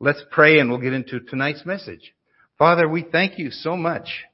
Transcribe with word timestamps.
let's 0.00 0.22
pray 0.30 0.58
and 0.58 0.70
we'll 0.70 0.80
get 0.80 0.92
into 0.92 1.20
tonight's 1.20 1.64
message. 1.64 2.14
Father, 2.58 2.88
we 2.88 3.02
thank 3.02 3.38
you 3.38 3.50
so 3.50 3.76
much 3.76 4.24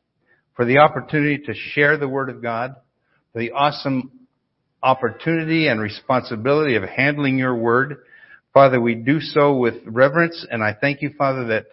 for 0.55 0.65
the 0.65 0.79
opportunity 0.79 1.39
to 1.47 1.55
share 1.55 1.97
the 1.97 2.09
Word 2.09 2.29
of 2.29 2.43
God, 2.43 2.77
for 3.33 3.41
the 3.41 3.53
awesome 3.53 4.11
opportunity 4.83 5.69
and 5.69 5.81
responsibility 5.81 6.77
of 6.77 6.83
handling 6.83 7.39
your 7.39 7.55
Word. 7.55 7.99
Father, 8.53 8.81
we 8.81 8.95
do 8.95 9.21
so 9.21 9.57
with 9.57 9.75
reverence 9.87 10.47
and 10.51 10.63
I 10.63 10.75
thank 10.79 11.01
you, 11.03 11.11
Father, 11.17 11.47
that 11.47 11.67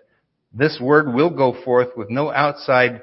this 0.53 0.79
Word 0.81 1.13
will 1.13 1.29
go 1.29 1.55
forth 1.63 1.89
with 1.97 2.09
no 2.09 2.31
outside 2.31 3.01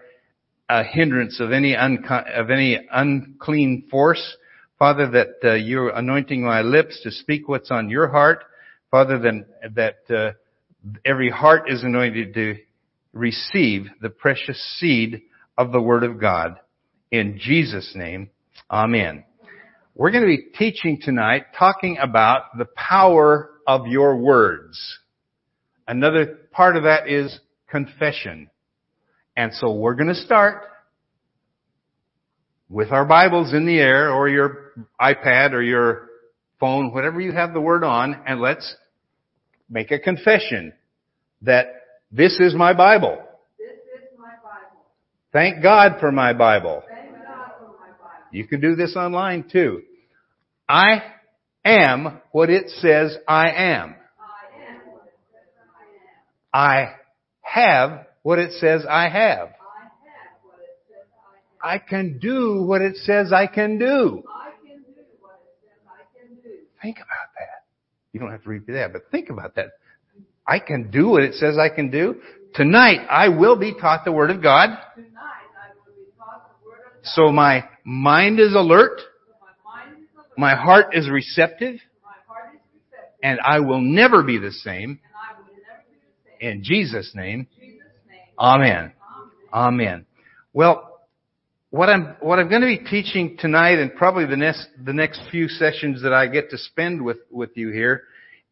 uh, 0.68 0.82
hindrance 0.82 1.38
of 1.40 1.52
any 1.52 1.76
of 1.76 2.50
any 2.50 2.80
unclean 2.90 3.86
force. 3.90 4.36
Father, 4.78 5.08
that 5.10 5.48
uh, 5.48 5.54
you're 5.54 5.90
anointing 5.90 6.42
my 6.42 6.62
lips 6.62 7.00
to 7.02 7.10
speak 7.10 7.48
what's 7.48 7.70
on 7.70 7.88
your 7.88 8.08
heart. 8.08 8.44
Father, 8.90 9.18
then 9.18 9.46
that 9.74 9.98
uh, 10.10 10.32
every 11.04 11.30
heart 11.30 11.70
is 11.70 11.82
anointed 11.82 12.34
to 12.34 12.56
receive 13.12 13.86
the 14.00 14.10
precious 14.10 14.60
seed 14.78 15.22
of 15.56 15.72
the 15.72 15.80
Word 15.80 16.04
of 16.04 16.20
God. 16.20 16.56
In 17.10 17.38
Jesus' 17.38 17.92
name, 17.94 18.30
Amen. 18.70 19.24
We're 19.94 20.10
going 20.10 20.24
to 20.24 20.28
be 20.28 20.50
teaching 20.58 20.98
tonight, 21.00 21.46
talking 21.58 21.98
about 21.98 22.58
the 22.58 22.66
power 22.66 23.50
of 23.66 23.86
your 23.86 24.16
words. 24.16 24.98
Another 25.88 26.38
part 26.50 26.76
of 26.76 26.82
that 26.82 27.08
is 27.08 27.38
confession. 27.68 28.50
And 29.36 29.52
so 29.54 29.72
we're 29.72 29.94
going 29.94 30.08
to 30.08 30.14
start 30.14 30.64
with 32.68 32.90
our 32.90 33.04
Bibles 33.04 33.54
in 33.54 33.66
the 33.66 33.78
air 33.78 34.10
or 34.12 34.28
your 34.28 34.72
iPad 35.00 35.52
or 35.52 35.62
your 35.62 36.08
phone, 36.58 36.92
whatever 36.92 37.20
you 37.20 37.32
have 37.32 37.52
the 37.52 37.60
word 37.60 37.84
on, 37.84 38.22
and 38.26 38.40
let's 38.40 38.74
make 39.68 39.90
a 39.90 39.98
confession 39.98 40.72
that 41.42 41.66
this 42.10 42.38
is 42.40 42.54
my 42.54 42.72
Bible. 42.72 43.18
This 43.58 43.68
is 43.68 44.18
my 44.18 44.34
Bible. 44.42 44.84
Thank 45.32 45.62
God 45.62 45.96
for 46.00 46.12
my 46.12 46.32
Bible. 46.32 46.82
Thank 46.88 47.12
God 47.12 47.50
for 47.58 47.66
my 47.78 47.90
Bible. 47.90 48.24
You 48.30 48.46
can 48.46 48.60
do 48.60 48.76
this 48.76 48.96
online 48.96 49.48
too. 49.50 49.82
I 50.68 51.02
am 51.64 52.20
what 52.32 52.50
it 52.50 52.70
says 52.70 53.16
I 53.28 53.50
am. 53.50 53.96
I 54.18 54.70
am 54.70 54.80
what 54.84 55.06
it 55.06 55.18
says 55.30 55.50
I 56.52 56.68
am. 56.68 56.88
I 56.88 56.94
have 57.42 58.06
what 58.22 58.38
it 58.38 58.52
says 58.60 58.84
I 58.88 59.08
have. 59.08 59.12
I 59.12 59.82
have 59.82 60.30
what 60.42 60.58
it 60.60 60.78
says 60.88 61.06
I 61.22 61.38
have. 61.38 61.48
I 61.62 61.78
can 61.78 62.18
do 62.18 62.62
what 62.62 62.82
it 62.82 62.96
says 62.96 63.32
I 63.32 63.46
can 63.46 63.78
do. 63.78 63.86
I 63.86 64.50
can 64.66 64.82
do 64.82 64.92
what 65.20 65.40
it 65.40 65.54
says 65.62 65.80
I 65.86 66.18
can 66.18 66.36
do. 66.42 66.56
Think 66.82 66.96
about 66.96 67.08
that. 67.34 67.35
You 68.16 68.20
don't 68.20 68.30
have 68.30 68.44
to 68.44 68.48
repeat 68.48 68.72
that, 68.72 68.94
but 68.94 69.10
think 69.10 69.28
about 69.28 69.56
that. 69.56 69.72
I 70.46 70.58
can 70.58 70.90
do 70.90 71.08
what 71.08 71.22
it 71.22 71.34
says 71.34 71.58
I 71.58 71.68
can 71.68 71.90
do. 71.90 72.14
Tonight 72.54 73.06
I 73.10 73.28
will 73.28 73.56
be 73.56 73.74
taught 73.78 74.06
the 74.06 74.12
Word 74.12 74.30
of 74.30 74.42
God. 74.42 74.68
Tonight 74.94 75.10
I 75.20 75.74
will 75.76 75.94
be 75.94 76.10
taught 76.16 76.50
the 76.62 76.66
word 76.66 76.78
of 76.78 77.02
God. 77.02 77.10
So 77.10 77.30
my 77.30 77.68
mind 77.84 78.40
is 78.40 78.54
alert. 78.54 79.02
My 80.38 80.54
heart 80.54 80.94
is 80.94 81.10
receptive. 81.10 81.78
And 83.22 83.38
I 83.44 83.60
will 83.60 83.82
never 83.82 84.22
be 84.22 84.38
the 84.38 84.52
same. 84.52 84.98
In 86.40 86.64
Jesus' 86.64 87.12
name. 87.14 87.48
Amen. 88.40 88.92
Amen. 89.52 90.06
Well, 90.54 90.95
what 91.70 91.88
I'm 91.88 92.16
what 92.20 92.38
I'm 92.38 92.48
going 92.48 92.62
to 92.62 92.66
be 92.66 92.78
teaching 92.78 93.36
tonight, 93.38 93.78
and 93.78 93.94
probably 93.94 94.26
the 94.26 94.36
next 94.36 94.68
the 94.84 94.92
next 94.92 95.20
few 95.30 95.48
sessions 95.48 96.02
that 96.02 96.12
I 96.12 96.26
get 96.26 96.50
to 96.50 96.58
spend 96.58 97.02
with 97.02 97.18
with 97.30 97.50
you 97.56 97.70
here, 97.70 98.04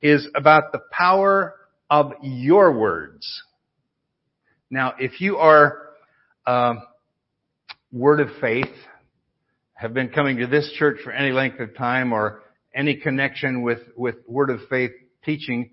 is 0.03 0.27
about 0.35 0.73
the 0.73 0.81
power 0.91 1.55
of 1.89 2.13
your 2.23 2.77
words. 2.79 3.43
Now, 4.71 4.95
if 4.99 5.21
you 5.21 5.37
are 5.37 5.79
um, 6.47 6.83
word 7.93 8.21
of 8.21 8.29
faith, 8.41 8.73
have 9.75 9.95
been 9.95 10.09
coming 10.09 10.39
to 10.39 10.47
this 10.47 10.71
church 10.79 10.99
for 11.05 11.13
any 11.13 11.31
length 11.31 11.61
of 11.61 11.77
time, 11.77 12.13
or 12.13 12.43
any 12.75 12.97
connection 12.97 13.63
with 13.63 13.81
with 13.97 14.17
word 14.27 14.51
of 14.51 14.61
faith 14.69 14.91
teaching, 15.25 15.71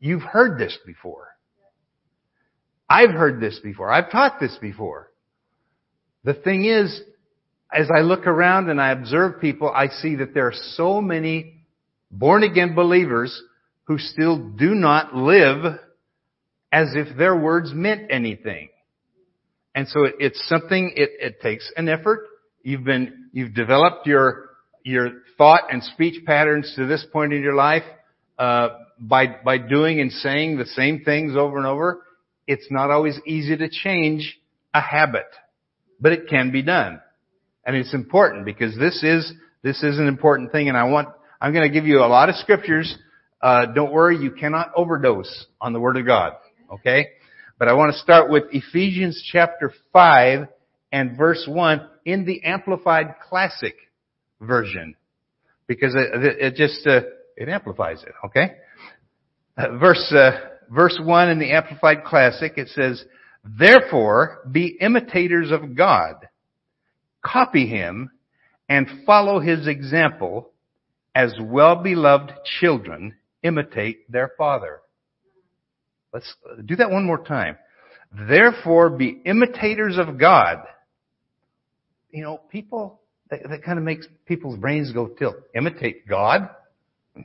you've 0.00 0.22
heard 0.22 0.58
this 0.58 0.76
before. 0.86 1.28
I've 2.88 3.10
heard 3.10 3.40
this 3.40 3.60
before. 3.62 3.90
I've 3.90 4.10
taught 4.10 4.40
this 4.40 4.56
before. 4.60 5.10
The 6.24 6.34
thing 6.34 6.64
is, 6.64 7.00
as 7.72 7.88
I 7.94 8.00
look 8.00 8.26
around 8.26 8.70
and 8.70 8.80
I 8.80 8.90
observe 8.90 9.40
people, 9.40 9.70
I 9.70 9.88
see 9.88 10.16
that 10.16 10.32
there 10.32 10.46
are 10.46 10.54
so 10.74 11.00
many 11.00 11.64
born 12.10 12.42
again 12.42 12.74
believers 12.74 13.42
who 13.84 13.98
still 13.98 14.38
do 14.38 14.74
not 14.74 15.14
live 15.14 15.78
as 16.72 16.88
if 16.94 17.16
their 17.16 17.36
words 17.36 17.72
meant 17.74 18.10
anything. 18.10 18.70
And 19.74 19.86
so 19.88 20.04
it, 20.04 20.14
it's 20.18 20.48
something, 20.48 20.92
it, 20.96 21.10
it 21.20 21.40
takes 21.40 21.70
an 21.76 21.88
effort. 21.88 22.26
You've 22.62 22.84
been, 22.84 23.28
you've 23.32 23.54
developed 23.54 24.06
your, 24.06 24.50
your 24.82 25.10
thought 25.36 25.64
and 25.70 25.82
speech 25.82 26.24
patterns 26.24 26.72
to 26.76 26.86
this 26.86 27.04
point 27.12 27.32
in 27.32 27.42
your 27.42 27.54
life, 27.54 27.82
uh, 28.38 28.68
by, 28.98 29.26
by 29.44 29.58
doing 29.58 30.00
and 30.00 30.10
saying 30.10 30.56
the 30.56 30.66
same 30.66 31.02
things 31.04 31.36
over 31.36 31.58
and 31.58 31.66
over. 31.66 32.02
It's 32.46 32.66
not 32.70 32.90
always 32.90 33.18
easy 33.26 33.56
to 33.56 33.68
change 33.68 34.38
a 34.72 34.80
habit, 34.80 35.26
but 36.00 36.12
it 36.12 36.28
can 36.28 36.50
be 36.50 36.62
done. 36.62 37.00
And 37.66 37.76
it's 37.76 37.94
important 37.94 38.44
because 38.44 38.76
this 38.76 39.02
is, 39.02 39.32
this 39.62 39.82
is 39.82 39.98
an 39.98 40.06
important 40.06 40.52
thing 40.52 40.68
and 40.68 40.76
I 40.76 40.84
want, 40.84 41.08
I'm 41.40 41.52
going 41.52 41.66
to 41.66 41.72
give 41.72 41.86
you 41.86 41.98
a 41.98 42.06
lot 42.06 42.28
of 42.28 42.36
scriptures. 42.36 42.96
Uh, 43.40 43.66
don't 43.66 43.92
worry, 43.92 44.16
you 44.16 44.30
cannot 44.30 44.72
overdose 44.76 45.46
on 45.60 45.72
the 45.72 45.80
Word 45.80 45.96
of 45.96 46.06
God. 46.06 46.32
Okay? 46.72 47.08
But 47.58 47.68
I 47.68 47.74
want 47.74 47.92
to 47.92 47.98
start 47.98 48.30
with 48.30 48.44
Ephesians 48.52 49.22
chapter 49.30 49.72
5 49.92 50.48
and 50.92 51.16
verse 51.16 51.44
1 51.48 51.88
in 52.04 52.24
the 52.24 52.44
Amplified 52.44 53.14
Classic 53.28 53.74
version. 54.40 54.96
Because 55.66 55.94
it, 55.94 56.36
it, 56.40 56.54
just, 56.56 56.86
uh, 56.86 57.00
it 57.36 57.48
amplifies 57.48 58.02
it. 58.02 58.12
Okay? 58.26 58.54
Uh, 59.56 59.78
verse, 59.78 60.12
uh, 60.12 60.32
verse 60.70 60.98
1 61.02 61.30
in 61.30 61.38
the 61.38 61.52
Amplified 61.52 62.04
Classic, 62.04 62.52
it 62.56 62.68
says, 62.68 63.04
Therefore, 63.44 64.40
be 64.50 64.76
imitators 64.80 65.50
of 65.50 65.76
God. 65.76 66.14
Copy 67.22 67.66
Him 67.66 68.10
and 68.68 69.04
follow 69.04 69.40
His 69.40 69.66
example 69.66 70.50
as 71.14 71.34
well-beloved 71.40 72.32
children 72.60 73.14
imitate 73.42 74.10
their 74.10 74.32
father. 74.36 74.80
Let's 76.12 76.34
do 76.64 76.76
that 76.76 76.90
one 76.90 77.04
more 77.04 77.22
time. 77.22 77.56
Therefore, 78.28 78.90
be 78.90 79.20
imitators 79.24 79.98
of 79.98 80.18
God. 80.18 80.58
You 82.10 82.22
know, 82.22 82.40
people, 82.50 83.00
that, 83.30 83.40
that 83.48 83.64
kind 83.64 83.78
of 83.78 83.84
makes 83.84 84.06
people's 84.24 84.58
brains 84.58 84.92
go 84.92 85.08
tilt. 85.08 85.36
Imitate 85.54 86.06
God? 86.06 86.48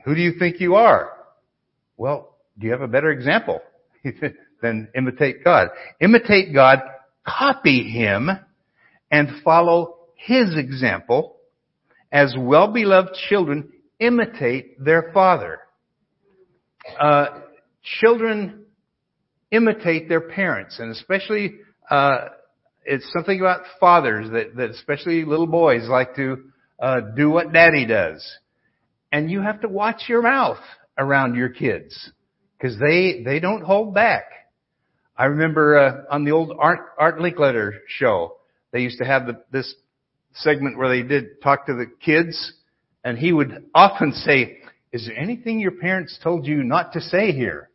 Who 0.04 0.14
do 0.14 0.20
you 0.20 0.32
think 0.38 0.60
you 0.60 0.74
are? 0.74 1.12
Well, 1.96 2.36
do 2.58 2.66
you 2.66 2.72
have 2.72 2.82
a 2.82 2.88
better 2.88 3.10
example 3.10 3.60
than 4.62 4.88
imitate 4.94 5.44
God? 5.44 5.68
Imitate 6.00 6.52
God, 6.54 6.80
copy 7.26 7.90
Him, 7.90 8.30
and 9.10 9.42
follow 9.42 9.96
His 10.14 10.56
example 10.56 11.36
as 12.12 12.34
well-beloved 12.36 13.14
children 13.28 13.72
imitate 13.98 14.82
their 14.82 15.10
father. 15.12 15.60
Uh, 16.98 17.26
children 18.00 18.64
imitate 19.50 20.08
their 20.08 20.20
parents, 20.20 20.78
and 20.78 20.90
especially 20.90 21.54
uh, 21.90 22.28
it's 22.84 23.08
something 23.12 23.38
about 23.40 23.62
fathers 23.78 24.30
that, 24.30 24.56
that 24.56 24.70
especially 24.70 25.24
little 25.24 25.46
boys 25.46 25.88
like 25.88 26.14
to 26.16 26.44
uh, 26.80 27.00
do 27.16 27.30
what 27.30 27.52
daddy 27.52 27.86
does, 27.86 28.26
and 29.12 29.30
you 29.30 29.42
have 29.42 29.60
to 29.60 29.68
watch 29.68 30.04
your 30.08 30.22
mouth 30.22 30.58
around 30.96 31.34
your 31.34 31.50
kids 31.50 32.10
because 32.56 32.78
they 32.78 33.22
they 33.24 33.40
don't 33.40 33.62
hold 33.62 33.94
back. 33.94 34.24
I 35.20 35.26
remember 35.26 35.78
uh, 35.78 36.14
on 36.14 36.24
the 36.24 36.30
old 36.30 36.56
Art 36.58 36.94
Art 36.96 37.18
Linkletter 37.18 37.80
show, 37.86 38.38
they 38.72 38.80
used 38.80 38.96
to 39.00 39.04
have 39.04 39.26
the, 39.26 39.42
this 39.52 39.74
segment 40.32 40.78
where 40.78 40.88
they 40.88 41.06
did 41.06 41.42
talk 41.42 41.66
to 41.66 41.74
the 41.74 41.84
kids, 42.02 42.54
and 43.04 43.18
he 43.18 43.30
would 43.30 43.66
often 43.74 44.12
say, 44.12 44.60
"Is 44.92 45.06
there 45.06 45.18
anything 45.18 45.60
your 45.60 45.72
parents 45.72 46.18
told 46.24 46.46
you 46.46 46.62
not 46.62 46.94
to 46.94 47.02
say 47.02 47.32
here?" 47.32 47.68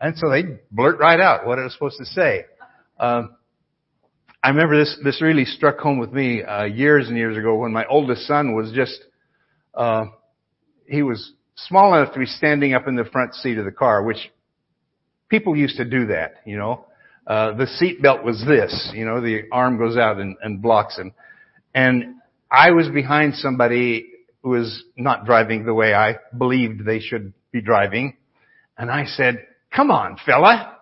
And 0.00 0.16
so 0.16 0.30
they 0.30 0.44
blurt 0.70 1.00
right 1.00 1.18
out 1.18 1.44
what 1.44 1.58
it 1.58 1.62
was 1.62 1.72
supposed 1.72 1.98
to 1.98 2.04
say. 2.04 2.44
Um, 3.00 3.34
I 4.40 4.50
remember 4.50 4.78
this, 4.78 4.96
this 5.02 5.20
really 5.20 5.44
struck 5.44 5.80
home 5.80 5.98
with 5.98 6.12
me, 6.12 6.44
uh, 6.44 6.66
years 6.66 7.08
and 7.08 7.16
years 7.16 7.36
ago 7.36 7.56
when 7.56 7.72
my 7.72 7.84
oldest 7.86 8.28
son 8.28 8.54
was 8.54 8.70
just, 8.70 9.02
uh, 9.74 10.04
he 10.86 11.02
was 11.02 11.32
small 11.56 11.94
enough 11.94 12.12
to 12.12 12.20
be 12.20 12.26
standing 12.26 12.74
up 12.74 12.86
in 12.86 12.94
the 12.94 13.06
front 13.06 13.34
seat 13.34 13.58
of 13.58 13.64
the 13.64 13.72
car, 13.72 14.04
which 14.04 14.30
people 15.28 15.56
used 15.56 15.76
to 15.76 15.84
do 15.84 16.06
that, 16.06 16.36
you 16.44 16.56
know. 16.56 16.86
Uh, 17.26 17.54
the 17.54 17.66
seat 17.66 18.00
belt 18.00 18.22
was 18.22 18.44
this, 18.46 18.92
you 18.94 19.04
know, 19.04 19.20
the 19.20 19.42
arm 19.50 19.78
goes 19.78 19.96
out 19.96 20.18
and, 20.18 20.36
and 20.42 20.62
blocks 20.62 20.96
him. 20.96 21.12
And 21.74 22.16
I 22.50 22.70
was 22.70 22.88
behind 22.88 23.34
somebody 23.34 24.06
who 24.42 24.50
was 24.50 24.84
not 24.96 25.26
driving 25.26 25.64
the 25.66 25.74
way 25.74 25.92
I 25.92 26.18
believed 26.36 26.84
they 26.84 27.00
should 27.00 27.32
be 27.50 27.60
driving. 27.60 28.16
And 28.78 28.90
I 28.90 29.06
said, 29.06 29.44
come 29.74 29.90
on, 29.90 30.18
fella. 30.24 30.76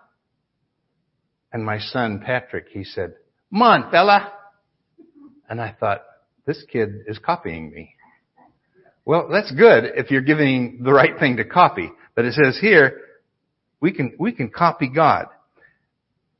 And 1.51 1.65
my 1.65 1.79
son 1.79 2.21
Patrick, 2.23 2.67
he 2.69 2.83
said, 2.83 3.15
come 3.51 3.63
on, 3.63 3.89
fella. 3.89 4.31
And 5.49 5.59
I 5.59 5.75
thought, 5.79 6.03
this 6.45 6.63
kid 6.71 7.05
is 7.07 7.17
copying 7.17 7.71
me. 7.71 7.95
Well, 9.03 9.29
that's 9.31 9.51
good 9.51 9.85
if 9.95 10.11
you're 10.11 10.21
giving 10.21 10.81
the 10.83 10.93
right 10.93 11.17
thing 11.19 11.37
to 11.37 11.45
copy. 11.45 11.91
But 12.15 12.25
it 12.25 12.33
says 12.33 12.57
here, 12.59 13.01
we 13.85 13.91
can, 13.91 14.13
we 14.17 14.31
can 14.31 14.49
copy 14.49 14.89
God. 14.89 15.27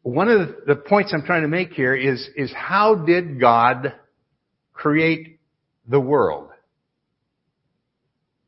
One 0.01 0.29
of 0.29 0.49
the, 0.65 0.75
points 0.75 1.13
I'm 1.13 1.21
trying 1.27 1.43
to 1.43 1.47
make 1.47 1.73
here 1.73 1.93
is, 1.93 2.27
is 2.35 2.51
how 2.51 2.95
did 2.95 3.39
God 3.39 3.93
create 4.73 5.39
the 5.87 5.99
world? 5.99 6.49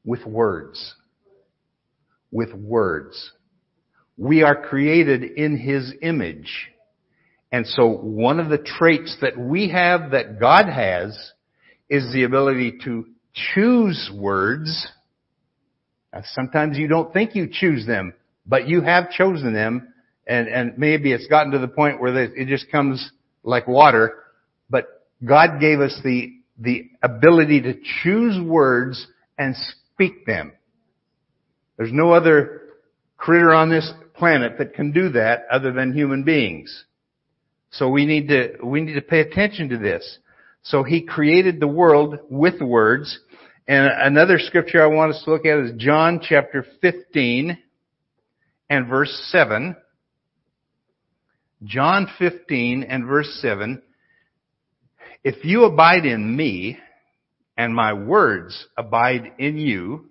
With 0.04 0.26
words. 0.26 0.96
With 2.32 2.56
words. 2.56 3.34
We 4.18 4.42
are 4.42 4.60
created 4.60 5.24
in 5.24 5.60
His 5.60 5.94
image. 6.02 6.52
And 7.52 7.68
so 7.68 7.86
one 7.86 8.40
of 8.40 8.50
the 8.50 8.58
traits 8.58 9.16
that 9.22 9.38
we 9.38 9.70
have 9.70 10.10
that 10.10 10.40
God 10.40 10.66
has 10.68 11.16
is 11.88 12.12
the 12.12 12.24
ability 12.24 12.80
to 12.86 13.06
choose 13.54 14.10
words. 14.12 14.88
Now, 16.12 16.24
sometimes 16.34 16.80
you 16.80 16.88
don't 16.88 17.14
think 17.14 17.36
you 17.36 17.48
choose 17.48 17.86
them, 17.86 18.16
but 18.48 18.68
you 18.68 18.82
have 18.82 19.12
chosen 19.12 19.54
them, 19.54 19.94
and, 20.26 20.48
and 20.48 20.78
maybe 20.78 21.12
it's 21.12 21.28
gotten 21.28 21.52
to 21.52 21.60
the 21.60 21.68
point 21.68 22.02
where 22.02 22.16
it 22.18 22.48
just 22.48 22.72
comes 22.72 23.12
like 23.44 23.68
water, 23.68 24.24
but 24.70 25.06
God 25.24 25.60
gave 25.60 25.80
us 25.80 26.00
the, 26.04 26.34
the 26.60 26.90
ability 27.04 27.62
to 27.62 27.76
choose 28.04 28.40
words 28.42 29.08
and 29.38 29.56
speak 29.94 30.26
them. 30.26 30.54
There's 31.78 31.94
no 31.94 32.12
other 32.12 32.62
critter 33.18 33.54
on 33.54 33.70
this 33.70 33.92
planet 34.16 34.58
that 34.58 34.74
can 34.74 34.92
do 34.92 35.10
that 35.10 35.46
other 35.52 35.72
than 35.72 35.94
human 35.94 36.24
beings. 36.24 36.86
So 37.72 37.90
we 37.90 38.06
need 38.06 38.30
to, 38.30 38.56
we 38.64 38.82
need 38.82 38.94
to 38.94 39.02
pay 39.02 39.20
attention 39.20 39.70
to 39.70 39.78
this. 39.78 40.20
So 40.64 40.84
he 40.84 41.02
created 41.02 41.60
the 41.60 41.68
world 41.68 42.20
with 42.30 42.62
words. 42.62 43.20
And 43.68 43.88
another 43.88 44.40
scripture 44.40 44.84
I 44.84 44.88
want 44.88 45.14
us 45.14 45.24
to 45.24 45.32
look 45.32 45.46
at 45.46 45.60
is 45.60 45.72
John 45.78 46.20
chapter 46.22 46.66
15 46.82 47.58
and 48.69 48.88
verse 48.88 49.12
7. 49.31 49.75
John 51.64 52.08
15 52.19 52.84
and 52.84 53.06
verse 53.06 53.40
7. 53.42 53.81
If 55.24 55.44
you 55.44 55.66
abide 55.66 56.06
in 56.06 56.36
me 56.36 56.78
and 57.58 57.75
my 57.75 57.94
words 57.94 58.68
abide 58.78 59.31
in 59.40 59.58
you, 59.58 60.10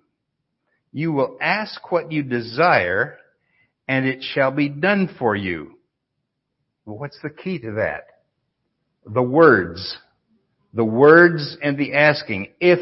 you 0.91 1.11
will 1.11 1.37
ask 1.41 1.91
what 1.91 2.11
you 2.11 2.23
desire 2.23 3.17
and 3.87 4.05
it 4.05 4.21
shall 4.21 4.51
be 4.51 4.67
done 4.67 5.15
for 5.17 5.35
you. 5.35 5.77
Well, 6.85 6.97
what's 6.97 7.19
the 7.21 7.29
key 7.29 7.59
to 7.59 7.73
that? 7.73 8.07
The 9.05 9.23
words. 9.23 9.97
The 10.73 10.85
words 10.85 11.57
and 11.61 11.77
the 11.77 11.93
asking. 11.93 12.49
If 12.59 12.79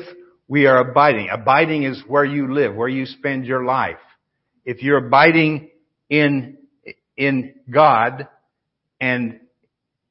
we 0.48 0.66
are 0.66 0.80
abiding. 0.80 1.30
Abiding 1.32 1.84
is 1.84 2.04
where 2.08 2.26
you 2.26 2.54
live, 2.54 2.76
where 2.76 2.88
you 2.88 3.06
spend 3.06 3.46
your 3.46 3.66
life. 3.66 3.98
If 4.66 4.82
you're 4.82 4.98
abiding 4.98 5.70
in, 6.10 6.58
in 7.16 7.54
God 7.70 8.28
and 9.00 9.40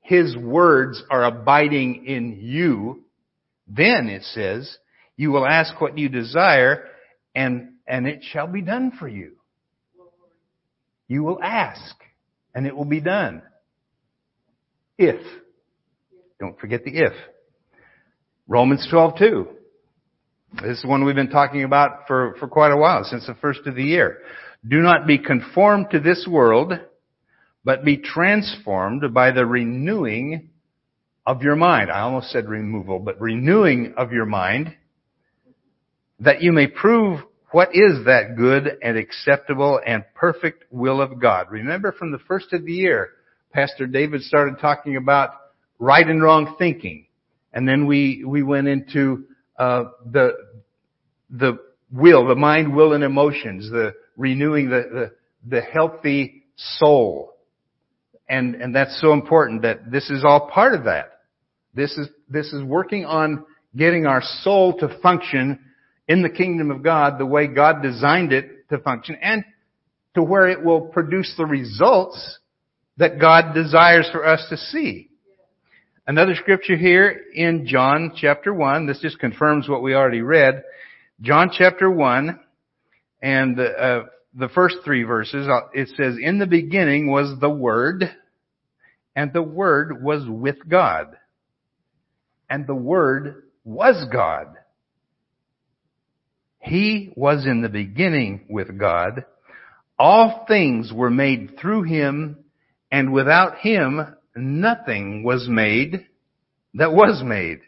His 0.01 0.37
words 0.37 1.03
are 1.11 1.25
abiding 1.25 2.07
in 2.07 2.39
you, 2.41 3.05
then 3.67 4.09
it 4.09 4.23
says, 4.23 4.79
you 5.17 5.31
will 5.31 5.47
ask 5.47 5.81
what 5.81 5.99
you 5.99 6.09
desire 6.09 6.85
and, 7.35 7.73
and 7.87 8.07
it 8.07 8.23
shall 8.23 8.47
be 8.47 8.63
done 8.63 8.93
for 8.99 9.09
you. 9.09 9.33
You 11.09 11.23
will 11.23 11.43
ask 11.43 11.95
and 12.55 12.67
it 12.67 12.77
will 12.77 12.85
be 12.85 13.01
done. 13.01 13.43
If. 14.97 15.21
Don't 16.39 16.59
forget 16.59 16.85
the 16.85 16.93
if. 16.93 17.13
Romans 18.47 18.87
12, 18.91 19.19
2. 19.19 19.49
This 20.63 20.79
is 20.79 20.85
one 20.85 21.05
we've 21.05 21.17
been 21.17 21.31
talking 21.31 21.65
about 21.65 22.07
for, 22.07 22.37
for 22.39 22.47
quite 22.47 22.71
a 22.71 22.77
while, 22.77 23.03
since 23.03 23.27
the 23.27 23.35
first 23.35 23.67
of 23.67 23.75
the 23.75 23.83
year. 23.83 24.19
Do 24.67 24.81
not 24.81 25.07
be 25.07 25.19
conformed 25.19 25.89
to 25.91 25.99
this 25.99 26.29
world, 26.31 26.73
but 27.65 27.85
be 27.85 27.97
transformed 27.97 29.13
by 29.13 29.33
the 29.33 29.45
renewing 29.45 30.51
of 31.27 31.43
your 31.43 31.57
mind. 31.57 31.91
I 31.91 32.01
almost 32.01 32.31
said 32.31 32.49
removal, 32.49 33.01
but 33.01 33.21
renewing 33.21 33.95
of 33.97 34.13
your 34.13 34.27
mind, 34.27 34.75
that 36.21 36.41
you 36.41 36.53
may 36.53 36.69
prove 36.69 37.21
what 37.51 37.71
is 37.75 38.05
that 38.07 38.37
good 38.37 38.79
and 38.81 38.97
acceptable 38.97 39.81
and 39.85 40.05
perfect 40.15 40.65
will 40.71 41.01
of 41.01 41.21
God. 41.21 41.49
Remember 41.51 41.91
from 41.91 42.13
the 42.13 42.19
first 42.29 42.53
of 42.53 42.65
the 42.65 42.73
year, 42.73 43.11
Pastor 43.53 43.87
David 43.87 44.23
started 44.23 44.61
talking 44.61 44.97
about 44.97 45.31
right 45.81 46.07
and 46.07 46.23
wrong 46.23 46.55
thinking. 46.59 47.07
And 47.53 47.69
then 47.69 47.87
we, 47.87 48.25
we 48.25 48.43
went 48.43 48.69
into, 48.69 49.25
uh, 49.59 49.85
the, 50.11 50.33
the 51.31 51.59
will, 51.91 52.27
the 52.27 52.35
mind, 52.35 52.75
will, 52.75 52.93
and 52.93 53.05
emotions, 53.05 53.71
the 53.71 53.95
renewing 54.17 54.69
the, 54.69 54.83
the, 54.93 55.57
the 55.57 55.61
healthy 55.61 56.45
soul. 56.57 57.33
And, 58.29 58.55
and 58.57 58.75
that's 58.75 59.01
so 59.01 59.13
important 59.13 59.63
that 59.63 59.91
this 59.91 60.11
is 60.11 60.25
all 60.25 60.49
part 60.49 60.75
of 60.75 60.85
that. 60.85 61.21
This 61.75 61.97
is, 61.99 62.09
this 62.29 62.53
is 62.53 62.63
working 62.63 63.05
on 63.05 63.45
getting 63.77 64.07
our 64.07 64.23
soul 64.43 64.79
to 64.79 64.99
function 65.03 65.59
in 66.09 66.23
the 66.23 66.31
kingdom 66.31 66.71
of 66.71 66.83
God 66.83 67.19
the 67.19 67.27
way 67.27 67.47
God 67.47 67.83
designed 67.83 68.33
it 68.33 68.69
to 68.71 68.79
function 68.79 69.17
and 69.21 69.45
to 70.15 70.23
where 70.23 70.49
it 70.49 70.65
will 70.65 70.81
produce 70.81 71.35
the 71.37 71.47
results 71.47 72.39
that 72.97 73.19
God 73.19 73.55
desires 73.55 74.09
for 74.13 74.25
us 74.25 74.47
to 74.51 74.57
see. 74.57 75.11
Another 76.07 76.35
scripture 76.35 76.77
here 76.77 77.19
in 77.33 77.67
John 77.67 78.13
chapter 78.15 78.53
1, 78.53 78.87
this 78.87 79.01
just 79.01 79.19
confirms 79.19 79.71
what 79.71 79.83
we 79.83 79.95
already 79.95 80.21
read. 80.21 80.63
John 81.23 81.51
chapter 81.51 81.91
1 81.91 82.39
and 83.23 83.59
uh, 83.59 84.03
the 84.35 84.51
first 84.51 84.77
three 84.85 85.05
verses, 85.05 85.49
uh, 85.49 85.61
it 85.73 85.89
says, 85.97 86.17
In 86.21 86.39
the 86.39 86.47
beginning 86.47 87.11
was 87.11 87.41
the 87.41 87.49
Word, 87.49 88.05
and 89.17 89.33
the 89.33 89.43
Word 89.43 90.05
was 90.05 90.29
with 90.29 90.69
God. 90.69 91.17
And 92.51 92.67
the 92.67 92.75
Word 92.75 93.45
was 93.65 94.05
God. 94.13 94.49
He 96.59 97.15
was 97.17 97.47
in 97.47 97.63
the 97.63 97.71
beginning 97.71 98.45
with 98.51 98.79
God. 98.79 99.25
All 99.99 100.45
things 100.47 100.93
were 100.93 101.09
made 101.09 101.59
through 101.59 101.85
Him, 101.85 102.45
and 102.93 103.11
without 103.11 103.57
Him 103.57 104.15
nothing 104.37 105.23
was 105.23 105.49
made 105.49 106.07
that 106.75 106.93
was 106.93 107.23
made. 107.25 107.61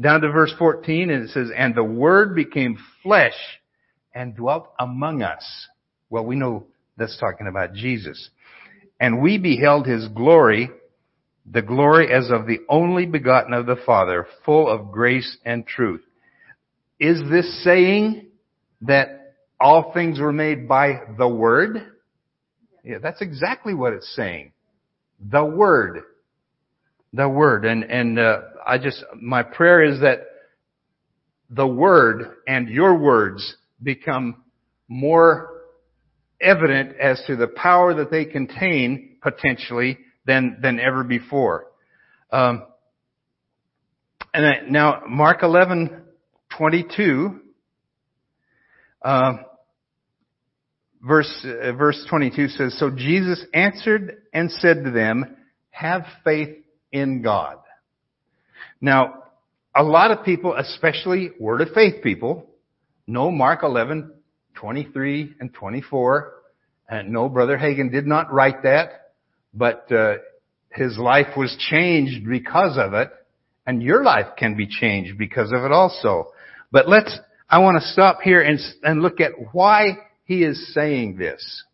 Down 0.00 0.20
to 0.22 0.30
verse 0.30 0.52
14 0.58 1.10
and 1.10 1.24
it 1.24 1.30
says, 1.30 1.50
and 1.56 1.74
the 1.74 1.84
Word 1.84 2.34
became 2.34 2.78
flesh 3.02 3.36
and 4.14 4.36
dwelt 4.36 4.72
among 4.78 5.22
us. 5.22 5.68
Well, 6.10 6.24
we 6.24 6.36
know 6.36 6.66
that's 6.96 7.18
talking 7.18 7.46
about 7.46 7.74
Jesus. 7.74 8.30
And 9.00 9.22
we 9.22 9.38
beheld 9.38 9.86
His 9.86 10.08
glory, 10.08 10.70
the 11.50 11.62
glory 11.62 12.12
as 12.12 12.30
of 12.30 12.46
the 12.46 12.60
only 12.68 13.06
begotten 13.06 13.52
of 13.52 13.66
the 13.66 13.76
Father, 13.86 14.26
full 14.44 14.68
of 14.68 14.92
grace 14.92 15.36
and 15.44 15.66
truth. 15.66 16.02
Is 17.00 17.20
this 17.30 17.64
saying 17.64 18.26
that 18.82 19.34
all 19.60 19.92
things 19.92 20.20
were 20.20 20.32
made 20.32 20.68
by 20.68 21.00
the 21.18 21.28
Word? 21.28 21.78
Yeah, 22.84 22.98
that's 23.02 23.22
exactly 23.22 23.74
what 23.74 23.92
it's 23.92 24.14
saying. 24.14 24.52
The 25.30 25.44
Word. 25.44 26.02
The 27.12 27.28
Word. 27.28 27.64
And, 27.64 27.84
and, 27.84 28.18
uh, 28.18 28.40
I 28.66 28.78
just, 28.78 29.02
my 29.20 29.42
prayer 29.42 29.82
is 29.82 30.00
that 30.00 30.26
the 31.50 31.66
Word 31.66 32.36
and 32.46 32.68
your 32.68 32.98
words 32.98 33.56
become 33.82 34.42
more 34.88 35.50
evident 36.40 36.96
as 37.00 37.22
to 37.26 37.36
the 37.36 37.46
power 37.46 37.94
that 37.94 38.10
they 38.10 38.24
contain 38.24 39.16
potentially 39.22 39.98
than, 40.26 40.58
than 40.60 40.80
ever 40.80 41.04
before. 41.04 41.66
Um, 42.30 42.64
and 44.32 44.46
I, 44.46 44.60
now 44.68 45.02
Mark 45.08 45.42
11, 45.42 46.02
22, 46.56 47.40
uh, 49.02 49.32
verse, 51.06 51.44
uh, 51.44 51.72
verse 51.72 52.04
22 52.08 52.48
says, 52.48 52.78
So 52.78 52.90
Jesus 52.90 53.44
answered 53.52 54.22
and 54.32 54.50
said 54.50 54.84
to 54.84 54.90
them, 54.90 55.36
have 55.70 56.04
faith 56.22 56.56
in 56.92 57.22
God. 57.22 57.58
Now, 58.80 59.24
a 59.74 59.82
lot 59.82 60.12
of 60.12 60.24
people, 60.24 60.54
especially 60.54 61.32
Word 61.40 61.60
of 61.60 61.70
Faith 61.74 62.02
people, 62.02 62.46
know 63.08 63.30
Mark 63.30 63.64
11, 63.64 64.12
23 64.54 65.34
and 65.40 65.52
24. 65.52 66.32
And 66.88 67.10
no, 67.12 67.28
Brother 67.28 67.58
Hagin 67.58 67.90
did 67.90 68.06
not 68.06 68.32
write 68.32 68.62
that, 68.62 69.14
but 69.52 69.90
uh, 69.90 70.16
his 70.70 70.96
life 70.96 71.36
was 71.36 71.56
changed 71.70 72.28
because 72.28 72.78
of 72.78 72.94
it, 72.94 73.10
and 73.66 73.82
your 73.82 74.04
life 74.04 74.36
can 74.38 74.56
be 74.56 74.68
changed 74.68 75.18
because 75.18 75.50
of 75.50 75.64
it 75.64 75.72
also. 75.72 76.28
But 76.70 76.88
let's, 76.88 77.18
I 77.48 77.58
want 77.58 77.80
to 77.80 77.88
stop 77.88 78.20
here 78.22 78.42
and, 78.42 78.60
and 78.82 79.02
look 79.02 79.20
at 79.20 79.32
why 79.52 79.98
he 80.24 80.42
is 80.42 80.72
saying 80.74 81.16
this. 81.16 81.64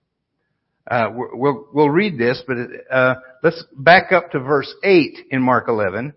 Uh, 0.90 1.08
we'll, 1.12 1.66
we'll 1.72 1.90
read 1.90 2.18
this, 2.18 2.42
but, 2.46 2.56
uh, 2.90 3.14
let's 3.42 3.62
back 3.76 4.12
up 4.12 4.30
to 4.32 4.40
verse 4.40 4.72
8 4.82 5.18
in 5.30 5.40
Mark 5.40 5.68
11 5.68 6.14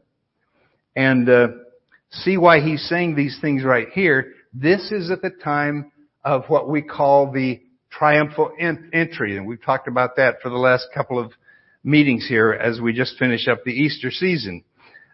and, 0.95 1.29
uh, 1.29 1.47
see 2.13 2.37
why 2.37 2.59
he's 2.59 2.87
saying 2.87 3.15
these 3.15 3.37
things 3.41 3.63
right 3.63 3.87
here. 3.93 4.33
This 4.53 4.91
is 4.91 5.09
at 5.11 5.21
the 5.21 5.31
time 5.31 5.91
of 6.23 6.45
what 6.47 6.69
we 6.69 6.81
call 6.81 7.31
the 7.31 7.61
triumphal 7.89 8.51
en- 8.59 8.89
entry, 8.93 9.37
and 9.37 9.47
we've 9.47 9.63
talked 9.63 9.87
about 9.87 10.15
that 10.17 10.35
for 10.41 10.49
the 10.49 10.57
last 10.57 10.87
couple 10.93 11.19
of 11.19 11.31
meetings 11.83 12.27
here 12.27 12.51
as 12.53 12.79
we 12.79 12.93
just 12.93 13.17
finish 13.17 13.47
up 13.47 13.63
the 13.63 13.71
Easter 13.71 14.09
season, 14.09 14.63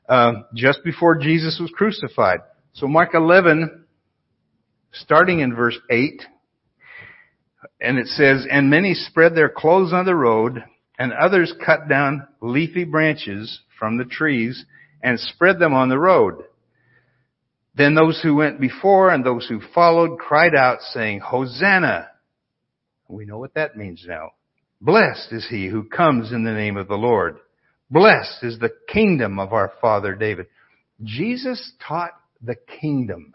uh, 0.08 0.34
just 0.56 0.84
before 0.84 1.18
Jesus 1.18 1.58
was 1.60 1.72
crucified. 1.74 2.40
So 2.74 2.88
Mark 2.88 3.14
11, 3.14 3.86
starting 4.92 5.40
in 5.40 5.56
verse 5.56 5.78
8, 5.90 6.22
and 7.80 7.98
it 7.98 8.08
says, 8.08 8.46
And 8.50 8.70
many 8.70 8.94
spread 8.94 9.36
their 9.36 9.50
clothes 9.50 9.94
on 9.94 10.06
the 10.06 10.16
road, 10.16 10.64
and 10.98 11.14
others 11.14 11.54
cut 11.66 11.88
down 11.88 12.28
leafy 12.42 12.84
branches 12.84 13.62
from 13.78 13.98
the 13.98 14.06
trees 14.06 14.66
and 15.02 15.20
spread 15.20 15.60
them 15.60 15.74
on 15.74 15.90
the 15.90 16.00
road. 16.00 16.44
Then 17.76 17.96
those 17.96 18.20
who 18.22 18.36
went 18.36 18.60
before 18.60 19.10
and 19.10 19.26
those 19.26 19.48
who 19.48 19.62
followed 19.74 20.20
cried 20.20 20.56
out 20.56 20.82
saying, 20.82 21.22
Hosanna! 21.22 22.10
We 23.08 23.26
know 23.26 23.38
what 23.38 23.54
that 23.54 23.78
means 23.78 24.06
now. 24.08 24.32
Blessed 24.82 25.32
is 25.32 25.48
he 25.50 25.68
who 25.68 25.84
comes 25.84 26.32
in 26.32 26.44
the 26.44 26.52
name 26.52 26.78
of 26.78 26.88
the 26.88 26.96
Lord. 26.96 27.38
Blessed 27.90 28.44
is 28.44 28.60
the 28.60 28.74
kingdom 28.88 29.40
of 29.40 29.54
our 29.54 29.72
father 29.82 30.16
David. 30.16 30.48
Jesus 31.04 31.72
taught 31.86 32.12
the 32.42 32.56
kingdom. 32.82 33.34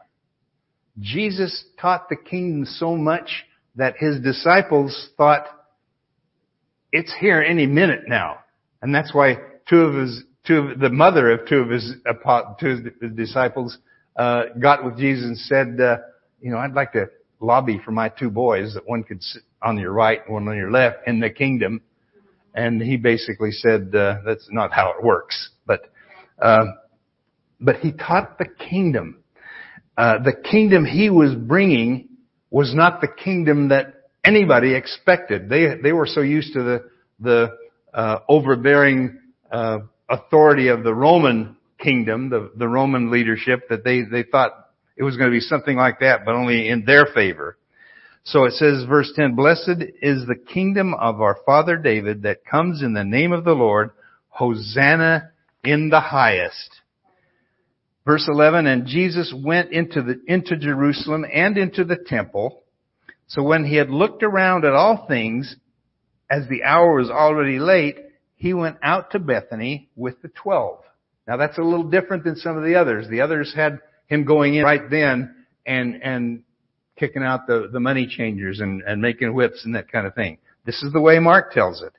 Jesus 1.00 1.64
taught 1.81 2.09
the 2.09 2.16
kingdom 2.16 2.66
so 2.66 2.97
much 2.97 3.45
that 3.76 3.95
his 3.99 4.21
disciples 4.21 5.11
thought, 5.16 5.47
it's 6.93 7.14
here 7.19 7.43
any 7.43 7.66
minute 7.66 8.02
now. 8.07 8.38
And 8.83 8.95
that's 8.95 9.12
why 9.14 9.37
two 9.69 9.81
of 9.81 9.95
his, 9.95 10.23
two 10.47 10.59
of, 10.59 10.78
the 10.78 10.90
mother 10.90 11.31
of 11.33 11.49
two 11.49 11.59
of 11.59 11.71
his, 11.71 11.95
two 12.61 12.69
of 12.69 12.78
his 13.00 13.12
disciples, 13.16 13.78
uh, 14.16 14.45
got 14.61 14.85
with 14.85 14.97
Jesus 14.97 15.25
and 15.25 15.37
said, 15.38 15.81
uh, 15.81 15.97
you 16.40 16.50
know, 16.50 16.59
I'd 16.59 16.75
like 16.75 16.93
to 16.93 17.07
lobby 17.40 17.81
for 17.85 17.90
my 17.90 18.09
two 18.09 18.31
boys 18.31 18.75
that 18.75 18.88
one 18.88 19.02
could 19.02 19.23
sit 19.23 19.43
on 19.61 19.78
your 19.78 19.93
right 19.93 20.21
and 20.25 20.35
one 20.35 20.49
on 20.49 20.57
your 20.57 20.71
left 20.71 20.99
in 21.07 21.21
the 21.21 21.31
kingdom. 21.31 21.83
And 22.54 22.81
he 22.81 22.97
basically 22.97 23.50
said, 23.50 23.95
uh, 23.95 24.19
that's 24.25 24.47
not 24.50 24.73
how 24.73 24.95
it 24.97 25.04
works. 25.04 25.50
But, 25.66 25.90
uh, 26.40 26.66
but 27.61 27.76
he 27.76 27.90
taught 27.90 28.38
the 28.38 28.47
kingdom. 28.47 29.25
Uh, 29.97 30.23
the 30.23 30.33
kingdom 30.33 30.85
he 30.85 31.11
was 31.11 31.35
bringing 31.35 32.09
was 32.54 32.73
not 32.73 33.00
the 33.00 33.08
kingdom 33.08 33.70
that 33.70 34.04
anybody 34.25 34.76
expected. 34.76 35.49
They 35.49 35.75
they 35.82 35.90
were 35.90 36.06
so 36.06 36.20
used 36.20 36.52
to 36.52 36.62
the 36.62 36.90
the 37.18 37.49
uh, 37.92 38.20
overbearing 38.28 39.18
uh, 39.50 39.78
authority 40.08 40.68
of 40.68 40.84
the 40.84 40.94
Roman 40.94 41.56
kingdom, 41.80 42.30
the 42.30 42.52
the 42.56 42.68
Roman 42.68 43.11
leadership, 43.11 43.68
that 43.70 43.82
they 43.82 44.02
they 44.02 44.23
thought 44.23 44.52
it 44.96 45.02
was 45.02 45.16
going 45.16 45.28
to 45.28 45.34
be 45.34 45.40
something 45.40 45.76
like 45.76 45.99
that, 45.99 46.25
but 46.25 46.37
only 46.37 46.68
in 46.68 46.84
their 46.84 47.06
favor. 47.06 47.58
So 48.23 48.44
it 48.44 48.52
says, 48.52 48.84
verse 48.88 49.12
10, 49.16 49.34
Blessed 49.34 49.82
is 50.00 50.25
the 50.25 50.37
kingdom 50.37 50.94
of 50.94 51.20
our 51.20 51.37
father 51.44 51.76
David 51.76 52.23
that 52.23 52.44
comes 52.44 52.82
in 52.82 52.94
the 52.94 53.04
name 53.04 53.32
of 53.32 53.44
the 53.44 53.52
Lord. 53.52 53.90
Hosanna 54.28 55.32
in 55.64 55.90
the 55.90 56.00
highest. 56.00 56.70
Verse 58.06 58.28
11, 58.28 58.66
and 58.66 58.87
Jesus 58.87 59.34
went 59.34 59.73
into 59.73 60.02
the, 60.02 60.20
into 60.26 60.56
Jerusalem 60.56 61.25
and 61.32 61.56
into 61.56 61.84
the 61.84 61.96
temple. 61.96 62.62
So 63.28 63.42
when 63.42 63.64
he 63.64 63.76
had 63.76 63.88
looked 63.88 64.23
around 64.23 64.64
at 64.66 64.75
all 64.75 65.06
things, 65.08 65.56
as 66.30 66.46
the 66.49 66.64
hour 66.64 66.96
was 66.96 67.11
already 67.11 67.58
late, 67.58 67.96
he 68.37 68.52
went 68.52 68.76
out 68.82 69.12
to 69.12 69.18
Bethany 69.18 69.88
with 69.96 70.20
the 70.20 70.28
twelve. 70.28 70.80
Now 71.26 71.38
that's 71.38 71.56
a 71.56 71.62
little 71.62 71.88
different 71.88 72.25
than 72.25 72.37
some 72.37 72.58
of 72.58 72.64
the 72.64 72.75
others. 72.75 73.08
The 73.08 73.23
others 73.23 73.54
had 73.54 73.80
him 74.06 74.25
going 74.25 74.54
in 74.54 74.64
right 74.64 74.90
then 74.90 75.34
and, 75.64 76.02
and 76.02 76.42
kicking 76.99 77.23
out 77.23 77.46
the, 77.46 77.68
the 77.73 77.80
money 77.80 78.06
changers 78.06 78.61
and, 78.61 78.82
and 78.82 79.00
making 79.00 79.32
whips 79.34 79.64
and 79.64 79.75
that 79.75 79.90
kind 79.90 80.06
of 80.06 80.14
thing. 80.14 80.38
This 80.66 80.82
is 80.82 80.92
the 80.92 81.00
way 81.00 81.18
Mark 81.18 81.52
tells 81.52 81.82
it. 81.82 81.92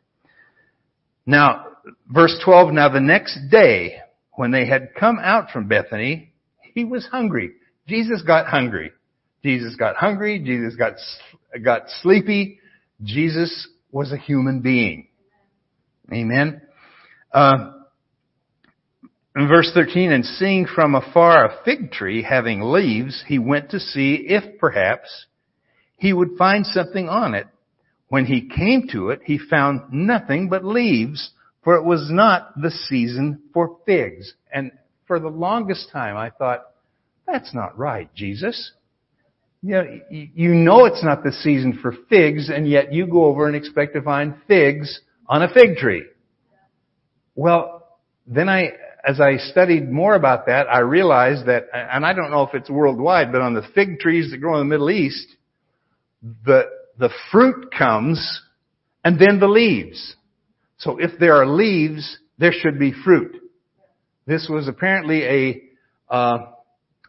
Now, 1.25 1.65
verse 2.07 2.39
12, 2.45 2.73
now 2.73 2.89
the 2.89 2.99
next 2.99 3.39
day, 3.49 3.97
when 4.35 4.51
they 4.51 4.65
had 4.65 4.89
come 4.99 5.19
out 5.21 5.49
from 5.51 5.67
Bethany, 5.67 6.33
he 6.73 6.83
was 6.83 7.07
hungry. 7.07 7.51
Jesus 7.87 8.21
got 8.21 8.47
hungry. 8.47 8.91
Jesus 9.43 9.75
got 9.75 9.95
hungry. 9.95 10.39
Jesus 10.39 10.75
got, 10.75 10.93
got 11.63 11.83
sleepy. 12.01 12.59
Jesus 13.03 13.67
was 13.91 14.11
a 14.11 14.17
human 14.17 14.61
being. 14.61 15.07
Amen. 16.11 16.61
Uh, 17.31 17.71
in 19.35 19.47
verse 19.49 19.69
13, 19.73 20.11
and 20.11 20.23
seeing 20.23 20.65
from 20.65 20.95
afar 20.95 21.45
a 21.45 21.63
fig 21.65 21.91
tree 21.91 22.23
having 22.23 22.61
leaves, 22.61 23.23
he 23.27 23.37
went 23.37 23.71
to 23.71 23.79
see 23.79 24.25
if 24.29 24.59
perhaps 24.59 25.25
he 25.97 26.13
would 26.13 26.37
find 26.37 26.65
something 26.65 27.09
on 27.09 27.33
it. 27.33 27.47
When 28.07 28.25
he 28.25 28.47
came 28.47 28.87
to 28.91 29.09
it, 29.09 29.21
he 29.25 29.37
found 29.37 29.91
nothing 29.91 30.47
but 30.47 30.63
leaves, 30.63 31.31
for 31.65 31.75
it 31.75 31.83
was 31.83 32.09
not 32.11 32.61
the 32.61 32.69
season 32.69 33.41
for 33.51 33.77
figs. 33.85 34.33
And 34.53 34.71
for 35.07 35.19
the 35.19 35.27
longest 35.27 35.89
time 35.91 36.15
I 36.15 36.29
thought, 36.29 36.61
that's 37.27 37.53
not 37.53 37.77
right, 37.77 38.13
Jesus. 38.13 38.71
You 39.63 39.71
know, 39.71 39.99
you 40.11 40.53
know 40.53 40.85
it's 40.85 41.03
not 41.03 41.23
the 41.23 41.31
season 41.31 41.79
for 41.81 41.91
figs, 42.07 42.51
and 42.53 42.69
yet 42.69 42.93
you 42.93 43.07
go 43.07 43.25
over 43.25 43.47
and 43.47 43.55
expect 43.55 43.95
to 43.95 44.01
find 44.03 44.35
figs 44.47 45.01
on 45.27 45.41
a 45.41 45.51
fig 45.51 45.77
tree. 45.77 46.05
Well, 47.33 47.97
then 48.27 48.47
I, 48.47 48.73
as 49.03 49.19
I 49.19 49.37
studied 49.37 49.91
more 49.91 50.13
about 50.13 50.45
that, 50.45 50.67
I 50.67 50.79
realized 50.79 51.47
that, 51.47 51.65
and 51.73 52.05
I 52.05 52.13
don't 52.13 52.29
know 52.29 52.43
if 52.43 52.53
it's 52.53 52.69
worldwide, 52.69 53.31
but 53.31 53.41
on 53.41 53.55
the 53.55 53.63
fig 53.73 53.99
trees 53.99 54.29
that 54.29 54.37
grow 54.37 54.61
in 54.61 54.67
the 54.67 54.71
Middle 54.71 54.91
East, 54.91 55.27
the, 56.21 56.65
the 56.99 57.09
fruit 57.31 57.73
comes 57.75 58.41
and 59.03 59.19
then 59.19 59.39
the 59.39 59.47
leaves. 59.47 60.15
So 60.77 60.97
if 60.97 61.11
there 61.19 61.35
are 61.35 61.47
leaves, 61.47 62.17
there 62.37 62.51
should 62.51 62.79
be 62.79 62.91
fruit. 62.91 63.35
This 64.25 64.47
was 64.49 64.67
apparently 64.67 65.23
a, 65.23 66.13
uh, 66.13 66.37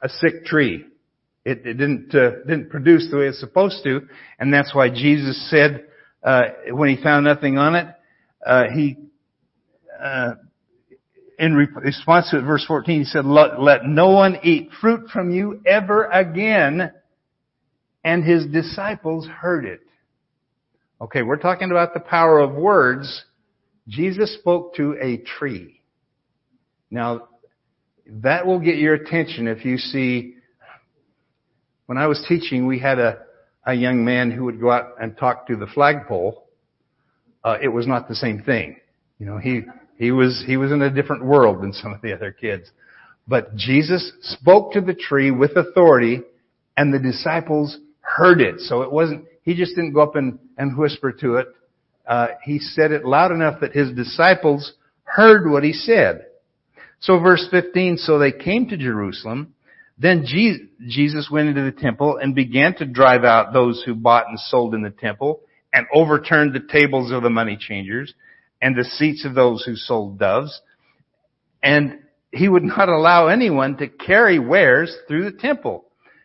a 0.02 0.08
sick 0.08 0.44
tree. 0.44 0.84
It, 1.44 1.66
it 1.66 1.74
didn't, 1.74 2.14
uh, 2.14 2.42
didn't 2.46 2.70
produce 2.70 3.08
the 3.10 3.18
way 3.18 3.26
it's 3.26 3.40
supposed 3.40 3.82
to, 3.84 4.00
and 4.38 4.52
that's 4.52 4.74
why 4.74 4.90
Jesus 4.90 5.48
said, 5.50 5.86
uh, 6.22 6.42
when 6.70 6.88
he 6.94 7.02
found 7.02 7.24
nothing 7.24 7.56
on 7.56 7.76
it, 7.76 7.86
uh, 8.44 8.64
he, 8.74 8.96
uh, 10.02 10.34
in 11.38 11.54
response 11.54 12.30
to 12.30 12.38
it, 12.38 12.42
verse 12.42 12.64
14, 12.66 12.98
he 13.00 13.04
said, 13.04 13.24
let, 13.24 13.60
let 13.60 13.84
no 13.84 14.10
one 14.10 14.38
eat 14.42 14.70
fruit 14.80 15.08
from 15.10 15.30
you 15.30 15.60
ever 15.66 16.04
again. 16.04 16.90
And 18.02 18.24
his 18.24 18.46
disciples 18.46 19.26
heard 19.26 19.64
it. 19.64 19.80
Okay, 21.00 21.22
we're 21.22 21.36
talking 21.36 21.70
about 21.70 21.92
the 21.92 22.00
power 22.00 22.38
of 22.38 22.54
words. 22.54 23.24
Jesus 23.88 24.34
spoke 24.34 24.74
to 24.76 24.96
a 25.00 25.18
tree. 25.18 25.80
Now, 26.90 27.28
that 28.08 28.46
will 28.46 28.60
get 28.60 28.76
your 28.76 28.94
attention 28.94 29.48
if 29.48 29.64
you 29.64 29.78
see, 29.78 30.34
when 31.86 31.98
I 31.98 32.06
was 32.06 32.24
teaching, 32.28 32.66
we 32.66 32.78
had 32.78 32.98
a, 32.98 33.18
a 33.64 33.74
young 33.74 34.04
man 34.04 34.30
who 34.30 34.44
would 34.44 34.60
go 34.60 34.70
out 34.70 34.94
and 35.00 35.16
talk 35.16 35.46
to 35.48 35.56
the 35.56 35.66
flagpole. 35.66 36.46
Uh, 37.44 37.58
it 37.62 37.68
was 37.68 37.86
not 37.86 38.08
the 38.08 38.14
same 38.14 38.42
thing. 38.42 38.76
You 39.18 39.26
know, 39.26 39.38
he, 39.38 39.62
he 39.98 40.10
was, 40.10 40.44
he 40.46 40.56
was 40.56 40.72
in 40.72 40.82
a 40.82 40.90
different 40.90 41.24
world 41.24 41.62
than 41.62 41.72
some 41.72 41.92
of 41.92 42.02
the 42.02 42.12
other 42.12 42.32
kids. 42.32 42.70
But 43.28 43.56
Jesus 43.56 44.12
spoke 44.20 44.72
to 44.72 44.80
the 44.80 44.94
tree 44.94 45.30
with 45.30 45.56
authority 45.56 46.22
and 46.76 46.92
the 46.92 46.98
disciples 46.98 47.78
heard 48.00 48.40
it. 48.40 48.60
So 48.60 48.82
it 48.82 48.92
wasn't, 48.92 49.24
he 49.42 49.54
just 49.54 49.74
didn't 49.74 49.92
go 49.92 50.02
up 50.02 50.16
and, 50.16 50.38
and 50.58 50.76
whisper 50.76 51.12
to 51.12 51.36
it. 51.36 51.48
Uh, 52.06 52.28
he 52.42 52.58
said 52.58 52.92
it 52.92 53.04
loud 53.04 53.32
enough 53.32 53.60
that 53.60 53.72
his 53.72 53.92
disciples 53.92 54.72
heard 55.04 55.50
what 55.50 55.64
he 55.64 55.72
said. 55.72 56.26
So 57.00 57.18
verse 57.18 57.46
15, 57.50 57.98
so 57.98 58.18
they 58.18 58.32
came 58.32 58.68
to 58.68 58.76
Jerusalem. 58.76 59.54
Then 59.98 60.24
Jesus 60.26 61.28
went 61.30 61.48
into 61.48 61.62
the 61.62 61.72
temple 61.72 62.18
and 62.20 62.34
began 62.34 62.74
to 62.76 62.84
drive 62.84 63.24
out 63.24 63.52
those 63.52 63.82
who 63.84 63.94
bought 63.94 64.28
and 64.28 64.38
sold 64.38 64.74
in 64.74 64.82
the 64.82 64.90
temple 64.90 65.40
and 65.72 65.86
overturned 65.92 66.54
the 66.54 66.72
tables 66.72 67.10
of 67.12 67.22
the 67.22 67.30
money 67.30 67.56
changers 67.58 68.14
and 68.60 68.76
the 68.76 68.84
seats 68.84 69.24
of 69.24 69.34
those 69.34 69.64
who 69.64 69.74
sold 69.74 70.18
doves. 70.18 70.60
And 71.62 72.00
he 72.30 72.48
would 72.48 72.62
not 72.64 72.88
allow 72.88 73.28
anyone 73.28 73.76
to 73.78 73.88
carry 73.88 74.38
wares 74.38 74.94
through 75.08 75.30
the 75.30 75.36
temple. 75.36 75.84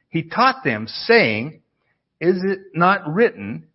He 0.10 0.24
taught 0.24 0.64
them 0.64 0.88
saying, 0.88 1.62
is 2.20 2.44
it 2.44 2.60
not 2.74 3.12
written, 3.12 3.68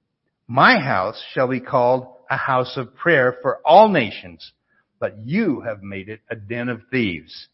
my 0.48 0.78
house 0.78 1.22
shall 1.32 1.48
be 1.48 1.60
called 1.60 2.06
a 2.30 2.36
house 2.36 2.76
of 2.76 2.94
prayer 2.94 3.36
for 3.42 3.58
all 3.64 3.88
nations, 3.88 4.52
but 5.00 5.18
you 5.24 5.60
have 5.60 5.82
made 5.82 6.08
it 6.08 6.20
a 6.30 6.36
den 6.36 6.68
of 6.68 6.82
thieves. 6.90 7.48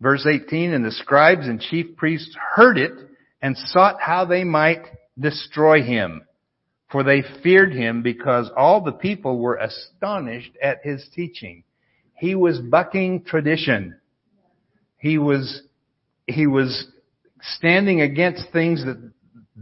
Verse 0.00 0.26
18, 0.26 0.72
and 0.72 0.84
the 0.84 0.92
scribes 0.92 1.46
and 1.46 1.60
chief 1.60 1.96
priests 1.96 2.36
heard 2.54 2.78
it 2.78 2.92
and 3.42 3.56
sought 3.56 4.00
how 4.00 4.24
they 4.24 4.44
might 4.44 4.84
destroy 5.18 5.82
him. 5.82 6.22
for 6.90 7.02
they 7.02 7.22
feared 7.42 7.72
him 7.72 8.02
because 8.02 8.50
all 8.56 8.82
the 8.82 8.92
people 8.92 9.38
were 9.38 9.56
astonished 9.56 10.52
at 10.62 10.78
his 10.82 11.06
teaching. 11.14 11.62
He 12.16 12.34
was 12.34 12.58
bucking 12.60 13.24
tradition. 13.24 13.96
He 14.96 15.18
was, 15.18 15.62
he 16.26 16.46
was 16.46 16.86
standing 17.40 18.00
against 18.00 18.50
things 18.52 18.84
that 18.84 19.12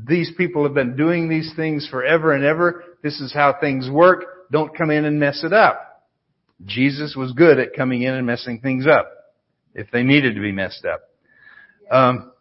these 0.05 0.31
people 0.37 0.65
have 0.65 0.75
been 0.75 0.97
doing 0.97 1.29
these 1.29 1.53
things 1.57 1.89
forever 1.91 2.33
and 2.33 2.45
ever. 2.45 2.85
This 3.03 3.21
is 3.21 3.33
how 3.33 3.57
things 3.59 3.89
work. 3.91 4.51
Don't 4.51 4.77
come 4.77 4.91
in 4.91 5.05
and 5.05 5.19
mess 5.19 5.43
it 5.43 5.53
up. 5.53 6.05
Jesus 6.65 7.15
was 7.17 7.33
good 7.33 7.59
at 7.59 7.75
coming 7.75 8.03
in 8.03 8.15
and 8.15 8.27
messing 8.27 8.61
things 8.61 8.87
up 8.87 9.11
if 9.75 9.91
they 9.91 10.03
needed 10.03 10.35
to 10.35 10.41
be 10.41 10.53
messed 10.53 10.85
up. 10.85 11.01
Um, 11.91 12.33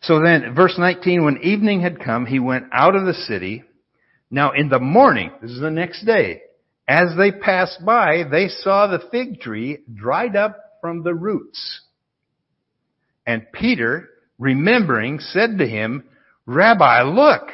so 0.00 0.20
then, 0.20 0.54
verse 0.54 0.76
19, 0.78 1.24
when 1.24 1.38
evening 1.42 1.82
had 1.82 2.00
come, 2.00 2.26
he 2.26 2.38
went 2.38 2.66
out 2.72 2.94
of 2.94 3.04
the 3.04 3.14
city. 3.14 3.64
Now 4.30 4.52
in 4.52 4.68
the 4.68 4.80
morning, 4.80 5.30
this 5.40 5.50
is 5.50 5.60
the 5.60 5.70
next 5.70 6.04
day, 6.04 6.42
as 6.88 7.16
they 7.16 7.32
passed 7.32 7.84
by, 7.84 8.24
they 8.30 8.48
saw 8.48 8.86
the 8.86 9.02
fig 9.10 9.40
tree 9.40 9.78
dried 9.92 10.36
up 10.36 10.56
from 10.80 11.02
the 11.02 11.14
roots. 11.14 11.85
And 13.26 13.50
Peter, 13.52 14.08
remembering, 14.38 15.18
said 15.18 15.58
to 15.58 15.66
him, 15.66 16.04
Rabbi, 16.46 17.02
look, 17.02 17.48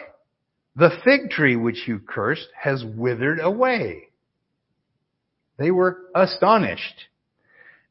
the 0.76 0.91
fig 1.05 1.31
tree 1.31 1.57
which 1.57 1.87
you 1.87 1.99
cursed 1.99 2.49
has 2.61 2.85
withered 2.85 3.41
away. 3.41 4.09
They 5.59 5.71
were 5.71 5.99
astonished. 6.14 7.07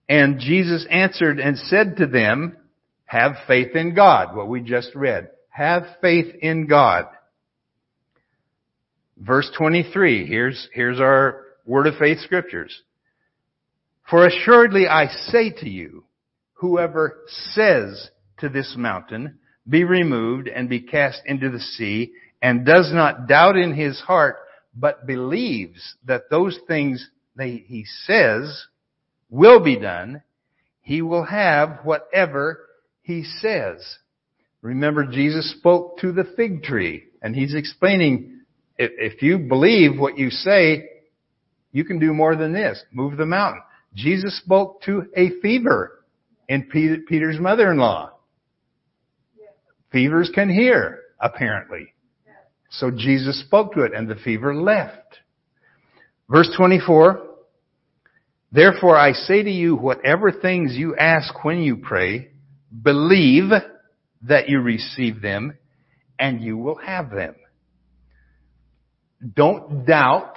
And 0.08 0.40
Jesus 0.40 0.86
answered 0.90 1.40
and 1.40 1.58
said 1.58 1.98
to 1.98 2.08
them, 2.08 2.58
have 3.12 3.36
faith 3.46 3.76
in 3.76 3.94
God, 3.94 4.38
what 4.38 4.48
we 4.48 4.62
just 4.62 4.96
read. 4.96 5.32
Have 5.50 5.84
faith 6.00 6.34
in 6.42 6.66
God. 6.66 7.08
Verse 9.18 9.52
23, 9.58 10.26
here's, 10.26 10.70
here's 10.74 11.02
our 11.02 11.42
word 11.66 11.88
of 11.88 11.96
faith 11.98 12.20
scriptures. 12.20 12.74
For 14.10 14.26
assuredly 14.26 14.88
I 14.88 15.08
say 15.08 15.52
to 15.60 15.70
you, 15.70 16.06
whoever 16.62 17.24
says 17.53 18.12
to 18.38 18.48
this 18.48 18.75
mountain, 18.77 19.39
be 19.68 19.84
removed 19.84 20.48
and 20.48 20.70
be 20.70 20.80
cast 20.80 21.20
into 21.25 21.50
the 21.50 21.60
sea, 21.60 22.13
and 22.39 22.65
does 22.65 22.91
not 22.94 23.27
doubt 23.27 23.58
in 23.58 23.74
his 23.74 24.00
heart, 24.00 24.38
but 24.75 25.08
believes 25.08 25.96
that 26.06 26.30
those 26.30 26.58
things 26.68 27.10
that 27.36 27.48
he 27.48 27.84
says 28.06 28.68
will 29.30 29.60
be 29.60 29.77
done, 29.77 30.22
he 30.82 31.01
will 31.01 31.25
have 31.25 31.80
whatever 31.84 32.68
he 33.01 33.24
says. 33.24 33.98
Remember, 34.62 35.06
Jesus 35.06 35.51
spoke 35.58 35.98
to 36.00 36.12
the 36.12 36.32
fig 36.36 36.62
tree, 36.62 37.06
and 37.24 37.36
he's 37.36 37.56
explaining, 37.56 38.41
if 38.77 39.24
you 39.24 39.39
believe 39.39 40.00
what 40.00 40.18
you 40.18 40.30
say, 40.30 40.88
you 41.72 41.86
can 41.86 41.98
do 41.98 42.13
more 42.13 42.36
than 42.36 42.53
this. 42.53 42.84
Move 42.91 43.18
the 43.18 43.25
mountain. 43.25 43.63
Jesus 43.96 44.38
spoke 44.38 44.84
to 44.84 45.08
a 45.15 45.39
fever 45.41 46.00
in 46.51 46.63
Peter's 46.63 47.39
mother-in-law. 47.39 48.12
Fevers 49.89 50.29
can 50.36 50.50
hear, 50.50 51.00
apparently. 51.17 51.93
So 52.72 52.91
Jesus 52.91 53.39
spoke 53.39 53.74
to 53.74 53.84
it 53.84 53.93
and 53.96 54.10
the 54.10 54.15
fever 54.15 54.53
left. 54.53 55.20
Verse 56.29 56.53
24, 56.58 57.22
Therefore 58.51 58.98
I 58.98 59.13
say 59.13 59.41
to 59.43 59.50
you, 59.50 59.77
whatever 59.77 60.29
things 60.34 60.75
you 60.75 60.93
ask 60.98 61.46
when 61.46 61.60
you 61.60 61.77
pray, 61.77 62.31
believe 62.84 63.51
that 64.24 64.50
you 64.50 64.60
receive 64.60 65.22
them 65.22 65.58
and 66.20 66.41
you 66.41 66.58
will 66.58 66.79
have 66.79 67.12
them. 67.12 67.36
Don't 69.36 69.86
doubt, 69.86 70.34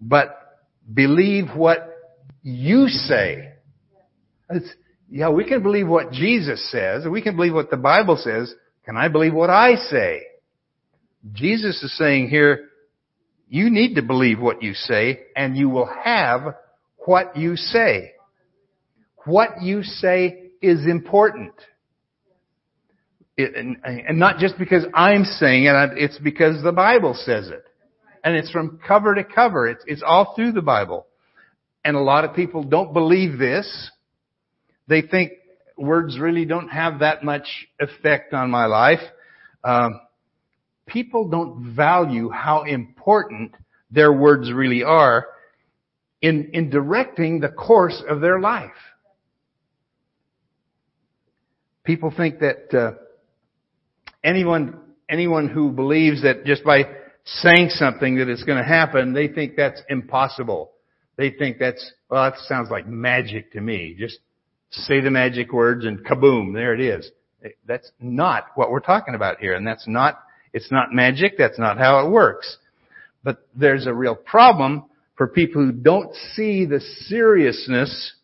but 0.00 0.58
believe 0.92 1.48
what 1.54 1.86
you 2.42 2.88
say. 2.88 3.52
It's, 4.48 4.74
yeah, 5.10 5.28
we 5.28 5.44
can 5.44 5.62
believe 5.62 5.88
what 5.88 6.12
Jesus 6.12 6.70
says, 6.70 7.04
we 7.06 7.20
can 7.20 7.34
believe 7.34 7.52
what 7.52 7.70
the 7.70 7.76
Bible 7.76 8.16
says. 8.16 8.54
Can 8.84 8.96
I 8.96 9.08
believe 9.08 9.34
what 9.34 9.50
I 9.50 9.74
say? 9.74 10.22
Jesus 11.32 11.82
is 11.82 11.96
saying 11.98 12.28
here, 12.28 12.68
you 13.48 13.70
need 13.70 13.96
to 13.96 14.02
believe 14.02 14.40
what 14.40 14.62
you 14.62 14.72
say 14.74 15.20
and 15.34 15.56
you 15.56 15.68
will 15.68 15.90
have 16.04 16.54
what 17.04 17.36
you 17.36 17.56
say. 17.56 18.12
What 19.26 19.62
you 19.62 19.82
say 19.82 20.50
is 20.62 20.86
important. 20.86 21.52
It, 23.36 23.54
and, 23.56 23.76
and, 23.84 24.18
not 24.18 24.38
just 24.38 24.58
because 24.58 24.84
I'm 24.94 25.24
saying 25.24 25.64
it, 25.64 25.74
it's 25.96 26.18
because 26.18 26.62
the 26.62 26.72
Bible 26.72 27.14
says 27.14 27.48
it. 27.48 27.64
And 28.22 28.36
it's 28.36 28.50
from 28.50 28.78
cover 28.86 29.14
to 29.14 29.24
cover. 29.24 29.66
It's, 29.66 29.82
it's 29.86 30.02
all 30.06 30.34
through 30.36 30.52
the 30.52 30.62
Bible. 30.62 31.06
And 31.84 31.96
a 31.96 32.00
lot 32.00 32.24
of 32.24 32.34
people 32.34 32.62
don't 32.62 32.92
believe 32.92 33.38
this. 33.38 33.90
They 34.90 35.02
think 35.02 35.32
words 35.78 36.18
really 36.18 36.44
don't 36.44 36.68
have 36.68 36.98
that 36.98 37.22
much 37.22 37.46
effect 37.78 38.34
on 38.34 38.50
my 38.50 38.66
life. 38.66 38.98
Um, 39.62 40.00
people 40.84 41.28
don't 41.28 41.76
value 41.76 42.28
how 42.28 42.64
important 42.64 43.54
their 43.92 44.12
words 44.12 44.52
really 44.52 44.82
are 44.82 45.26
in, 46.20 46.50
in 46.54 46.70
directing 46.70 47.38
the 47.38 47.50
course 47.50 48.02
of 48.08 48.20
their 48.20 48.40
life. 48.40 48.72
People 51.84 52.12
think 52.14 52.40
that 52.40 52.76
uh, 52.76 52.92
anyone 54.24 54.78
anyone 55.08 55.48
who 55.48 55.70
believes 55.70 56.22
that 56.22 56.44
just 56.44 56.64
by 56.64 56.82
saying 57.24 57.70
something 57.70 58.16
that 58.16 58.28
it's 58.28 58.44
going 58.44 58.58
to 58.58 58.64
happen, 58.64 59.12
they 59.12 59.28
think 59.28 59.54
that's 59.56 59.80
impossible. 59.88 60.72
They 61.16 61.30
think 61.30 61.58
that's 61.58 61.92
well, 62.08 62.30
that 62.30 62.38
sounds 62.40 62.70
like 62.70 62.86
magic 62.86 63.52
to 63.52 63.60
me. 63.60 63.96
Just 63.98 64.18
say 64.70 65.00
the 65.00 65.10
magic 65.10 65.52
words 65.52 65.84
and 65.84 66.04
kaboom, 66.04 66.54
there 66.54 66.74
it 66.74 66.80
is. 66.80 67.10
That's 67.66 67.90
not 68.00 68.46
what 68.54 68.70
we're 68.70 68.80
talking 68.80 69.14
about 69.14 69.38
here, 69.38 69.54
and 69.54 69.66
that's 69.66 69.88
not 69.88 70.20
it's 70.52 70.70
not 70.70 70.92
magic. 70.92 71.38
That's 71.38 71.58
not 71.58 71.78
how 71.78 72.04
it 72.06 72.10
works. 72.10 72.58
But 73.22 73.46
there's 73.54 73.86
a 73.86 73.94
real 73.94 74.14
problem 74.14 74.84
for 75.16 75.28
people 75.28 75.64
who 75.64 75.72
don't 75.72 76.14
see 76.34 76.64
the 76.64 76.80
seriousness 76.80 78.14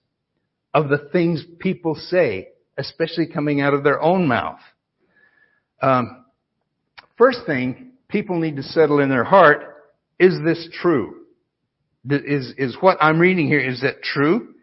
of 0.75 0.89
the 0.89 1.09
things 1.13 1.45
people 1.59 1.95
say, 1.95 2.49
especially 2.79 3.27
coming 3.27 3.61
out 3.61 3.75
of 3.75 3.85
their 3.85 4.01
own 4.01 4.27
mouth. 4.27 4.61
Um, 5.81 6.25
first 7.17 7.41
thing 7.47 7.93
people 8.09 8.39
need 8.39 8.57
to 8.57 8.63
settle 8.63 9.01
in 9.01 9.09
their 9.09 9.25
heart, 9.25 9.63
is 10.19 10.35
this 10.45 10.69
true? 10.81 11.23
Is, 12.09 12.55
is 12.57 12.77
what 12.81 12.99
I'm 13.01 13.19
reading 13.19 13.47
here, 13.47 13.61
is 13.61 13.83
that 13.83 14.03
true? 14.03 14.55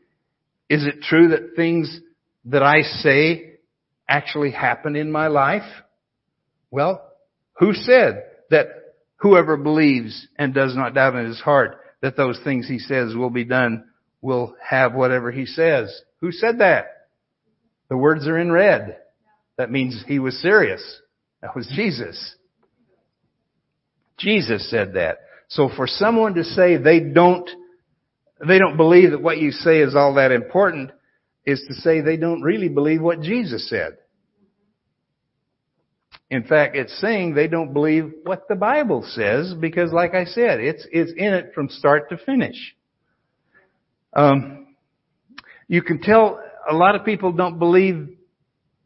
Is 0.69 0.85
it 0.85 1.01
true 1.01 1.29
that 1.29 1.55
things 1.55 1.99
that 2.45 2.63
I 2.63 2.81
say 2.81 3.55
actually 4.07 4.51
happen 4.51 4.95
in 4.95 5.11
my 5.11 5.27
life? 5.27 5.69
Well, 6.71 7.01
who 7.59 7.73
said 7.73 8.23
that 8.49 8.67
whoever 9.17 9.57
believes 9.57 10.27
and 10.37 10.53
does 10.53 10.75
not 10.75 10.93
doubt 10.93 11.15
in 11.15 11.25
his 11.25 11.39
heart 11.39 11.79
that 12.01 12.17
those 12.17 12.39
things 12.43 12.67
he 12.67 12.79
says 12.79 13.15
will 13.15 13.29
be 13.29 13.45
done 13.45 13.85
will 14.21 14.55
have 14.61 14.93
whatever 14.93 15.31
he 15.31 15.45
says. 15.45 16.01
Who 16.21 16.31
said 16.31 16.59
that? 16.59 16.85
The 17.89 17.97
words 17.97 18.27
are 18.27 18.37
in 18.37 18.51
red. 18.51 18.97
That 19.57 19.71
means 19.71 20.03
he 20.07 20.19
was 20.19 20.41
serious. 20.41 20.81
That 21.41 21.55
was 21.55 21.67
Jesus. 21.73 22.35
Jesus 24.17 24.69
said 24.69 24.93
that. 24.95 25.19
So 25.49 25.69
for 25.75 25.87
someone 25.87 26.33
to 26.35 26.43
say 26.43 26.77
they 26.77 26.99
don't, 26.99 27.49
they 28.47 28.59
don't 28.59 28.77
believe 28.77 29.11
that 29.11 29.21
what 29.21 29.37
you 29.37 29.51
say 29.51 29.79
is 29.79 29.95
all 29.95 30.15
that 30.15 30.31
important 30.31 30.91
is 31.45 31.63
to 31.67 31.73
say 31.75 32.01
they 32.01 32.17
don't 32.17 32.41
really 32.41 32.69
believe 32.69 33.01
what 33.01 33.21
Jesus 33.21 33.69
said. 33.69 33.97
In 36.29 36.43
fact, 36.43 36.75
it's 36.75 36.99
saying 36.99 37.35
they 37.35 37.47
don't 37.47 37.73
believe 37.73 38.11
what 38.23 38.47
the 38.47 38.55
Bible 38.55 39.05
says 39.07 39.53
because, 39.53 39.91
like 39.91 40.15
I 40.15 40.25
said, 40.25 40.59
it's, 40.59 40.87
it's 40.91 41.11
in 41.15 41.33
it 41.33 41.51
from 41.53 41.69
start 41.69 42.09
to 42.09 42.17
finish. 42.17 42.75
Um, 44.13 44.75
you 45.67 45.81
can 45.81 46.01
tell 46.01 46.39
a 46.69 46.73
lot 46.73 46.95
of 46.95 47.05
people 47.05 47.31
don't 47.33 47.59
believe 47.59 48.17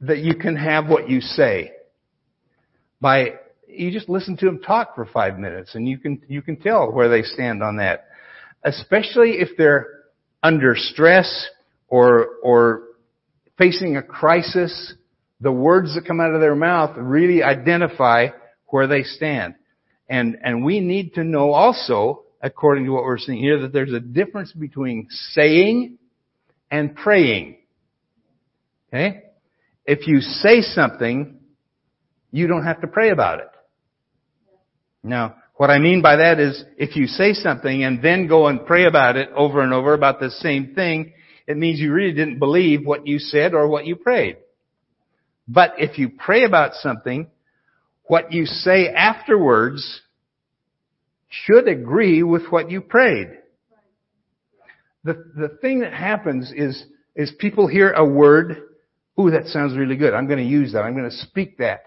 that 0.02 0.20
you 0.20 0.36
can 0.36 0.56
have 0.56 0.88
what 0.88 1.10
you 1.10 1.22
say 1.22 1.72
by 3.02 3.34
you 3.68 3.92
just 3.92 4.10
listen 4.10 4.38
to 4.38 4.46
them 4.46 4.60
talk 4.60 4.96
for 4.96 5.06
five 5.06 5.38
minutes 5.38 5.76
and 5.76 5.88
you 5.88 5.98
can 5.98 6.22
you 6.28 6.42
can 6.42 6.56
tell 6.58 6.92
where 6.92 7.10
they 7.10 7.22
stand 7.22 7.64
on 7.64 7.78
that 7.78 8.07
especially 8.64 9.40
if 9.40 9.50
they're 9.58 9.88
under 10.44 10.76
stress 10.76 11.48
or 11.88 12.28
or 12.44 12.84
facing 13.58 13.98
a 13.98 14.04
crisis 14.04 14.94
the 15.40 15.52
words 15.52 15.94
that 15.96 16.06
come 16.06 16.20
out 16.20 16.34
of 16.34 16.42
their 16.42 16.56
mouth 16.56 16.96
really 16.98 17.44
identify 17.44 18.28
where 18.68 18.88
they 18.88 19.04
stand. 19.04 19.56
And, 20.10 20.38
and 20.44 20.64
we 20.64 20.80
need 20.80 21.14
to 21.16 21.24
know 21.24 21.52
also, 21.52 22.24
according 22.42 22.86
to 22.86 22.92
what 22.92 23.04
we're 23.04 23.18
seeing 23.18 23.40
here, 23.40 23.62
that 23.62 23.74
there's 23.74 23.94
a 23.94 24.00
difference 24.00 24.52
between 24.54 25.08
saying 25.10 25.98
and 26.72 26.96
praying. 26.96 27.58
Okay? 28.90 29.24
If 29.86 30.08
you 30.08 30.22
say 30.22 30.62
something, 30.62 31.40
you 32.32 32.48
don't 32.48 32.64
have 32.64 32.82
to 32.82 32.88
pray 32.88 33.12
about 33.12 33.40
it. 33.40 33.50
Now, 35.04 35.36
what 35.58 35.72
I 35.72 35.80
mean 35.80 36.02
by 36.02 36.18
that 36.18 36.40
is 36.40 36.64
if 36.78 36.96
you 36.96 37.08
say 37.08 37.34
something 37.34 37.84
and 37.84 38.02
then 38.02 38.28
go 38.28 38.48
and 38.48 38.66
pray 38.66 38.86
about 38.86 39.18
it 39.18 39.30
over 39.36 39.62
and 39.62 39.74
over 39.74 39.94
about 39.94 40.20
the 40.20 40.30
same 40.30 40.74
thing, 40.76 41.14
it 41.48 41.58
means 41.58 41.80
you 41.80 41.92
really 41.92 42.14
didn't 42.14 42.40
believe 42.40 42.86
what 42.86 43.08
you 43.08 43.18
said 43.18 43.54
or 43.54 43.68
what 43.68 43.86
you 43.86 43.96
prayed. 43.96 44.38
But 45.48 45.74
if 45.78 45.98
you 45.98 46.10
pray 46.10 46.44
about 46.44 46.74
something, 46.76 47.28
what 48.04 48.32
you 48.32 48.46
say 48.46 48.88
afterwards 48.90 50.02
should 51.30 51.68
agree 51.68 52.22
with 52.22 52.48
what 52.50 52.70
you 52.70 52.82
prayed. 52.82 53.30
The, 55.04 55.14
the 55.36 55.58
thing 55.62 55.80
that 55.80 55.94
happens 55.94 56.52
is, 56.56 56.84
is 57.16 57.32
people 57.40 57.68
hear 57.68 57.92
a 57.92 58.06
word, 58.06 58.62
ooh, 59.20 59.32
that 59.32 59.48
sounds 59.48 59.76
really 59.78 59.96
good. 59.96 60.14
I'm 60.14 60.28
going 60.28 60.40
to 60.40 60.46
use 60.46 60.74
that. 60.74 60.82
I'm 60.82 60.96
going 60.96 61.10
to 61.10 61.16
speak 61.16 61.58
that. 61.58 61.84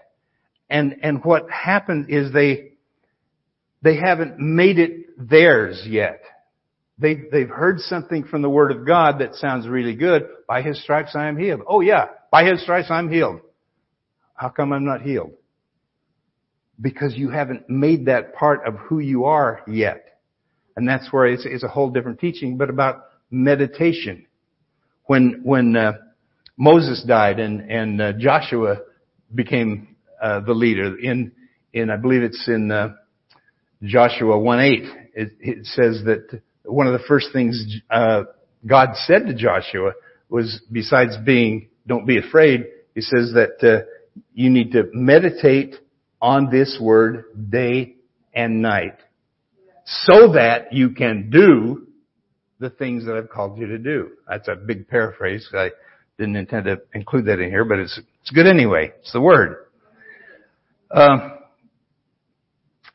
And, 0.69 0.97
and 1.03 1.23
what 1.23 1.49
happens 1.49 2.07
is 2.09 2.33
they, 2.33 2.70
they 3.81 3.97
haven't 3.97 4.39
made 4.39 4.79
it 4.79 5.29
theirs 5.29 5.83
yet. 5.87 6.21
They, 6.97 7.15
they've 7.31 7.49
heard 7.49 7.79
something 7.79 8.25
from 8.25 8.43
the 8.43 8.49
Word 8.49 8.71
of 8.71 8.85
God 8.85 9.19
that 9.19 9.35
sounds 9.35 9.67
really 9.67 9.95
good. 9.95 10.27
By 10.47 10.61
His 10.61 10.81
stripes 10.83 11.15
I 11.15 11.27
am 11.27 11.37
healed. 11.37 11.61
Oh 11.67 11.81
yeah, 11.81 12.05
by 12.31 12.43
His 12.45 12.61
stripes 12.61 12.91
I'm 12.91 13.09
healed. 13.09 13.41
How 14.35 14.49
come 14.49 14.71
I'm 14.71 14.85
not 14.85 15.01
healed? 15.01 15.31
Because 16.79 17.15
you 17.15 17.29
haven't 17.29 17.69
made 17.69 18.05
that 18.05 18.35
part 18.35 18.67
of 18.67 18.75
who 18.75 18.99
you 18.99 19.25
are 19.25 19.61
yet. 19.67 20.19
And 20.75 20.87
that's 20.87 21.11
where 21.11 21.25
it's, 21.25 21.45
it's 21.45 21.63
a 21.63 21.67
whole 21.67 21.89
different 21.89 22.19
teaching, 22.19 22.57
but 22.57 22.69
about 22.69 23.03
meditation. 23.29 24.25
When, 25.05 25.41
when, 25.43 25.75
uh, 25.75 25.93
Moses 26.57 27.03
died 27.07 27.39
and, 27.39 27.69
and, 27.69 28.01
uh, 28.01 28.13
Joshua 28.13 28.77
became, 29.33 29.95
uh, 30.21 30.41
the 30.41 30.53
leader 30.53 30.97
in, 30.97 31.31
in, 31.73 31.89
I 31.89 31.97
believe 31.97 32.23
it's 32.23 32.47
in, 32.47 32.71
uh, 32.71 32.93
Joshua 33.83 34.37
1-8, 34.37 34.71
it, 35.13 35.31
it 35.39 35.65
says 35.65 36.03
that 36.05 36.41
one 36.63 36.87
of 36.87 36.93
the 36.93 37.05
first 37.07 37.27
things 37.33 37.77
uh, 37.89 38.23
God 38.65 38.89
said 38.95 39.27
to 39.27 39.33
Joshua 39.33 39.93
was, 40.29 40.61
besides 40.71 41.17
being, 41.25 41.69
don't 41.87 42.05
be 42.05 42.17
afraid, 42.17 42.65
he 42.93 43.01
says 43.01 43.33
that 43.33 43.57
uh, 43.63 43.85
you 44.33 44.49
need 44.49 44.71
to 44.73 44.83
meditate 44.93 45.75
on 46.21 46.49
this 46.51 46.77
word 46.79 47.25
day 47.49 47.95
and 48.33 48.61
night 48.61 48.97
so 49.85 50.33
that 50.33 50.71
you 50.71 50.91
can 50.91 51.29
do 51.29 51.87
the 52.59 52.69
things 52.69 53.05
that 53.05 53.15
I've 53.15 53.29
called 53.29 53.57
you 53.57 53.67
to 53.67 53.77
do. 53.79 54.11
That's 54.29 54.47
a 54.47 54.55
big 54.55 54.87
paraphrase. 54.87 55.49
I 55.53 55.71
didn't 56.19 56.35
intend 56.35 56.65
to 56.65 56.81
include 56.93 57.25
that 57.25 57.39
in 57.39 57.49
here, 57.49 57.65
but 57.65 57.79
it's, 57.79 57.99
it's 58.21 58.29
good 58.29 58.45
anyway. 58.45 58.93
It's 58.99 59.11
the 59.11 59.21
word. 59.21 59.65
Um, 60.91 61.39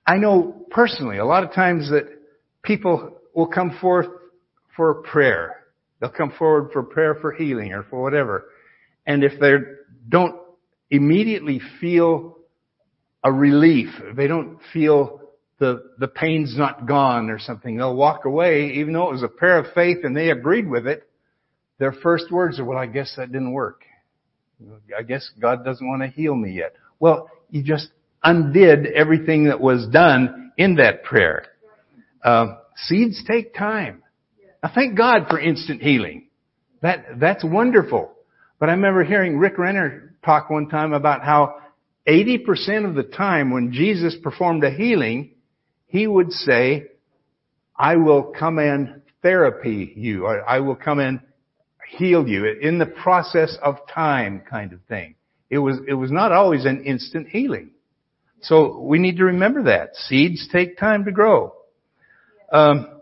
I 0.06 0.18
know 0.18 0.55
personally 0.76 1.16
a 1.16 1.24
lot 1.24 1.42
of 1.42 1.54
times 1.54 1.88
that 1.88 2.06
people 2.62 3.18
will 3.34 3.46
come 3.46 3.78
forth 3.80 4.08
for 4.76 4.96
prayer. 4.96 5.64
They'll 5.98 6.10
come 6.10 6.34
forward 6.38 6.70
for 6.70 6.82
prayer 6.82 7.14
for 7.14 7.32
healing 7.32 7.72
or 7.72 7.82
for 7.84 8.02
whatever. 8.02 8.50
And 9.06 9.24
if 9.24 9.40
they 9.40 9.54
don't 10.06 10.36
immediately 10.90 11.62
feel 11.80 12.36
a 13.24 13.32
relief, 13.32 13.88
they 14.14 14.26
don't 14.26 14.58
feel 14.74 15.22
the, 15.58 15.92
the 15.98 16.08
pain's 16.08 16.54
not 16.58 16.86
gone 16.86 17.30
or 17.30 17.38
something, 17.38 17.78
they'll 17.78 17.96
walk 17.96 18.26
away 18.26 18.72
even 18.74 18.92
though 18.92 19.08
it 19.08 19.12
was 19.12 19.22
a 19.22 19.28
prayer 19.28 19.58
of 19.58 19.72
faith 19.72 19.98
and 20.02 20.14
they 20.14 20.28
agreed 20.28 20.68
with 20.68 20.86
it. 20.86 21.08
Their 21.78 21.92
first 21.92 22.30
words 22.30 22.60
are, 22.60 22.66
well, 22.66 22.76
I 22.76 22.84
guess 22.84 23.14
that 23.16 23.32
didn't 23.32 23.52
work. 23.52 23.82
I 24.96 25.02
guess 25.04 25.30
God 25.40 25.64
doesn't 25.64 25.86
want 25.86 26.02
to 26.02 26.08
heal 26.08 26.34
me 26.34 26.52
yet. 26.52 26.74
Well, 27.00 27.30
you 27.48 27.62
just 27.62 27.88
undid 28.22 28.86
everything 28.88 29.44
that 29.44 29.60
was 29.60 29.86
done 29.88 30.45
in 30.56 30.76
that 30.76 31.04
prayer. 31.04 31.46
Uh, 32.22 32.56
seeds 32.76 33.22
take 33.26 33.54
time. 33.54 34.02
Now 34.62 34.70
thank 34.74 34.96
God 34.96 35.26
for 35.28 35.38
instant 35.38 35.82
healing. 35.82 36.28
That, 36.82 37.20
that's 37.20 37.44
wonderful. 37.44 38.12
But 38.58 38.68
I 38.68 38.72
remember 38.72 39.04
hearing 39.04 39.38
Rick 39.38 39.58
Renner 39.58 40.14
talk 40.24 40.50
one 40.50 40.68
time 40.68 40.92
about 40.92 41.22
how 41.22 41.56
80% 42.06 42.88
of 42.88 42.94
the 42.94 43.02
time 43.02 43.50
when 43.50 43.72
Jesus 43.72 44.16
performed 44.22 44.64
a 44.64 44.70
healing, 44.70 45.32
he 45.86 46.06
would 46.06 46.32
say, 46.32 46.86
I 47.76 47.96
will 47.96 48.32
come 48.38 48.58
and 48.58 49.02
therapy 49.22 49.92
you, 49.96 50.24
or 50.24 50.48
I 50.48 50.60
will 50.60 50.76
come 50.76 50.98
and 50.98 51.20
heal 51.88 52.26
you 52.26 52.46
in 52.46 52.78
the 52.78 52.86
process 52.86 53.56
of 53.62 53.76
time 53.92 54.42
kind 54.48 54.72
of 54.72 54.80
thing. 54.88 55.16
It 55.50 55.58
was, 55.58 55.78
it 55.86 55.94
was 55.94 56.10
not 56.10 56.32
always 56.32 56.64
an 56.64 56.84
instant 56.84 57.28
healing. 57.28 57.70
So 58.42 58.80
we 58.80 58.98
need 58.98 59.16
to 59.16 59.24
remember 59.24 59.64
that. 59.64 59.96
Seeds 59.96 60.48
take 60.52 60.78
time 60.78 61.04
to 61.04 61.12
grow. 61.12 61.54
Um, 62.52 63.00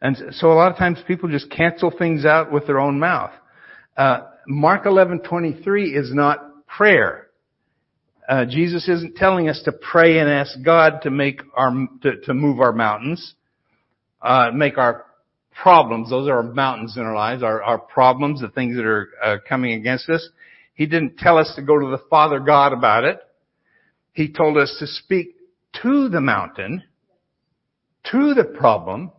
and 0.00 0.16
so 0.32 0.52
a 0.52 0.54
lot 0.54 0.70
of 0.72 0.78
times 0.78 0.98
people 1.06 1.28
just 1.28 1.50
cancel 1.50 1.90
things 1.90 2.24
out 2.24 2.52
with 2.52 2.66
their 2.66 2.78
own 2.78 2.98
mouth. 2.98 3.32
Uh, 3.96 4.20
Mark 4.46 4.84
11:23 4.84 5.94
is 5.94 6.12
not 6.12 6.66
prayer. 6.66 7.28
Uh, 8.28 8.44
Jesus 8.44 8.88
isn't 8.88 9.16
telling 9.16 9.48
us 9.48 9.62
to 9.64 9.72
pray 9.72 10.18
and 10.18 10.28
ask 10.28 10.60
God 10.62 11.02
to 11.02 11.10
make 11.10 11.42
our 11.54 11.72
to, 12.02 12.20
to 12.22 12.34
move 12.34 12.60
our 12.60 12.72
mountains, 12.72 13.34
uh, 14.20 14.50
make 14.52 14.78
our 14.78 15.04
problems. 15.60 16.10
Those 16.10 16.28
are 16.28 16.42
mountains 16.42 16.96
in 16.96 17.02
our 17.02 17.14
lives, 17.14 17.42
our, 17.42 17.62
our 17.62 17.78
problems, 17.78 18.40
the 18.40 18.48
things 18.48 18.76
that 18.76 18.86
are 18.86 19.08
uh, 19.22 19.36
coming 19.48 19.72
against 19.74 20.08
us. 20.08 20.26
He 20.74 20.86
didn't 20.86 21.18
tell 21.18 21.38
us 21.38 21.52
to 21.56 21.62
go 21.62 21.78
to 21.78 21.90
the 21.90 22.02
Father 22.08 22.40
God 22.40 22.72
about 22.72 23.04
it. 23.04 23.18
He 24.12 24.32
told 24.32 24.56
us 24.56 24.74
to 24.78 24.86
speak 24.86 25.36
to 25.82 26.08
the 26.08 26.20
mountain, 26.20 26.82
to 28.10 28.34
the 28.34 28.44
problem, 28.44 29.10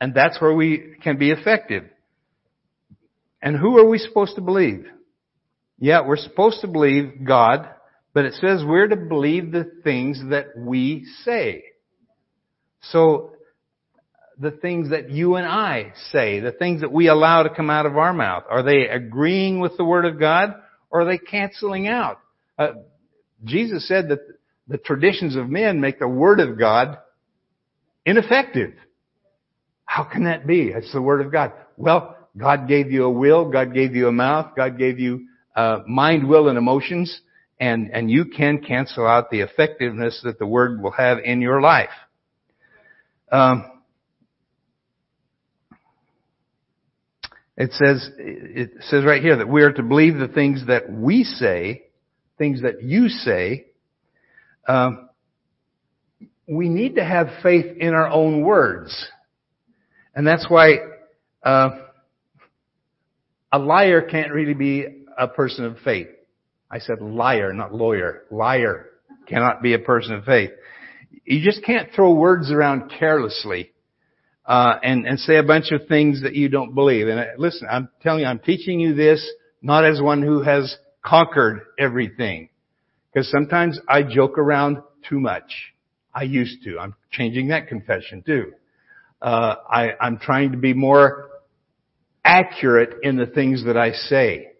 and 0.00 0.14
that's 0.14 0.40
where 0.40 0.54
we 0.54 0.96
can 1.02 1.18
be 1.18 1.30
effective. 1.30 1.84
And 3.42 3.56
who 3.56 3.78
are 3.78 3.88
we 3.88 3.98
supposed 3.98 4.34
to 4.36 4.40
believe? 4.40 4.86
Yeah, 5.78 6.06
we're 6.06 6.16
supposed 6.16 6.60
to 6.62 6.68
believe 6.68 7.24
God, 7.24 7.68
but 8.12 8.24
it 8.24 8.34
says 8.34 8.62
we're 8.64 8.88
to 8.88 8.96
believe 8.96 9.52
the 9.52 9.70
things 9.84 10.20
that 10.30 10.56
we 10.56 11.06
say. 11.24 11.64
So, 12.80 13.32
the 14.40 14.50
things 14.52 14.90
that 14.90 15.10
you 15.10 15.34
and 15.34 15.46
I 15.46 15.92
say, 16.12 16.40
the 16.40 16.52
things 16.52 16.82
that 16.82 16.92
we 16.92 17.08
allow 17.08 17.42
to 17.42 17.50
come 17.50 17.70
out 17.70 17.86
of 17.86 17.96
our 17.96 18.12
mouth, 18.12 18.44
are 18.48 18.62
they 18.62 18.88
agreeing 18.88 19.58
with 19.58 19.76
the 19.76 19.84
Word 19.84 20.04
of 20.04 20.18
God 20.18 20.54
or 20.90 21.02
are 21.02 21.04
they 21.04 21.18
canceling 21.18 21.88
out? 21.88 22.20
Uh, 22.58 22.72
Jesus 23.44 23.86
said 23.88 24.08
that 24.08 24.20
the 24.68 24.78
traditions 24.78 25.34
of 25.34 25.48
men 25.48 25.80
make 25.80 25.98
the 25.98 26.08
Word 26.08 26.40
of 26.40 26.58
God 26.58 26.98
ineffective. 28.06 28.74
How 29.84 30.04
can 30.04 30.24
that 30.24 30.46
be? 30.46 30.68
It's 30.68 30.92
the 30.92 31.02
Word 31.02 31.24
of 31.24 31.32
God. 31.32 31.52
Well, 31.76 32.16
God 32.36 32.68
gave 32.68 32.92
you 32.92 33.04
a 33.04 33.10
will, 33.10 33.50
God 33.50 33.74
gave 33.74 33.96
you 33.96 34.06
a 34.06 34.12
mouth, 34.12 34.54
God 34.56 34.78
gave 34.78 35.00
you 35.00 35.26
uh, 35.56 35.80
mind, 35.88 36.28
will, 36.28 36.48
and 36.48 36.56
emotions, 36.56 37.20
and, 37.58 37.90
and 37.92 38.08
you 38.08 38.26
can 38.26 38.60
cancel 38.60 39.04
out 39.04 39.30
the 39.30 39.40
effectiveness 39.40 40.20
that 40.22 40.38
the 40.38 40.46
Word 40.46 40.80
will 40.80 40.92
have 40.92 41.18
in 41.18 41.40
your 41.40 41.60
life. 41.60 41.88
Um, 43.32 43.77
it 47.58 47.72
says, 47.72 48.08
it 48.16 48.70
says 48.82 49.04
right 49.04 49.20
here 49.20 49.36
that 49.36 49.48
we 49.48 49.62
are 49.62 49.72
to 49.72 49.82
believe 49.82 50.16
the 50.16 50.28
things 50.28 50.64
that 50.68 50.88
we 50.88 51.24
say, 51.24 51.86
things 52.38 52.62
that 52.62 52.84
you 52.84 53.08
say. 53.08 53.66
Um, 54.68 55.08
we 56.46 56.68
need 56.68 56.94
to 56.94 57.04
have 57.04 57.26
faith 57.42 57.66
in 57.78 57.94
our 57.94 58.08
own 58.08 58.42
words. 58.42 59.10
And 60.14 60.24
that's 60.24 60.46
why 60.48 60.76
uh, 61.42 61.70
a 63.50 63.58
liar 63.58 64.02
can't 64.02 64.32
really 64.32 64.54
be 64.54 64.86
a 65.18 65.26
person 65.26 65.64
of 65.64 65.78
faith. 65.84 66.08
I 66.70 66.78
said 66.78 67.00
liar, 67.00 67.52
not 67.52 67.74
lawyer. 67.74 68.22
Liar 68.30 68.86
cannot 69.26 69.62
be 69.62 69.74
a 69.74 69.80
person 69.80 70.14
of 70.14 70.24
faith. 70.24 70.50
You 71.24 71.44
just 71.44 71.64
can't 71.64 71.90
throw 71.92 72.12
words 72.14 72.52
around 72.52 72.92
carelessly 73.00 73.72
uh, 74.48 74.78
and 74.82 75.06
and 75.06 75.20
say 75.20 75.36
a 75.36 75.42
bunch 75.42 75.70
of 75.72 75.86
things 75.86 76.22
that 76.22 76.34
you 76.34 76.48
don't 76.48 76.74
believe. 76.74 77.06
And 77.06 77.20
uh, 77.20 77.24
listen, 77.36 77.68
I'm 77.70 77.90
telling 78.02 78.22
you, 78.22 78.26
I'm 78.26 78.38
teaching 78.38 78.80
you 78.80 78.94
this 78.94 79.24
not 79.60 79.84
as 79.84 80.00
one 80.00 80.22
who 80.22 80.42
has 80.42 80.76
conquered 81.04 81.60
everything, 81.78 82.48
because 83.12 83.30
sometimes 83.30 83.78
I 83.86 84.02
joke 84.02 84.38
around 84.38 84.78
too 85.08 85.20
much. 85.20 85.74
I 86.14 86.22
used 86.22 86.64
to. 86.64 86.78
I'm 86.78 86.94
changing 87.12 87.48
that 87.48 87.68
confession 87.68 88.22
too. 88.24 88.52
Uh, 89.20 89.56
I, 89.70 89.90
I'm 90.00 90.18
trying 90.18 90.52
to 90.52 90.58
be 90.58 90.72
more 90.72 91.28
accurate 92.24 92.94
in 93.02 93.16
the 93.16 93.26
things 93.26 93.64
that 93.64 93.76
I 93.76 93.92
say. 93.92 94.52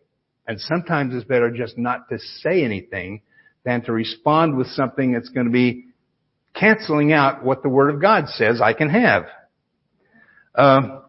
And 0.47 0.61
sometimes 0.61 1.15
it's 1.15 1.25
better 1.25 1.51
just 1.51 1.77
not 1.79 2.09
to 2.09 2.19
say 2.19 2.65
anything 2.65 3.23
than 3.65 3.83
to 3.85 3.93
respond 3.93 4.57
with 4.57 4.67
something 4.69 5.13
that's 5.13 5.29
going 5.29 5.47
to 5.47 5.53
be 5.53 5.87
canceling 6.55 7.13
out 7.13 7.45
what 7.45 7.63
the 7.63 7.69
Word 7.69 7.95
of 7.95 8.01
God 8.01 8.29
says 8.29 8.61
I 8.61 8.73
can 8.73 8.89
have. 8.91 9.27
Um, 10.59 11.03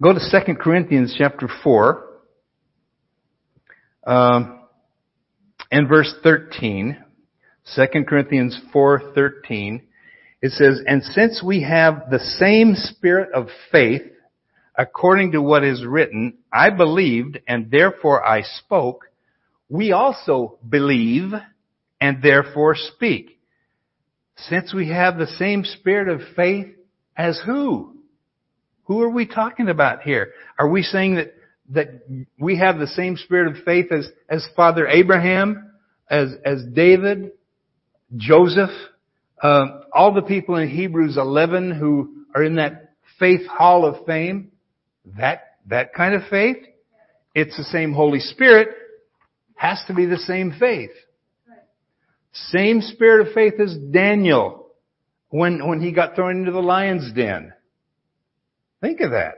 go 0.00 0.12
to 0.12 0.20
2 0.20 0.54
Corinthians 0.54 1.12
chapter 1.18 1.48
4. 1.64 2.08
Um, 4.06 4.60
in 5.72 5.88
verse 5.88 6.14
13, 6.22 6.96
2 7.74 8.04
Corinthians 8.08 8.56
4:13, 8.72 9.82
it 10.42 10.52
says, 10.52 10.80
"And 10.86 11.02
since 11.02 11.42
we 11.42 11.62
have 11.62 12.08
the 12.08 12.20
same 12.20 12.76
spirit 12.76 13.32
of 13.32 13.50
faith, 13.72 14.08
according 14.76 15.32
to 15.32 15.42
what 15.42 15.64
is 15.64 15.84
written, 15.84 16.38
I 16.52 16.70
believed 16.70 17.40
and 17.48 17.68
therefore 17.68 18.24
I 18.24 18.42
spoke, 18.42 19.08
we 19.68 19.90
also 19.90 20.60
believe 20.68 21.34
and 22.00 22.22
therefore 22.22 22.76
speak." 22.76 23.40
Since 24.36 24.72
we 24.72 24.86
have 24.90 25.18
the 25.18 25.26
same 25.26 25.64
spirit 25.64 26.08
of 26.08 26.22
faith 26.36 26.76
as 27.16 27.40
who? 27.44 27.96
Who 28.84 29.00
are 29.02 29.10
we 29.10 29.26
talking 29.26 29.68
about 29.68 30.02
here? 30.02 30.32
Are 30.58 30.68
we 30.68 30.82
saying 30.82 31.16
that 31.16 31.34
that 31.70 32.02
we 32.38 32.58
have 32.58 32.78
the 32.78 32.86
same 32.86 33.16
spirit 33.16 33.56
of 33.56 33.64
faith 33.64 33.90
as, 33.92 34.08
as 34.28 34.46
Father 34.54 34.86
Abraham, 34.86 35.72
as, 36.10 36.34
as 36.44 36.64
David, 36.74 37.32
Joseph, 38.16 38.70
uh, 39.42 39.64
all 39.92 40.12
the 40.12 40.22
people 40.22 40.56
in 40.56 40.68
Hebrews 40.68 41.16
11 41.16 41.72
who 41.72 42.26
are 42.34 42.42
in 42.42 42.56
that 42.56 42.94
faith 43.18 43.46
hall 43.46 43.86
of 43.86 44.04
fame? 44.06 44.52
That, 45.18 45.56
that 45.68 45.94
kind 45.94 46.14
of 46.14 46.22
faith? 46.28 46.58
It's 47.34 47.56
the 47.56 47.64
same 47.64 47.92
Holy 47.92 48.20
Spirit, 48.20 48.68
has 49.54 49.82
to 49.86 49.94
be 49.94 50.04
the 50.04 50.18
same 50.18 50.54
faith. 50.58 50.90
Same 52.32 52.80
spirit 52.82 53.26
of 53.26 53.34
faith 53.34 53.54
as 53.60 53.76
Daniel 53.76 54.61
when, 55.32 55.66
when 55.66 55.80
he 55.80 55.92
got 55.92 56.14
thrown 56.14 56.40
into 56.40 56.52
the 56.52 56.60
lion's 56.60 57.10
den. 57.14 57.54
Think 58.82 59.00
of 59.00 59.12
that. 59.12 59.34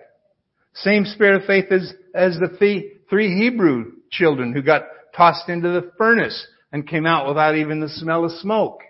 Same 0.74 1.04
spirit 1.04 1.40
of 1.40 1.46
faith 1.46 1.66
as, 1.70 1.94
as 2.12 2.36
the 2.36 2.56
three, 2.58 2.94
three 3.08 3.38
Hebrew 3.38 3.92
children 4.10 4.52
who 4.52 4.60
got 4.60 4.82
tossed 5.16 5.48
into 5.48 5.68
the 5.68 5.92
furnace 5.96 6.48
and 6.72 6.88
came 6.88 7.06
out 7.06 7.28
without 7.28 7.54
even 7.54 7.78
the 7.78 7.88
smell 7.88 8.24
of 8.24 8.32
smoke. 8.32 8.80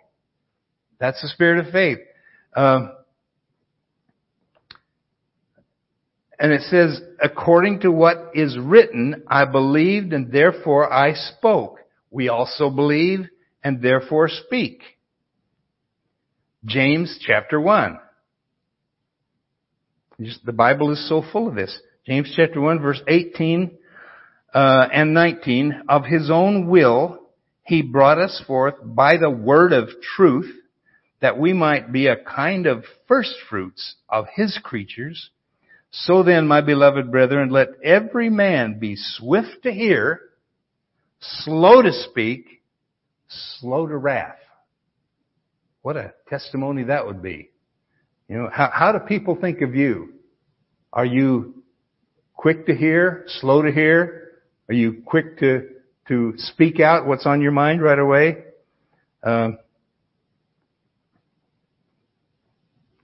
That's 0.99 1.21
the 1.21 1.29
spirit 1.29 1.67
of 1.67 1.73
faith. 1.73 1.99
Um, 2.57 2.91
and 6.39 6.53
it 6.53 6.63
says, 6.63 7.03
according 7.23 7.81
to 7.81 7.93
what 7.93 8.31
is 8.33 8.57
written, 8.59 9.25
I 9.29 9.45
believed 9.45 10.15
and 10.15 10.33
therefore 10.33 10.91
I 10.91 11.13
spoke. 11.13 11.81
We 12.11 12.31
also 12.31 12.71
believe 12.71 13.27
and 13.63 13.83
therefore 13.83 14.29
speak. 14.29 14.81
James 16.67 17.19
chapter 17.21 17.61
1. 17.61 17.99
Just, 20.21 20.45
the 20.47 20.53
Bible 20.53 20.93
is 20.93 21.09
so 21.09 21.23
full 21.33 21.49
of 21.49 21.55
this. 21.55 21.77
James 22.07 22.33
chapter 22.35 22.61
1 22.61 22.81
verse 22.81 23.03
18 23.07 23.77
uh, 24.55 24.89
and 24.93 25.13
19. 25.13 25.83
Of 25.89 26.05
his 26.05 26.31
own 26.31 26.69
will 26.69 27.21
he 27.65 27.83
brought 27.83 28.19
us 28.19 28.43
forth 28.47 28.75
by 28.83 29.17
the 29.17 29.31
word 29.31 29.73
of 29.73 29.89
truth 30.17 30.53
that 31.21 31.39
we 31.39 31.53
might 31.53 31.91
be 31.91 32.07
a 32.07 32.17
kind 32.17 32.67
of 32.67 32.85
first 33.09 33.35
fruits 33.49 33.97
of 34.09 34.27
his 34.35 34.59
creatures. 34.63 35.31
So 35.91 36.23
then, 36.23 36.47
my 36.47 36.61
beloved 36.61 37.11
brethren, 37.11 37.51
let 37.51 37.69
every 37.83 38.29
man 38.29 38.79
be 38.79 38.97
swift 38.97 39.63
to 39.63 39.73
hear, 39.73 40.21
slow 41.21 41.83
to 41.83 41.93
speak, 41.93 42.63
slow 43.29 43.87
to 43.87 43.97
wrath. 43.97 44.39
What 45.85 45.99
a 45.99 46.15
testimony 46.31 46.85
that 46.85 47.05
would 47.05 47.23
be. 47.23 47.51
You 48.27 48.39
know, 48.39 48.49
how, 48.51 48.71
how 48.73 48.93
do 48.93 49.01
people 49.01 49.37
think 49.39 49.61
of 49.61 49.75
you? 49.75 50.15
Are 50.95 51.05
you 51.05 51.63
quick 52.33 52.65
to 52.69 52.75
hear, 52.75 53.25
slow 53.27 53.61
to 53.61 53.71
hear? 53.71 54.31
Are 54.71 54.75
you 54.75 55.03
quick 55.05 55.39
to, 55.41 55.69
to 56.09 56.33
speak 56.39 56.81
out 56.81 57.07
what's 57.07 57.27
on 57.27 57.43
your 57.43 57.53
mind 57.53 57.83
right 57.83 57.99
away? 57.99 58.45
Um, 59.23 59.59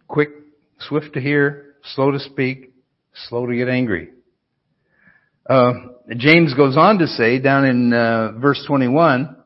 quick, 0.08 0.30
swift 0.78 1.12
to 1.12 1.20
hear, 1.20 1.74
slow 1.94 2.12
to 2.12 2.18
speak, 2.18 2.72
slow 3.28 3.44
to 3.44 3.54
get 3.54 3.68
angry. 3.68 4.08
Uh, 5.44 5.72
James 6.16 6.54
goes 6.54 6.78
on 6.78 6.96
to 7.00 7.06
say 7.06 7.40
down 7.40 7.66
in 7.66 7.92
uh, 7.92 8.32
verse 8.38 8.64
21, 8.66 9.36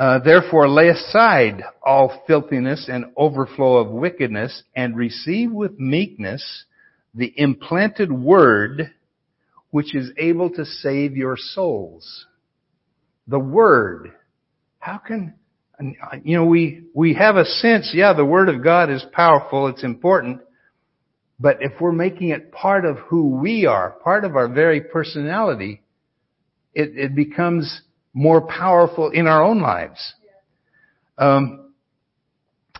uh, 0.00 0.18
therefore 0.20 0.66
lay 0.66 0.88
aside 0.88 1.62
all 1.84 2.22
filthiness 2.26 2.88
and 2.90 3.12
overflow 3.18 3.76
of 3.76 3.90
wickedness 3.90 4.62
and 4.74 4.96
receive 4.96 5.52
with 5.52 5.78
meekness 5.78 6.64
the 7.14 7.30
implanted 7.36 8.10
word 8.10 8.94
which 9.72 9.94
is 9.94 10.10
able 10.16 10.48
to 10.48 10.64
save 10.64 11.18
your 11.18 11.36
souls. 11.36 12.24
The 13.28 13.38
word. 13.38 14.12
How 14.78 14.96
can, 14.96 15.34
you 16.24 16.38
know, 16.38 16.46
we, 16.46 16.84
we 16.94 17.12
have 17.14 17.36
a 17.36 17.44
sense, 17.44 17.92
yeah, 17.92 18.14
the 18.14 18.24
word 18.24 18.48
of 18.48 18.64
God 18.64 18.90
is 18.90 19.04
powerful, 19.12 19.66
it's 19.66 19.84
important, 19.84 20.40
but 21.38 21.58
if 21.60 21.78
we're 21.78 21.92
making 21.92 22.30
it 22.30 22.52
part 22.52 22.86
of 22.86 22.96
who 22.96 23.36
we 23.36 23.66
are, 23.66 23.90
part 23.90 24.24
of 24.24 24.34
our 24.34 24.48
very 24.48 24.80
personality, 24.80 25.82
it, 26.72 26.96
it 26.96 27.14
becomes 27.14 27.82
more 28.12 28.40
powerful 28.40 29.10
in 29.10 29.26
our 29.26 29.42
own 29.42 29.60
lives. 29.60 30.14
Um, 31.18 31.72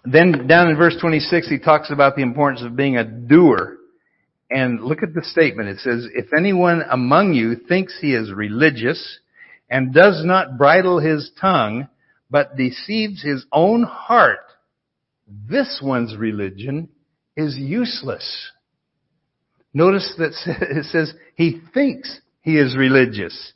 then 0.05 0.47
down 0.47 0.69
in 0.69 0.77
verse 0.77 0.97
26, 1.01 1.49
he 1.49 1.59
talks 1.59 1.91
about 1.91 2.17
the 2.17 2.23
importance 2.23 2.63
of 2.63 2.77
being 2.77 2.97
a 2.97 3.05
doer. 3.05 3.77
And 4.51 4.81
look 4.81 5.03
at 5.03 5.15
the 5.15 5.23
statement. 5.23 5.69
It 5.69 5.79
says, 5.79 6.09
if 6.13 6.33
anyone 6.37 6.83
among 6.91 7.35
you 7.35 7.55
thinks 7.55 7.97
he 8.01 8.15
is 8.15 8.33
religious 8.33 9.21
and 9.69 9.95
does 9.95 10.25
not 10.25 10.59
bridle 10.59 10.99
his 10.99 11.31
tongue, 11.41 11.89
but 12.31 12.57
deceives 12.57 13.23
his 13.23 13.47
own 13.53 13.85
heart, 13.85 14.41
this 15.29 15.81
one's 15.83 16.17
religion 16.17 16.89
is 17.37 17.57
useless. 17.57 18.51
Notice 19.73 20.13
that 20.19 20.33
it 20.47 20.85
says 20.87 21.15
he 21.37 21.61
thinks 21.73 22.21
he 22.43 22.59
is 22.59 22.77
religious. 22.77 23.53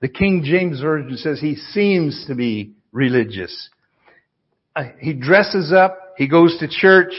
The 0.00 0.08
King 0.08 0.42
James 0.44 0.80
Version 0.80 1.16
says 1.16 1.40
he 1.40 1.56
seems 1.56 2.24
to 2.28 2.34
be 2.34 2.74
religious. 2.92 3.68
Uh, 4.76 4.84
he 5.00 5.12
dresses 5.12 5.72
up, 5.72 6.14
he 6.16 6.28
goes 6.28 6.56
to 6.60 6.68
church, 6.68 7.12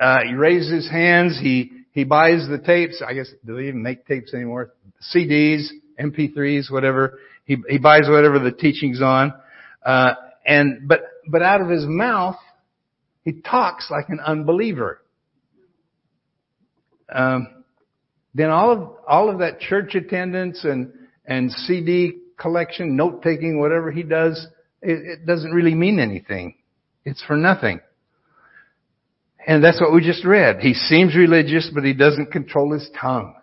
uh, 0.00 0.20
he 0.26 0.34
raises 0.34 0.84
his 0.84 0.90
hands, 0.90 1.38
he, 1.38 1.70
he 1.92 2.04
buys 2.04 2.48
the 2.48 2.58
tapes, 2.58 3.02
I 3.06 3.12
guess, 3.12 3.30
do 3.44 3.56
they 3.56 3.68
even 3.68 3.82
make 3.82 4.06
tapes 4.06 4.32
anymore? 4.32 4.72
CDs, 5.14 5.68
MP3s, 6.00 6.70
whatever. 6.70 7.18
He, 7.44 7.58
he 7.68 7.78
buys 7.78 8.08
whatever 8.08 8.38
the 8.38 8.52
teaching's 8.52 9.02
on. 9.02 9.34
Uh, 9.84 10.14
and, 10.46 10.88
but, 10.88 11.02
but 11.28 11.42
out 11.42 11.60
of 11.60 11.68
his 11.68 11.84
mouth, 11.86 12.36
he 13.24 13.32
talks 13.32 13.90
like 13.90 14.08
an 14.08 14.20
unbeliever. 14.20 15.02
Um, 17.12 17.64
then 18.34 18.48
all 18.48 18.72
of, 18.72 18.90
all 19.06 19.28
of 19.28 19.40
that 19.40 19.60
church 19.60 19.94
attendance 19.94 20.64
and, 20.64 20.92
and 21.26 21.52
CD 21.52 22.21
collection, 22.38 22.96
note 22.96 23.22
taking, 23.22 23.58
whatever 23.58 23.90
he 23.90 24.02
does, 24.02 24.46
it, 24.80 25.20
it 25.20 25.26
doesn't 25.26 25.52
really 25.52 25.74
mean 25.74 25.98
anything. 25.98 26.56
It's 27.04 27.22
for 27.24 27.36
nothing. 27.36 27.80
And 29.46 29.62
that's 29.62 29.80
what 29.80 29.92
we 29.92 30.02
just 30.02 30.24
read. 30.24 30.60
He 30.60 30.74
seems 30.74 31.16
religious, 31.16 31.70
but 31.74 31.84
he 31.84 31.94
doesn't 31.94 32.30
control 32.30 32.72
his 32.72 32.88
tongue. 33.00 33.34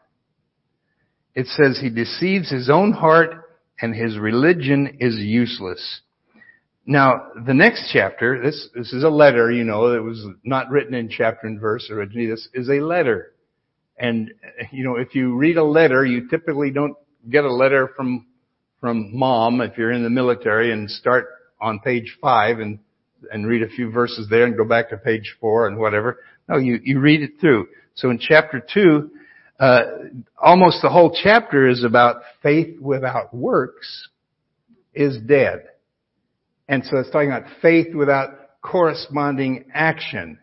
It 1.36 1.48
says 1.48 1.80
he 1.80 1.90
deceives 1.90 2.50
his 2.50 2.70
own 2.70 2.94
heart 2.94 3.32
and 3.82 3.96
his 3.96 4.18
religion 4.18 4.98
is 5.00 5.16
useless. 5.16 6.02
Now, 6.86 7.28
the 7.46 7.54
next 7.54 7.92
chapter, 7.94 8.42
this, 8.42 8.68
this 8.74 8.94
is 8.94 9.04
a 9.04 9.10
letter, 9.10 9.52
you 9.52 9.64
know, 9.64 9.94
it 9.94 10.04
was 10.04 10.26
not 10.44 10.70
written 10.70 10.94
in 10.94 11.10
chapter 11.10 11.48
and 11.48 11.60
verse 11.60 11.90
originally. 11.92 12.28
This 12.28 12.48
is 12.54 12.68
a 12.70 12.80
letter. 12.82 13.34
And, 13.98 14.32
you 14.72 14.84
know, 14.84 14.96
if 14.96 15.14
you 15.14 15.36
read 15.36 15.58
a 15.58 15.64
letter, 15.64 16.06
you 16.06 16.30
typically 16.30 16.72
don't 16.72 16.96
get 17.30 17.44
a 17.44 17.54
letter 17.54 17.92
from, 17.96 18.26
from 18.80 19.16
mom 19.18 19.62
if 19.62 19.78
you're 19.78 19.92
in 19.92 20.04
the 20.04 20.10
military 20.10 20.72
and 20.72 20.90
start 20.90 21.28
on 21.60 21.80
page 21.80 22.18
five 22.22 22.60
and, 22.60 22.80
and 23.32 23.48
read 23.48 23.64
a 23.64 23.70
few 23.70 23.92
verses 23.92 24.28
there 24.30 24.46
and 24.46 24.56
go 24.56 24.66
back 24.66 24.90
to 24.90 24.98
page 24.98 25.36
four 25.40 25.68
and 25.68 25.78
whatever. 25.78 26.20
No, 26.48 26.58
you, 26.58 26.80
you 26.84 27.00
read 27.00 27.22
it 27.22 27.34
through. 27.40 27.68
So 27.96 28.10
in 28.10 28.20
chapter 28.20 28.66
two, 28.74 29.12
uh, 29.60 29.82
almost 30.42 30.82
the 30.82 30.90
whole 30.90 31.16
chapter 31.22 31.68
is 31.68 31.84
about 31.84 32.22
faith 32.42 32.80
without 32.80 33.34
works 33.34 34.08
is 34.94 35.18
dead. 35.28 35.66
And 36.70 36.86
so 36.86 36.98
it's 37.00 37.12
talking 37.12 37.32
about 37.32 37.50
faith 37.62 37.94
without 37.94 38.30
corresponding 38.62 39.66
action. 39.74 40.40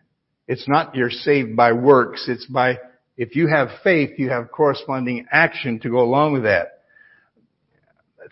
It's 0.47 0.67
not 0.67 0.95
you're 0.95 1.09
saved 1.09 1.55
by 1.55 1.71
works. 1.71 2.25
It's 2.27 2.45
by, 2.45 2.77
if 3.17 3.35
you 3.35 3.47
have 3.47 3.69
faith, 3.83 4.19
you 4.19 4.29
have 4.29 4.51
corresponding 4.51 5.25
action 5.31 5.79
to 5.79 5.89
go 5.89 5.99
along 5.99 6.33
with 6.33 6.43
that. 6.43 6.76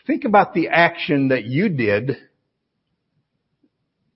Think 0.05 0.25
about 0.25 0.53
the 0.53 0.69
action 0.69 1.29
that 1.29 1.45
you 1.45 1.69
did 1.69 2.17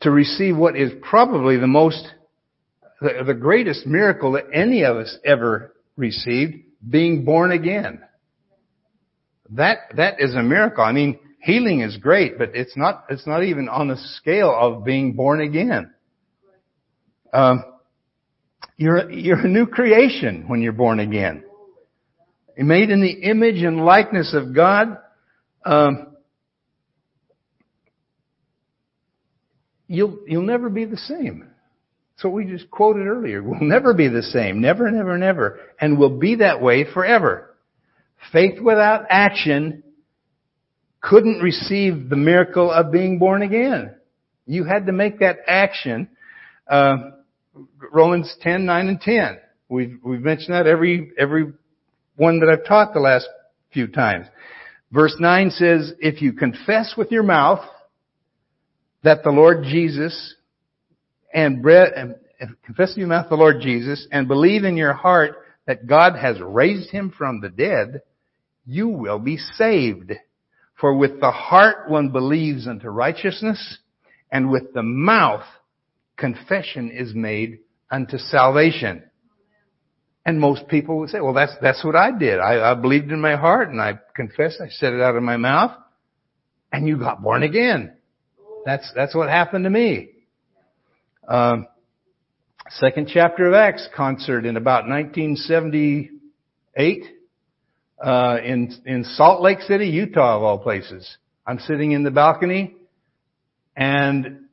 to 0.01 0.11
receive 0.11 0.55
what 0.55 0.75
is 0.75 0.91
probably 1.01 1.57
the 1.57 1.67
most, 1.67 2.07
the, 3.01 3.37
greatest 3.39 3.85
miracle 3.85 4.33
that 4.33 4.45
any 4.53 4.83
of 4.83 4.97
us 4.97 5.17
ever 5.25 5.73
received, 5.95 6.55
being 6.87 7.25
born 7.25 7.51
again. 7.51 8.01
that, 9.51 9.79
that 9.97 10.15
is 10.19 10.35
a 10.35 10.43
miracle. 10.43 10.83
I 10.83 10.91
mean, 10.91 11.19
healing 11.41 11.81
is 11.81 11.97
great, 11.97 12.37
but 12.37 12.51
it's 12.53 12.77
not, 12.77 13.05
it's 13.09 13.27
not 13.27 13.43
even 13.43 13.67
on 13.67 13.87
the 13.87 13.97
scale 13.97 14.55
of 14.57 14.85
being 14.85 15.13
born 15.13 15.41
again. 15.41 15.93
Um, 17.33 17.63
you're, 18.77 19.11
you're 19.11 19.45
a 19.45 19.47
new 19.47 19.65
creation 19.65 20.45
when 20.47 20.61
you're 20.61 20.71
born 20.71 20.99
again. 20.99 21.43
Made 22.57 22.89
in 22.89 23.01
the 23.01 23.11
image 23.11 23.61
and 23.61 23.85
likeness 23.85 24.33
of 24.33 24.53
God. 24.53 24.97
Um, 25.65 26.15
you'll, 29.87 30.19
you'll 30.27 30.43
never 30.43 30.69
be 30.69 30.85
the 30.85 30.97
same. 30.97 31.49
What 32.21 32.33
we 32.33 32.45
just 32.45 32.69
quoted 32.69 33.07
earlier. 33.07 33.41
We'll 33.49 33.61
never 33.61 33.93
be 33.93 34.07
the 34.07 34.23
same. 34.23 34.61
Never, 34.61 34.91
never, 34.91 35.17
never. 35.17 35.17
And 35.17 35.23
ever, 35.23 35.59
and 35.79 35.99
we'll 35.99 36.19
be 36.19 36.35
that 36.35 36.61
way 36.61 36.85
forever. 36.93 37.55
Faith 38.33 38.59
without 38.59 39.05
action 39.09 39.83
couldn't 41.01 41.39
receive 41.39 42.09
the 42.09 42.17
miracle 42.17 42.69
of 42.69 42.91
being 42.91 43.19
born 43.19 43.41
again. 43.41 43.95
You 44.45 44.65
had 44.65 44.87
to 44.87 44.91
make 44.91 45.19
that 45.19 45.37
action. 45.47 46.09
Uh, 46.67 47.11
Romans 47.91 48.35
10, 48.41 48.65
9, 48.65 48.87
and 48.87 48.99
10. 48.99 49.37
We've, 49.69 49.97
we've 50.03 50.21
mentioned 50.21 50.53
that 50.55 50.67
every, 50.67 51.11
every 51.17 51.53
one 52.17 52.41
that 52.41 52.49
I've 52.49 52.65
taught 52.65 52.93
the 52.93 52.99
last 52.99 53.27
few 53.71 53.87
times. 53.87 54.27
Verse 54.91 55.15
9 55.19 55.51
says, 55.51 55.93
if 55.99 56.21
you 56.21 56.33
confess 56.33 56.95
with 56.97 57.11
your 57.11 57.23
mouth 57.23 57.63
that 59.03 59.23
the 59.23 59.29
Lord 59.29 59.63
Jesus 59.63 60.35
and, 61.33 61.63
and 61.65 62.15
confess 62.65 62.89
with 62.89 62.97
your 62.97 63.07
mouth 63.07 63.29
the 63.29 63.35
Lord 63.35 63.61
Jesus 63.61 64.07
and 64.11 64.27
believe 64.27 64.63
in 64.63 64.77
your 64.77 64.93
heart 64.93 65.35
that 65.67 65.85
God 65.85 66.15
has 66.15 66.41
raised 66.41 66.89
him 66.89 67.13
from 67.15 67.39
the 67.39 67.49
dead, 67.49 68.01
you 68.65 68.87
will 68.87 69.19
be 69.19 69.37
saved. 69.37 70.13
For 70.79 70.95
with 70.95 71.19
the 71.19 71.31
heart 71.31 71.89
one 71.89 72.09
believes 72.09 72.67
unto 72.67 72.87
righteousness, 72.87 73.77
and 74.31 74.49
with 74.49 74.73
the 74.73 74.83
mouth 74.83 75.43
confession 76.17 76.89
is 76.91 77.13
made 77.13 77.59
unto 77.91 78.17
salvation. 78.17 79.03
And 80.25 80.39
most 80.39 80.67
people 80.67 80.99
would 80.99 81.09
say, 81.09 81.21
well, 81.21 81.33
that's, 81.33 81.53
that's 81.61 81.83
what 81.83 81.95
I 81.95 82.11
did. 82.17 82.39
I, 82.39 82.71
I 82.71 82.73
believed 82.75 83.11
in 83.11 83.21
my 83.21 83.35
heart 83.35 83.69
and 83.69 83.81
I 83.81 83.99
confessed, 84.15 84.61
I 84.61 84.69
said 84.69 84.93
it 84.93 85.01
out 85.01 85.15
of 85.15 85.23
my 85.23 85.37
mouth, 85.37 85.71
and 86.71 86.87
you 86.87 86.97
got 86.97 87.23
born 87.23 87.43
again. 87.43 87.93
That's, 88.65 88.91
that's 88.95 89.15
what 89.15 89.29
happened 89.29 89.63
to 89.63 89.69
me. 89.69 90.09
Um, 91.27 91.67
second 92.69 93.09
chapter 93.11 93.47
of 93.47 93.53
Acts 93.53 93.87
concert 93.95 94.45
in 94.45 94.57
about 94.57 94.87
1978 94.87 97.03
uh, 98.03 98.37
in 98.43 98.73
in 98.85 99.03
Salt 99.03 99.41
Lake 99.41 99.61
City, 99.61 99.87
Utah, 99.87 100.37
of 100.37 100.43
all 100.43 100.59
places. 100.59 101.17
I'm 101.45 101.59
sitting 101.59 101.91
in 101.91 102.03
the 102.03 102.11
balcony, 102.11 102.75
and 103.75 104.45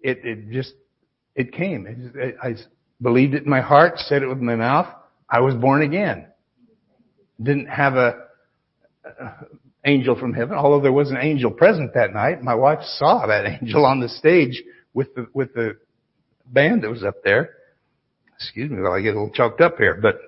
it 0.00 0.20
it 0.24 0.50
just 0.50 0.72
it 1.34 1.52
came. 1.52 2.12
It, 2.14 2.36
I 2.42 2.54
believed 3.02 3.34
it 3.34 3.42
in 3.44 3.50
my 3.50 3.60
heart, 3.60 3.98
said 3.98 4.22
it 4.22 4.28
with 4.28 4.38
my 4.38 4.56
mouth. 4.56 4.86
I 5.28 5.40
was 5.40 5.54
born 5.54 5.82
again. 5.82 6.28
Didn't 7.42 7.66
have 7.66 7.94
a, 7.94 8.26
a 9.04 9.32
angel 9.84 10.16
from 10.16 10.32
heaven, 10.32 10.56
although 10.56 10.80
there 10.80 10.92
was 10.92 11.10
an 11.10 11.16
angel 11.16 11.50
present 11.50 11.94
that 11.94 12.12
night. 12.12 12.42
My 12.42 12.54
wife 12.54 12.80
saw 12.82 13.26
that 13.26 13.46
angel 13.62 13.84
on 13.84 14.00
the 14.00 14.08
stage 14.08 14.62
with 14.94 15.14
the 15.14 15.26
with 15.32 15.54
the 15.54 15.78
band 16.46 16.82
that 16.82 16.90
was 16.90 17.02
up 17.02 17.22
there. 17.24 17.50
Excuse 18.36 18.70
me 18.70 18.80
while 18.80 18.92
I 18.92 19.00
get 19.00 19.14
a 19.14 19.20
little 19.20 19.30
choked 19.30 19.60
up 19.60 19.76
here, 19.78 19.98
but 20.00 20.20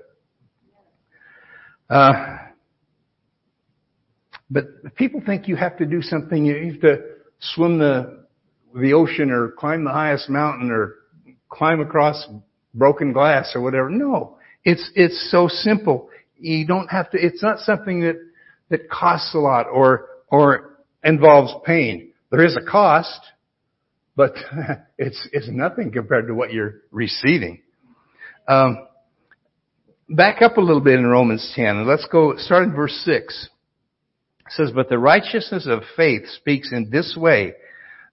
uh, 1.91 2.39
but 4.51 4.95
people 4.97 5.23
think 5.25 5.49
you 5.49 5.57
have 5.57 5.77
to 5.79 5.87
do 5.87 6.01
something. 6.01 6.45
You 6.45 6.73
have 6.73 6.81
to 6.81 6.99
swim 7.41 7.79
the 7.79 8.25
the 8.75 8.93
ocean 8.95 9.31
or 9.31 9.51
climb 9.51 9.85
the 9.85 9.93
highest 9.93 10.29
mountain 10.29 10.71
or 10.71 10.95
climb 11.49 11.81
across 11.81 12.27
broken 12.75 13.13
glass 13.13 13.53
or 13.55 13.61
whatever. 13.61 13.89
No, 13.89 14.39
it's 14.65 14.91
it's 14.95 15.31
so 15.31 15.49
simple. 15.49 16.11
You 16.39 16.67
don't 16.67 16.89
have 16.89 17.11
to. 17.11 17.19
It's 17.19 17.43
not 17.43 17.61
something 17.61 18.01
that 18.01 18.17
that 18.71 18.91
costs 18.91 19.35
a 19.35 19.39
lot 19.39 19.67
or 19.73 20.09
or 20.29 20.79
involves 21.03 21.55
pain. 21.65 22.13
There 22.31 22.45
is 22.45 22.57
a 22.57 22.71
cost, 22.71 23.21
but 24.17 24.33
it's 24.99 25.29
it's 25.33 25.49
nothing 25.49 25.93
compared 25.93 26.27
to 26.27 26.35
what 26.35 26.53
you're 26.53 26.83
receiving. 26.91 27.63
Um, 28.47 28.87
back 30.09 30.43
up 30.43 30.57
a 30.57 30.61
little 30.61 30.81
bit 30.83 30.99
in 30.99 31.07
Romans 31.07 31.53
10 31.55 31.65
and 31.65 31.87
let's 31.87 32.07
go 32.11 32.37
start 32.37 32.65
in 32.65 32.75
verse 32.75 32.95
6. 33.05 33.49
It 34.47 34.53
says, 34.53 34.71
But 34.75 34.89
the 34.89 34.99
righteousness 34.99 35.67
of 35.67 35.83
faith 35.97 36.29
speaks 36.29 36.71
in 36.73 36.91
this 36.91 37.17
way. 37.17 37.55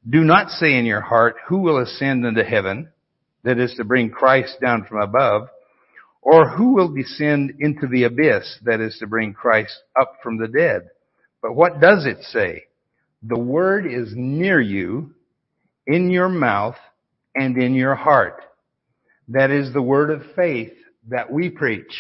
Do 0.10 0.22
not 0.22 0.50
say 0.50 0.78
in 0.78 0.86
your 0.86 1.02
heart, 1.02 1.36
who 1.48 1.60
will 1.60 1.78
ascend 1.78 2.26
into 2.26 2.44
heaven? 2.44 2.90
That 3.44 3.60
is 3.60 3.74
to 3.76 3.84
bring 3.84 4.12
Christ 4.12 4.58
down 4.62 4.86
from 4.86 5.02
above. 5.02 5.48
Or 6.22 6.50
who 6.50 6.74
will 6.76 6.94
descend 6.94 7.56
into 7.60 7.88
the 7.88 8.04
abyss? 8.04 8.60
That 8.64 8.80
is 8.80 8.98
to 9.00 9.08
bring 9.08 9.34
Christ 9.34 9.74
up 10.00 10.18
from 10.22 10.38
the 10.38 10.48
dead. 10.48 10.90
But 11.42 11.56
what 11.56 11.82
does 11.82 12.06
it 12.06 12.24
say? 12.26 12.66
The 13.24 13.40
word 13.40 13.86
is 13.86 14.14
near 14.16 14.62
you, 14.62 15.16
in 15.88 16.10
your 16.10 16.30
mouth 16.30 16.76
and 17.36 17.58
in 17.58 17.74
your 17.74 17.96
heart. 17.96 18.44
That 19.30 19.52
is 19.52 19.74
the 19.74 19.82
word 19.82 20.12
of 20.12 20.22
faith 20.36 20.74
that 21.10 21.32
we 21.32 21.50
preach. 21.50 21.98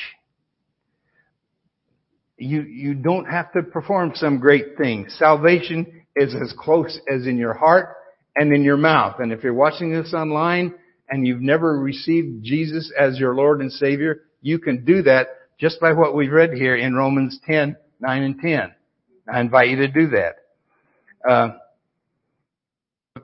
You, 2.38 2.62
you 2.64 2.94
don't 2.96 3.26
have 3.26 3.52
to 3.54 3.64
perform 3.64 4.14
some 4.16 4.40
great 4.40 4.78
thing. 4.78 5.08
Salvation 5.10 6.04
is 6.16 6.36
as 6.36 6.54
close 6.58 7.00
as 7.12 7.28
in 7.28 7.38
your 7.38 7.54
heart 7.54 7.96
and 8.36 8.54
in 8.54 8.64
your 8.64 8.78
mouth. 8.78 9.20
And 9.20 9.32
if 9.32 9.44
you're 9.44 9.54
watching 9.54 9.92
this 9.92 10.14
online 10.14 10.74
and 11.12 11.28
you've 11.28 11.42
never 11.42 11.78
received 11.78 12.44
Jesus 12.44 12.92
as 12.98 13.20
your 13.20 13.36
Lord 13.36 13.60
and 13.60 13.72
Savior, 13.72 14.22
you 14.42 14.58
can 14.58 14.86
do 14.86 15.04
that 15.04 15.28
just 15.60 15.80
by 15.80 15.92
what 15.92 16.16
we've 16.16 16.32
read 16.32 16.54
here 16.54 16.76
in 16.76 16.96
Romans 16.96 17.38
10, 17.46 17.76
9 18.00 18.24
and 18.24 18.40
10. 18.40 18.72
I 19.32 19.40
invite 19.42 19.70
you 19.70 19.76
to 19.76 19.88
do 19.90 20.08
that. 20.10 21.30
Uh, 21.30 21.50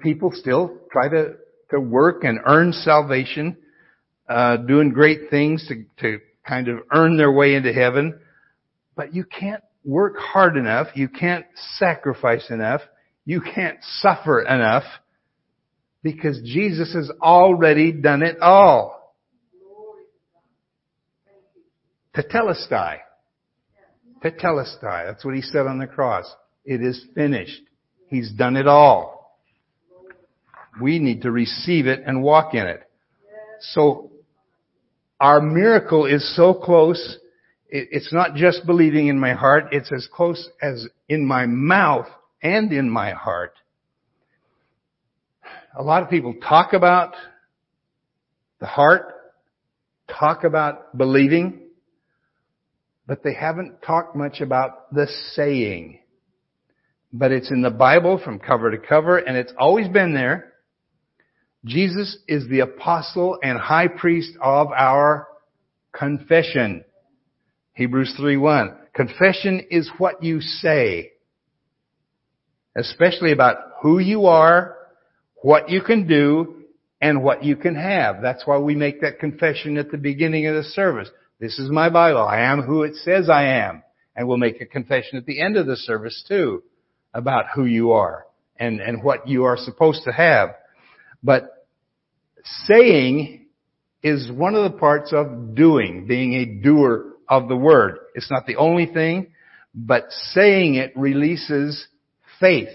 people 0.02 0.32
still 0.34 0.78
try 0.92 1.08
to, 1.08 1.36
to 1.72 1.80
work 1.80 2.24
and 2.24 2.40
earn 2.46 2.74
salvation 2.74 3.58
uh, 4.30 4.58
doing 4.58 4.90
great 4.90 5.30
things 5.30 5.68
to, 5.70 5.86
to 6.02 6.20
kind 6.46 6.68
of 6.68 6.80
earn 6.94 7.18
their 7.18 7.32
way 7.32 7.56
into 7.56 7.72
heaven. 7.72 8.20
But 8.96 9.16
you 9.16 9.24
can't 9.24 9.64
work 9.86 10.18
hard 10.18 10.58
enough. 10.58 10.88
You 10.94 11.08
can't 11.08 11.46
sacrifice 11.78 12.50
enough. 12.50 12.82
You 13.26 13.42
can't 13.42 13.78
suffer 13.82 14.42
enough 14.42 14.84
because 16.14 16.40
Jesus 16.42 16.94
has 16.94 17.12
already 17.22 17.92
done 17.92 18.24
it 18.24 18.40
all. 18.40 19.14
Tetelestai. 22.16 23.00
Tetelestai. 24.24 25.06
That's 25.06 25.26
what 25.26 25.36
he 25.36 25.42
said 25.42 25.68
on 25.68 25.80
the 25.80 25.86
cross. 25.86 26.34
It 26.64 26.82
is 26.82 27.06
finished. 27.14 27.62
He's 28.08 28.32
done 28.32 28.56
it 28.56 28.68
all. 28.68 29.38
We 30.82 31.00
need 31.00 31.24
to 31.24 31.32
receive 31.32 31.88
it 31.88 32.04
and 32.06 32.24
walk 32.24 32.54
in 32.54 32.66
it. 32.66 32.84
So 33.60 34.12
our 35.20 35.42
miracle 35.42 36.06
is 36.06 36.36
so 36.38 36.54
close. 36.54 37.18
It's 37.70 38.14
not 38.14 38.36
just 38.36 38.66
believing 38.66 39.08
in 39.08 39.20
my 39.20 39.34
heart. 39.34 39.66
It's 39.74 39.92
as 39.92 40.08
close 40.10 40.48
as 40.62 40.88
in 41.10 41.26
my 41.26 41.48
mouth 41.48 42.08
and 42.42 42.72
in 42.72 42.90
my 42.90 43.12
heart. 43.12 43.56
A 45.80 45.84
lot 45.84 46.02
of 46.02 46.10
people 46.10 46.34
talk 46.34 46.74
about 46.74 47.14
the 48.60 48.66
heart, 48.66 49.14
talk 50.10 50.44
about 50.44 50.98
believing, 50.98 51.68
but 53.06 53.22
they 53.24 53.36
haven't 53.36 53.84
talked 53.84 54.16
much 54.16 54.42
about 54.42 54.92
the 54.92 55.06
saying. 55.34 56.00
But 57.14 57.32
it's 57.32 57.52
in 57.52 57.62
the 57.62 57.70
Bible 57.70 58.18
from 58.18 58.40
cover 58.40 58.72
to 58.72 58.80
cover 58.80 59.20
and 59.20 59.38
it's 59.38 59.54
always 59.60 59.88
been 59.88 60.16
there. 60.16 60.54
Jesus 61.64 62.18
is 62.28 62.48
the 62.50 62.62
apostle 62.62 63.38
and 63.44 63.60
high 63.60 63.88
priest 63.88 64.32
of 64.42 64.72
our 64.72 65.28
confession. 65.94 66.86
Hebrews 67.74 68.16
3:1. 68.20 68.76
Confession 68.96 69.60
is 69.70 69.92
what 70.00 70.24
you 70.24 70.42
say, 70.42 71.12
especially 72.76 73.32
about 73.32 73.58
who 73.84 74.00
you 74.00 74.26
are, 74.26 74.77
what 75.42 75.70
you 75.70 75.82
can 75.82 76.08
do, 76.08 76.58
and 77.02 77.24
what 77.24 77.44
you 77.44 77.56
can 77.56 77.76
have. 77.76 78.22
That's 78.22 78.46
why 78.46 78.58
we 78.58 78.76
make 78.76 79.02
that 79.02 79.20
confession 79.20 79.78
at 79.78 79.92
the 79.92 79.98
beginning 79.98 80.48
of 80.48 80.56
the 80.56 80.64
service. 80.64 81.10
This 81.40 81.60
is 81.60 81.70
my 81.70 81.90
Bible. 81.90 82.22
I 82.22 82.42
am 82.42 82.62
who 82.62 82.84
it 82.84 82.96
says 82.96 83.30
I 83.30 83.44
am. 83.44 83.84
And 84.16 84.28
we'll 84.28 84.38
make 84.38 84.62
a 84.62 84.66
confession 84.66 85.18
at 85.18 85.26
the 85.26 85.40
end 85.40 85.58
of 85.58 85.68
the 85.68 85.76
service 85.76 86.26
too 86.28 86.64
about 87.14 87.46
who 87.54 87.66
you 87.66 87.92
are 87.92 88.26
and, 88.60 88.82
and 88.82 89.04
what 89.04 89.28
you 89.28 89.44
are 89.44 89.58
supposed 89.58 90.04
to 90.06 90.12
have. 90.12 90.50
But 91.24 91.68
saying 92.66 93.46
is 94.02 94.32
one 94.32 94.56
of 94.56 94.72
the 94.72 94.78
parts 94.78 95.14
of 95.14 95.54
doing, 95.54 96.08
being 96.08 96.34
a 96.34 96.64
doer 96.64 97.14
of 97.30 97.48
the 97.48 97.56
word. 97.56 98.00
It's 98.16 98.32
not 98.32 98.48
the 98.48 98.56
only 98.56 98.88
thing, 98.88 99.34
but 99.76 100.06
saying 100.10 100.76
it 100.76 100.94
releases 100.96 101.88
faith 102.40 102.74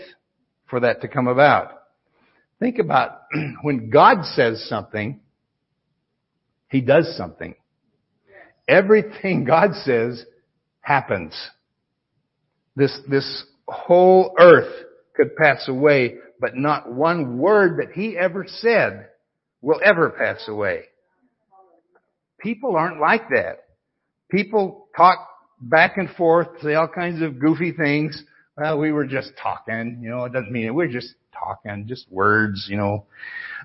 for 0.69 0.81
that 0.81 1.01
to 1.01 1.09
come 1.09 1.27
about. 1.27 1.82
Think 2.63 2.79
about 2.79 3.23
when 3.63 3.91
God 3.91 4.25
says 4.25 4.65
something, 4.69 5.19
He 6.69 6.81
does 6.81 7.17
something. 7.17 7.57
Everything 8.69 9.43
God 9.45 9.71
says 9.83 10.25
happens. 10.81 11.35
This, 12.77 12.97
this 13.11 13.45
whole 13.67 14.37
earth 14.39 14.73
could 15.17 15.35
pass 15.35 15.67
away, 15.67 16.19
but 16.41 16.55
not 16.55 16.93
one 16.93 17.39
word 17.39 17.81
that 17.81 17.95
He 17.95 18.17
ever 18.17 18.47
said 18.47 19.09
will 19.61 19.81
ever 19.85 20.11
pass 20.11 20.45
away. 20.47 20.85
People 22.39 22.77
aren't 22.77 23.01
like 23.01 23.29
that. 23.31 23.65
People 24.31 24.87
talk 24.97 25.19
back 25.61 25.97
and 25.97 26.11
forth, 26.11 26.47
say 26.63 26.75
all 26.75 26.87
kinds 26.87 27.23
of 27.23 27.41
goofy 27.41 27.73
things. 27.73 28.23
Well, 28.57 28.79
we 28.79 28.93
were 28.93 29.07
just 29.07 29.33
talking, 29.43 29.99
you 30.01 30.11
know, 30.11 30.27
it 30.27 30.33
doesn't 30.33 30.53
mean 30.53 30.67
it. 30.67 30.75
We're 30.75 30.87
just 30.87 31.13
talking, 31.33 31.87
just 31.87 32.11
words, 32.11 32.67
you 32.69 32.77
know. 32.77 33.07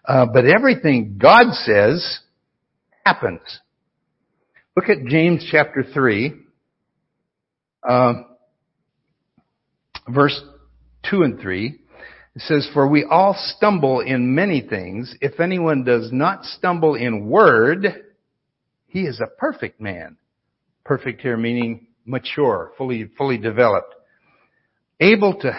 Uh, 0.06 0.26
but 0.26 0.46
everything 0.46 1.18
God 1.22 1.54
says 1.54 2.20
happens. 3.06 3.42
Look 4.76 4.90
at 4.90 5.06
James 5.06 5.48
chapter 5.52 5.84
3, 5.84 6.34
uh, 7.88 8.14
verse 10.08 10.40
2 11.10 11.24
and 11.24 11.40
3. 11.40 11.80
It 12.36 12.42
says, 12.44 12.70
For 12.74 12.88
we 12.88 13.04
all 13.04 13.36
stumble 13.58 14.02
in 14.02 14.36
many 14.36 14.62
things. 14.62 15.16
If 15.22 15.40
anyone 15.40 15.84
does 15.84 16.12
not 16.12 16.44
stumble 16.46 16.94
in 16.94 17.28
word, 17.28 18.04
he 18.86 19.02
is 19.02 19.20
a 19.20 19.26
perfect 19.26 19.82
man. 19.82 20.18
Perfect 20.86 21.22
here 21.22 21.38
meaning 21.38 21.88
mature, 22.06 22.72
fully, 22.78 23.10
fully 23.18 23.38
developed. 23.38 23.96
Able 25.00 25.40
to, 25.42 25.52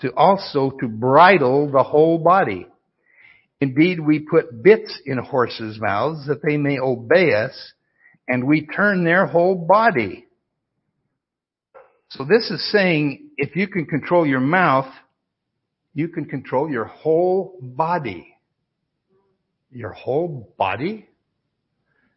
to 0.00 0.14
also 0.14 0.70
to 0.80 0.88
bridle 0.88 1.70
the 1.70 1.82
whole 1.82 2.18
body. 2.18 2.66
Indeed, 3.60 4.00
we 4.00 4.18
put 4.18 4.62
bits 4.62 5.00
in 5.06 5.18
horses' 5.18 5.78
mouths 5.80 6.26
that 6.26 6.42
they 6.42 6.56
may 6.56 6.78
obey 6.78 7.32
us, 7.32 7.72
and 8.28 8.46
we 8.46 8.66
turn 8.66 9.04
their 9.04 9.26
whole 9.26 9.54
body. 9.54 10.26
So 12.10 12.24
this 12.24 12.50
is 12.50 12.70
saying 12.70 13.30
if 13.36 13.56
you 13.56 13.66
can 13.66 13.86
control 13.86 14.26
your 14.26 14.40
mouth, 14.40 14.92
you 15.94 16.08
can 16.08 16.26
control 16.26 16.70
your 16.70 16.84
whole 16.84 17.58
body. 17.60 18.34
Your 19.70 19.92
whole 19.92 20.52
body? 20.58 21.08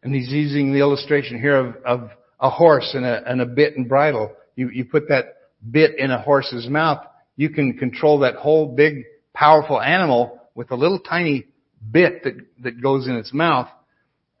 And 0.02 0.14
he's 0.14 0.28
using 0.28 0.72
the 0.72 0.80
illustration 0.80 1.40
here 1.40 1.56
of, 1.56 1.76
of 1.84 2.10
a 2.38 2.50
horse 2.50 2.90
and 2.94 3.04
a, 3.04 3.22
and 3.26 3.40
a 3.40 3.46
bit 3.46 3.76
and 3.76 3.88
bridle. 3.88 4.32
You, 4.56 4.70
you 4.70 4.84
put 4.84 5.08
that 5.08 5.36
bit 5.68 5.98
in 5.98 6.10
a 6.10 6.20
horse's 6.20 6.68
mouth, 6.68 7.04
you 7.40 7.48
can 7.48 7.72
control 7.78 8.18
that 8.18 8.34
whole 8.34 8.66
big, 8.66 9.04
powerful 9.32 9.80
animal 9.80 10.38
with 10.54 10.70
a 10.72 10.74
little 10.74 10.98
tiny 10.98 11.46
bit 11.90 12.22
that, 12.22 12.34
that 12.62 12.82
goes 12.82 13.08
in 13.08 13.16
its 13.16 13.32
mouth. 13.32 13.66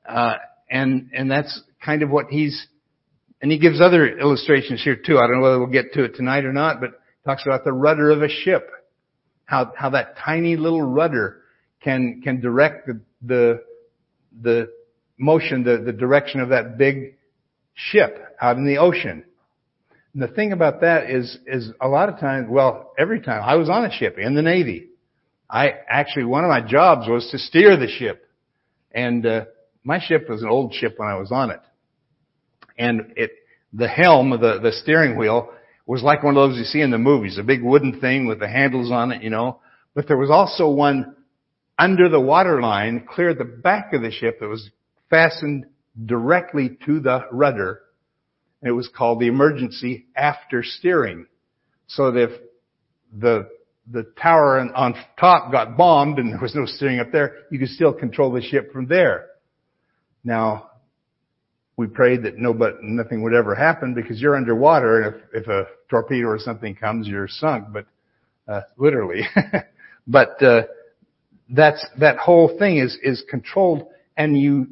Uh, 0.06 0.34
and, 0.70 1.08
and 1.14 1.30
that's 1.30 1.62
kind 1.82 2.02
of 2.02 2.10
what 2.10 2.26
he's, 2.26 2.66
and 3.40 3.50
he 3.50 3.58
gives 3.58 3.80
other 3.80 4.18
illustrations 4.18 4.82
here 4.84 4.96
too. 4.96 5.16
I 5.16 5.22
don't 5.22 5.36
know 5.36 5.42
whether 5.42 5.58
we'll 5.58 5.68
get 5.68 5.94
to 5.94 6.04
it 6.04 6.14
tonight 6.14 6.44
or 6.44 6.52
not, 6.52 6.78
but 6.78 6.90
talks 7.24 7.42
about 7.46 7.64
the 7.64 7.72
rudder 7.72 8.10
of 8.10 8.20
a 8.20 8.28
ship. 8.28 8.68
How, 9.46 9.72
how 9.74 9.88
that 9.90 10.18
tiny 10.22 10.56
little 10.56 10.82
rudder 10.82 11.40
can, 11.82 12.20
can 12.22 12.42
direct 12.42 12.86
the, 12.86 13.00
the, 13.22 13.62
the 14.42 14.70
motion, 15.16 15.64
the, 15.64 15.78
the 15.78 15.92
direction 15.94 16.40
of 16.40 16.50
that 16.50 16.76
big 16.76 17.14
ship 17.72 18.36
out 18.42 18.58
in 18.58 18.66
the 18.66 18.76
ocean. 18.76 19.24
And 20.12 20.22
the 20.22 20.28
thing 20.28 20.52
about 20.52 20.80
that 20.80 21.10
is, 21.10 21.38
is 21.46 21.70
a 21.80 21.88
lot 21.88 22.08
of 22.08 22.18
times, 22.18 22.48
well, 22.50 22.92
every 22.98 23.20
time 23.20 23.42
I 23.44 23.56
was 23.56 23.68
on 23.68 23.84
a 23.84 23.92
ship 23.92 24.18
in 24.18 24.34
the 24.34 24.42
Navy, 24.42 24.88
I 25.48 25.72
actually, 25.88 26.24
one 26.24 26.44
of 26.44 26.48
my 26.48 26.60
jobs 26.60 27.08
was 27.08 27.28
to 27.30 27.38
steer 27.38 27.76
the 27.76 27.88
ship. 27.88 28.28
And, 28.92 29.24
uh, 29.24 29.44
my 29.84 30.00
ship 30.00 30.28
was 30.28 30.42
an 30.42 30.48
old 30.48 30.74
ship 30.74 30.94
when 30.96 31.08
I 31.08 31.16
was 31.16 31.32
on 31.32 31.50
it. 31.50 31.60
And 32.76 33.12
it, 33.16 33.30
the 33.72 33.88
helm 33.88 34.30
the, 34.30 34.58
the 34.62 34.72
steering 34.72 35.16
wheel 35.16 35.50
was 35.86 36.02
like 36.02 36.22
one 36.22 36.36
of 36.36 36.50
those 36.50 36.58
you 36.58 36.64
see 36.64 36.80
in 36.80 36.90
the 36.90 36.98
movies, 36.98 37.38
a 37.38 37.42
big 37.42 37.62
wooden 37.62 38.00
thing 38.00 38.26
with 38.26 38.40
the 38.40 38.48
handles 38.48 38.90
on 38.90 39.12
it, 39.12 39.22
you 39.22 39.30
know. 39.30 39.60
But 39.94 40.06
there 40.06 40.16
was 40.16 40.30
also 40.30 40.70
one 40.70 41.16
under 41.78 42.08
the 42.08 42.20
waterline, 42.20 43.06
clear 43.08 43.30
at 43.30 43.38
the 43.38 43.44
back 43.44 43.92
of 43.92 44.02
the 44.02 44.10
ship 44.10 44.40
that 44.40 44.48
was 44.48 44.70
fastened 45.08 45.66
directly 46.04 46.78
to 46.86 47.00
the 47.00 47.26
rudder. 47.32 47.80
It 48.62 48.72
was 48.72 48.88
called 48.88 49.20
the 49.20 49.26
emergency 49.26 50.06
after 50.14 50.62
steering. 50.62 51.26
So 51.86 52.10
that 52.12 52.22
if 52.22 52.40
the, 53.18 53.48
the 53.90 54.04
tower 54.20 54.60
on 54.60 54.94
top 55.18 55.50
got 55.50 55.76
bombed 55.76 56.18
and 56.18 56.32
there 56.32 56.40
was 56.40 56.54
no 56.54 56.66
steering 56.66 57.00
up 57.00 57.10
there, 57.10 57.36
you 57.50 57.58
could 57.58 57.68
still 57.68 57.92
control 57.92 58.30
the 58.30 58.42
ship 58.42 58.72
from 58.72 58.86
there. 58.86 59.26
Now, 60.22 60.70
we 61.76 61.86
prayed 61.86 62.24
that 62.24 62.36
no, 62.36 62.52
but 62.52 62.82
nothing 62.82 63.22
would 63.22 63.32
ever 63.32 63.54
happen 63.54 63.94
because 63.94 64.20
you're 64.20 64.36
underwater 64.36 65.00
and 65.00 65.14
if, 65.32 65.44
if 65.44 65.48
a 65.48 65.66
torpedo 65.88 66.26
or 66.26 66.38
something 66.38 66.74
comes, 66.74 67.08
you're 67.08 67.28
sunk, 67.28 67.68
but, 67.72 67.86
uh, 68.46 68.60
literally. 68.76 69.22
but, 70.06 70.42
uh, 70.42 70.62
that's, 71.48 71.84
that 71.98 72.18
whole 72.18 72.56
thing 72.58 72.76
is, 72.76 72.96
is 73.02 73.24
controlled 73.28 73.88
and 74.16 74.38
you, 74.38 74.68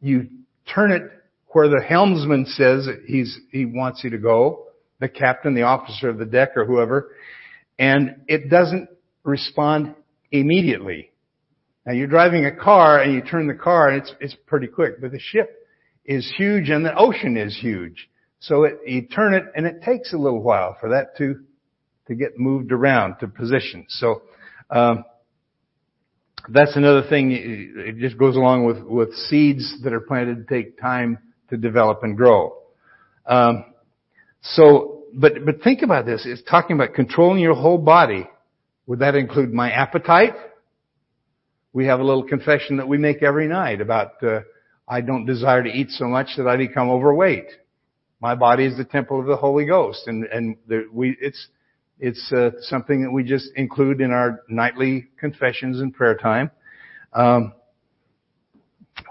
you 0.00 0.28
turn 0.74 0.90
it 0.90 1.02
where 1.50 1.68
the 1.68 1.82
helmsman 1.86 2.46
says 2.46 2.88
he's, 3.06 3.38
he 3.50 3.64
wants 3.64 4.04
you 4.04 4.10
to 4.10 4.18
go, 4.18 4.66
the 5.00 5.08
captain, 5.08 5.54
the 5.54 5.62
officer 5.62 6.08
of 6.08 6.18
the 6.18 6.26
deck 6.26 6.56
or 6.56 6.64
whoever, 6.64 7.12
and 7.78 8.22
it 8.26 8.50
doesn't 8.50 8.88
respond 9.24 9.94
immediately. 10.30 11.10
Now 11.86 11.92
you're 11.92 12.06
driving 12.06 12.44
a 12.44 12.54
car 12.54 13.00
and 13.00 13.14
you 13.14 13.22
turn 13.22 13.46
the 13.46 13.54
car 13.54 13.88
and 13.88 14.02
it's, 14.02 14.12
it's 14.20 14.36
pretty 14.46 14.66
quick, 14.66 15.00
but 15.00 15.12
the 15.12 15.20
ship 15.20 15.66
is 16.04 16.30
huge 16.36 16.68
and 16.68 16.84
the 16.84 16.94
ocean 16.96 17.36
is 17.36 17.56
huge. 17.56 18.10
So 18.40 18.64
it, 18.64 18.78
you 18.86 19.06
turn 19.06 19.34
it 19.34 19.44
and 19.54 19.66
it 19.66 19.82
takes 19.82 20.12
a 20.12 20.16
little 20.16 20.42
while 20.42 20.76
for 20.80 20.90
that 20.90 21.16
to, 21.18 21.40
to 22.08 22.14
get 22.14 22.38
moved 22.38 22.72
around 22.72 23.16
to 23.20 23.28
position. 23.28 23.86
So, 23.88 24.22
um, 24.70 25.04
that's 26.50 26.76
another 26.76 27.02
thing. 27.08 27.32
It 27.32 27.98
just 27.98 28.16
goes 28.16 28.36
along 28.36 28.64
with, 28.64 28.78
with 28.82 29.12
seeds 29.14 29.82
that 29.82 29.92
are 29.92 30.00
planted 30.00 30.48
take 30.48 30.80
time 30.80 31.18
to 31.50 31.56
develop 31.56 32.02
and 32.02 32.16
grow. 32.16 32.56
Um, 33.26 33.64
so, 34.42 35.04
but, 35.14 35.44
but 35.44 35.62
think 35.62 35.82
about 35.82 36.06
this. 36.06 36.24
It's 36.24 36.42
talking 36.48 36.76
about 36.76 36.94
controlling 36.94 37.40
your 37.40 37.54
whole 37.54 37.78
body. 37.78 38.28
Would 38.86 39.00
that 39.00 39.14
include 39.14 39.52
my 39.52 39.70
appetite? 39.70 40.34
We 41.72 41.86
have 41.86 42.00
a 42.00 42.04
little 42.04 42.24
confession 42.24 42.78
that 42.78 42.88
we 42.88 42.98
make 42.98 43.22
every 43.22 43.46
night 43.46 43.80
about, 43.80 44.22
uh, 44.22 44.40
I 44.88 45.02
don't 45.02 45.26
desire 45.26 45.62
to 45.62 45.68
eat 45.68 45.90
so 45.90 46.06
much 46.06 46.28
that 46.36 46.46
I 46.46 46.56
become 46.56 46.88
overweight. 46.88 47.46
My 48.20 48.34
body 48.34 48.64
is 48.64 48.76
the 48.76 48.84
temple 48.84 49.20
of 49.20 49.26
the 49.26 49.36
Holy 49.36 49.64
Ghost, 49.64 50.08
and 50.08 50.24
and 50.24 50.56
the, 50.66 50.88
we 50.92 51.16
it's 51.20 51.48
it's 52.00 52.32
uh, 52.32 52.50
something 52.62 53.02
that 53.02 53.12
we 53.12 53.22
just 53.22 53.50
include 53.54 54.00
in 54.00 54.10
our 54.10 54.40
nightly 54.48 55.08
confessions 55.18 55.80
and 55.80 55.94
prayer 55.94 56.16
time. 56.16 56.50
Um, 57.12 57.52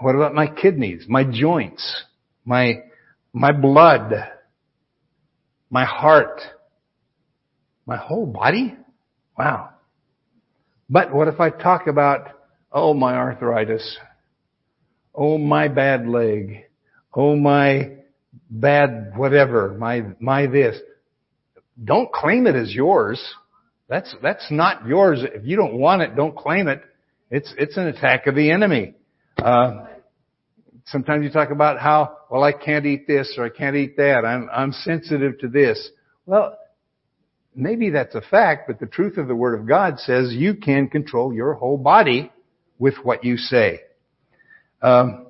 what 0.00 0.14
about 0.14 0.34
my 0.34 0.46
kidneys, 0.46 1.06
my 1.08 1.24
joints, 1.24 2.04
my 2.48 2.82
my 3.32 3.52
blood, 3.52 4.12
my 5.70 5.84
heart, 5.84 6.40
my 7.86 7.96
whole 7.96 8.26
body? 8.26 8.76
Wow. 9.38 9.70
But 10.90 11.14
what 11.14 11.28
if 11.28 11.38
I 11.38 11.50
talk 11.50 11.86
about, 11.86 12.28
oh, 12.72 12.94
my 12.94 13.14
arthritis, 13.14 13.98
Oh, 15.20 15.36
my 15.36 15.66
bad 15.66 16.06
leg. 16.06 16.66
Oh, 17.12 17.34
my 17.34 17.90
bad 18.48 19.14
whatever. 19.16 19.74
My, 19.76 20.04
my 20.20 20.46
this. 20.46 20.78
Don't 21.82 22.12
claim 22.12 22.46
it 22.46 22.54
as 22.54 22.72
yours. 22.72 23.20
That's, 23.88 24.14
that's 24.22 24.46
not 24.52 24.86
yours. 24.86 25.24
If 25.24 25.44
you 25.44 25.56
don't 25.56 25.74
want 25.74 26.02
it, 26.02 26.14
don't 26.14 26.36
claim 26.36 26.68
it. 26.68 26.82
It's, 27.32 27.52
it's 27.58 27.76
an 27.76 27.88
attack 27.88 28.28
of 28.28 28.36
the 28.36 28.52
enemy. 28.52 28.94
Uh, 29.36 29.86
sometimes 30.86 31.24
you 31.24 31.30
talk 31.30 31.50
about 31.50 31.80
how, 31.80 32.17
well, 32.30 32.44
I 32.44 32.52
can't 32.52 32.86
eat 32.86 33.06
this 33.06 33.34
or 33.38 33.44
I 33.44 33.48
can't 33.50 33.76
eat 33.76 33.96
that. 33.96 34.24
I'm, 34.24 34.48
I'm 34.52 34.72
sensitive 34.72 35.38
to 35.40 35.48
this. 35.48 35.90
Well, 36.26 36.58
maybe 37.54 37.90
that's 37.90 38.14
a 38.14 38.20
fact, 38.20 38.64
but 38.68 38.78
the 38.78 38.86
truth 38.86 39.16
of 39.16 39.28
the 39.28 39.34
Word 39.34 39.58
of 39.58 39.66
God 39.66 39.98
says 39.98 40.32
you 40.32 40.54
can 40.54 40.88
control 40.88 41.32
your 41.32 41.54
whole 41.54 41.78
body 41.78 42.30
with 42.78 42.94
what 43.02 43.24
you 43.24 43.36
say. 43.36 43.80
Um, 44.82 45.26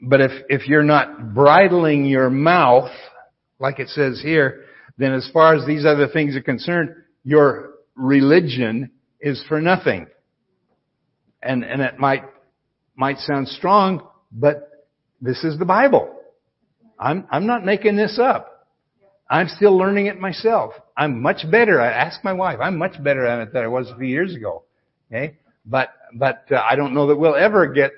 but 0.00 0.20
if, 0.20 0.30
if 0.48 0.68
you're 0.68 0.82
not 0.82 1.34
bridling 1.34 2.06
your 2.06 2.30
mouth, 2.30 2.90
like 3.58 3.78
it 3.78 3.88
says 3.88 4.20
here, 4.22 4.64
then 4.98 5.12
as 5.12 5.28
far 5.32 5.54
as 5.54 5.66
these 5.66 5.84
other 5.84 6.08
things 6.08 6.36
are 6.36 6.42
concerned, 6.42 6.90
your 7.24 7.74
religion 7.94 8.90
is 9.20 9.42
for 9.48 9.60
nothing. 9.60 10.06
And, 11.42 11.64
and 11.64 11.80
it 11.80 11.98
might, 11.98 12.24
might 12.96 13.18
sound 13.18 13.48
strong, 13.48 14.06
but 14.32 14.75
this 15.26 15.44
is 15.44 15.58
the 15.58 15.64
Bible. 15.64 16.14
I'm, 16.98 17.26
I'm 17.30 17.46
not 17.46 17.64
making 17.64 17.96
this 17.96 18.18
up. 18.18 18.56
I'm 19.28 19.48
still 19.48 19.76
learning 19.76 20.06
it 20.06 20.20
myself. 20.20 20.72
I'm 20.96 21.20
much 21.20 21.50
better. 21.50 21.80
I 21.80 21.90
asked 21.90 22.22
my 22.22 22.32
wife. 22.32 22.58
I'm 22.62 22.78
much 22.78 23.02
better 23.02 23.26
at 23.26 23.40
it 23.40 23.52
than 23.52 23.64
I 23.64 23.66
was 23.66 23.90
a 23.90 23.96
few 23.96 24.06
years 24.06 24.34
ago. 24.34 24.62
Okay, 25.10 25.36
but 25.64 25.90
but 26.14 26.44
uh, 26.50 26.56
I 26.56 26.76
don't 26.76 26.94
know 26.94 27.08
that 27.08 27.16
we'll 27.16 27.34
ever 27.34 27.66
get 27.66 27.90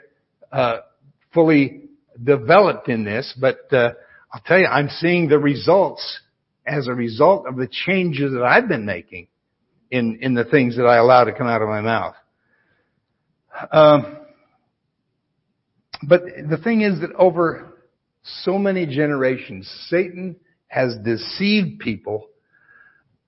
uh, 0.50 0.78
fully 1.34 1.82
developed 2.22 2.88
in 2.88 3.04
this. 3.04 3.34
But 3.38 3.72
uh, 3.72 3.92
I'll 4.32 4.42
tell 4.46 4.58
you, 4.58 4.66
I'm 4.66 4.88
seeing 4.88 5.28
the 5.28 5.38
results 5.38 6.20
as 6.66 6.88
a 6.88 6.94
result 6.94 7.46
of 7.46 7.56
the 7.56 7.68
changes 7.68 8.32
that 8.32 8.42
I've 8.42 8.68
been 8.68 8.86
making 8.86 9.28
in 9.90 10.18
in 10.22 10.34
the 10.34 10.44
things 10.44 10.76
that 10.76 10.84
I 10.84 10.96
allow 10.96 11.24
to 11.24 11.32
come 11.32 11.46
out 11.46 11.60
of 11.60 11.68
my 11.68 11.82
mouth. 11.82 12.14
Um, 13.70 14.16
but 16.02 16.22
the 16.48 16.58
thing 16.58 16.82
is 16.82 17.00
that 17.00 17.12
over 17.14 17.78
so 18.22 18.58
many 18.58 18.86
generations, 18.86 19.68
Satan 19.88 20.36
has 20.68 20.96
deceived 21.04 21.80
people 21.80 22.28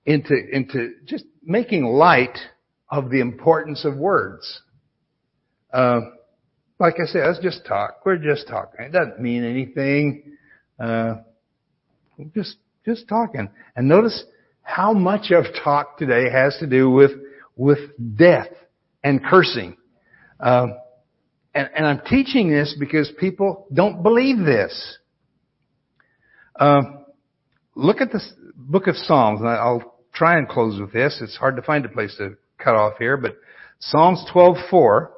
into, 0.05 0.33
into 0.51 0.93
just 1.05 1.25
making 1.43 1.85
light 1.85 2.37
of 2.89 3.09
the 3.09 3.19
importance 3.19 3.85
of 3.85 3.97
words. 3.97 4.61
Uh, 5.73 6.01
like 6.79 6.95
I 7.01 7.05
said, 7.05 7.23
let's 7.25 7.39
just 7.39 7.65
talk. 7.65 8.05
We're 8.05 8.17
just 8.17 8.47
talking. 8.47 8.85
It 8.85 8.91
doesn't 8.91 9.19
mean 9.19 9.43
anything. 9.43 10.37
Uh, 10.79 11.15
just, 12.33 12.57
just 12.85 13.07
talking. 13.07 13.49
And 13.75 13.87
notice 13.87 14.23
how 14.63 14.93
much 14.93 15.31
of 15.31 15.45
talk 15.63 15.97
today 15.97 16.29
has 16.29 16.57
to 16.59 16.67
do 16.67 16.89
with, 16.89 17.11
with 17.55 17.79
death 18.17 18.49
and 19.03 19.23
cursing. 19.23 19.77
Um, 20.39 20.75
and, 21.53 21.69
and, 21.75 21.85
I'm 21.85 22.01
teaching 22.05 22.49
this 22.49 22.75
because 22.79 23.11
people 23.19 23.67
don't 23.73 24.03
believe 24.03 24.37
this. 24.37 24.97
Um, 26.57 27.05
look 27.75 28.01
at 28.01 28.11
the 28.11 28.21
book 28.55 28.87
of 28.87 28.95
Psalms, 28.95 29.41
and 29.41 29.49
I'll 29.49 29.95
try 30.13 30.37
and 30.37 30.47
close 30.47 30.79
with 30.79 30.93
this. 30.93 31.19
It's 31.21 31.35
hard 31.35 31.55
to 31.57 31.61
find 31.61 31.85
a 31.85 31.89
place 31.89 32.15
to 32.17 32.37
cut 32.57 32.75
off 32.75 32.93
here, 32.99 33.17
but 33.17 33.37
Psalms 33.79 34.23
12:4 34.31 35.11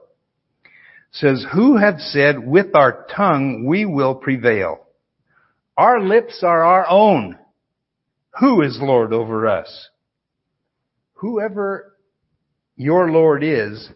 says, 1.12 1.46
"Who 1.54 1.78
have 1.78 2.00
said, 2.00 2.40
with 2.40 2.76
our 2.76 3.06
tongue 3.16 3.66
we 3.66 3.86
will 3.86 4.16
prevail? 4.16 4.88
Our 5.78 6.00
lips 6.00 6.44
are 6.44 6.64
our 6.64 6.88
own. 6.90 7.38
Who 8.40 8.62
is 8.62 8.82
Lord 8.82 9.14
over 9.14 9.48
us?" 9.48 9.90
Whoever 11.16 11.94
your 12.76 13.12
Lord 13.12 13.44
is, 13.44 13.90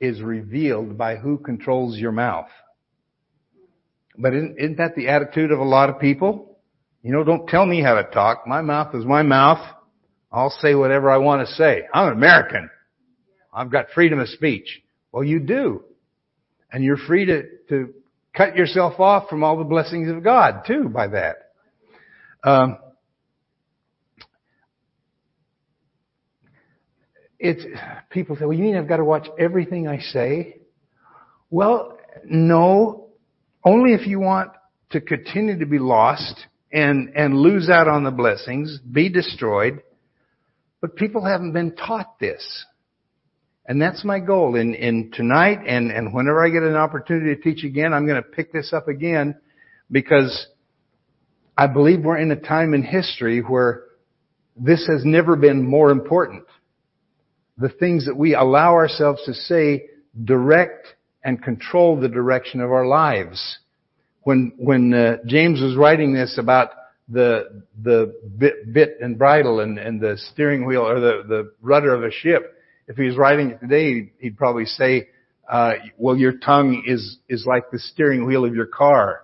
is 0.00 0.20
revealed 0.20 0.98
by 0.98 1.16
who 1.16 1.38
controls 1.38 1.96
your 1.96 2.12
mouth. 2.12 2.48
But 4.16 4.34
isn't, 4.34 4.58
isn't 4.58 4.78
that 4.78 4.94
the 4.94 5.08
attitude 5.08 5.50
of 5.50 5.58
a 5.58 5.64
lot 5.64 5.90
of 5.90 5.98
people? 5.98 6.58
You 7.02 7.12
know, 7.12 7.24
don't 7.24 7.48
tell 7.48 7.66
me 7.66 7.82
how 7.82 7.94
to 7.94 8.04
talk. 8.04 8.46
My 8.46 8.62
mouth 8.62 8.94
is 8.94 9.04
my 9.04 9.22
mouth. 9.22 9.60
I'll 10.32 10.50
say 10.60 10.74
whatever 10.74 11.10
I 11.10 11.18
want 11.18 11.46
to 11.46 11.54
say. 11.54 11.82
I'm 11.92 12.08
an 12.08 12.12
American. 12.14 12.70
I've 13.52 13.70
got 13.70 13.86
freedom 13.94 14.18
of 14.18 14.28
speech. 14.28 14.82
Well, 15.12 15.22
you 15.22 15.40
do. 15.40 15.84
And 16.72 16.82
you're 16.82 16.96
free 16.96 17.26
to, 17.26 17.42
to 17.68 17.94
cut 18.36 18.56
yourself 18.56 18.98
off 18.98 19.28
from 19.28 19.44
all 19.44 19.58
the 19.58 19.64
blessings 19.64 20.10
of 20.10 20.24
God 20.24 20.62
too 20.66 20.88
by 20.88 21.08
that. 21.08 21.36
Um, 22.42 22.78
it's, 27.38 27.64
people 28.10 28.36
say, 28.36 28.44
well, 28.44 28.56
you 28.56 28.64
mean 28.64 28.76
I've 28.76 28.88
got 28.88 28.98
to 28.98 29.04
watch 29.04 29.26
everything 29.38 29.88
I 29.88 29.98
say? 29.98 30.60
Well, 31.50 31.98
no, 32.24 33.08
only 33.64 33.92
if 33.92 34.06
you 34.06 34.20
want 34.20 34.50
to 34.90 35.00
continue 35.00 35.58
to 35.58 35.66
be 35.66 35.78
lost 35.78 36.46
and, 36.72 37.10
and 37.14 37.36
lose 37.36 37.68
out 37.68 37.88
on 37.88 38.04
the 38.04 38.10
blessings, 38.10 38.78
be 38.90 39.08
destroyed. 39.08 39.82
But 40.80 40.96
people 40.96 41.24
haven't 41.24 41.52
been 41.52 41.74
taught 41.76 42.18
this. 42.18 42.66
And 43.66 43.80
that's 43.80 44.04
my 44.04 44.20
goal. 44.20 44.56
In, 44.56 44.74
in 44.74 45.10
tonight 45.12 45.60
and, 45.66 45.90
and 45.90 46.12
whenever 46.12 46.44
I 46.44 46.50
get 46.50 46.62
an 46.62 46.76
opportunity 46.76 47.34
to 47.34 47.40
teach 47.40 47.64
again, 47.64 47.94
I'm 47.94 48.06
going 48.06 48.22
to 48.22 48.28
pick 48.28 48.52
this 48.52 48.72
up 48.72 48.88
again 48.88 49.36
because 49.90 50.46
I 51.56 51.66
believe 51.68 52.04
we're 52.04 52.18
in 52.18 52.30
a 52.30 52.36
time 52.36 52.74
in 52.74 52.82
history 52.82 53.40
where 53.40 53.84
this 54.56 54.86
has 54.86 55.04
never 55.04 55.36
been 55.36 55.62
more 55.62 55.90
important. 55.90 56.44
The 57.58 57.68
things 57.68 58.06
that 58.06 58.16
we 58.16 58.34
allow 58.34 58.74
ourselves 58.74 59.22
to 59.26 59.34
say 59.34 59.86
direct 60.24 60.88
and 61.22 61.42
control 61.42 61.98
the 61.98 62.08
direction 62.08 62.60
of 62.60 62.70
our 62.70 62.86
lives 62.86 63.58
when 64.24 64.52
when 64.56 64.92
uh, 64.92 65.16
James 65.26 65.60
was 65.60 65.76
writing 65.76 66.12
this 66.12 66.38
about 66.38 66.70
the 67.08 67.62
the 67.82 68.14
bit, 68.36 68.72
bit 68.72 68.96
and 69.00 69.16
bridle 69.18 69.60
and, 69.60 69.78
and 69.78 70.00
the 70.00 70.16
steering 70.32 70.66
wheel 70.66 70.82
or 70.82 70.98
the 70.98 71.22
the 71.28 71.52
rudder 71.60 71.94
of 71.94 72.02
a 72.02 72.10
ship, 72.10 72.58
if 72.88 72.96
he 72.96 73.04
was 73.04 73.16
writing 73.16 73.50
it 73.50 73.60
today, 73.60 74.10
he'd 74.18 74.36
probably 74.36 74.64
say, 74.64 75.08
uh, 75.48 75.74
"Well, 75.98 76.16
your 76.16 76.32
tongue 76.38 76.82
is 76.86 77.18
is 77.28 77.46
like 77.46 77.70
the 77.70 77.78
steering 77.78 78.26
wheel 78.26 78.44
of 78.44 78.54
your 78.54 78.66
car, 78.66 79.22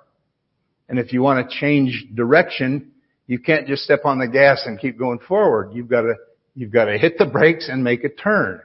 and 0.89 0.99
if 0.99 1.13
you 1.13 1.23
want 1.23 1.49
to 1.49 1.59
change 1.59 2.07
direction, 2.15 2.93
you 3.27 3.39
can't 3.39 3.67
just 3.67 3.83
step 3.83 4.01
on 4.05 4.19
the 4.19 4.29
gas 4.29 4.63
and 4.67 4.79
keep 4.79 4.99
going 4.99 5.19
forward. 5.21 5.71
You've 5.73 5.89
got 5.89 6.03
to 6.03 6.15
you've 6.55 6.73
got 6.73 6.87
to 6.87 6.99
hit 6.99 7.19
the 7.19 7.27
brakes 7.27 7.69
and 7.69 7.83
make 7.85 8.05
a 8.05 8.09
turn." 8.09 8.63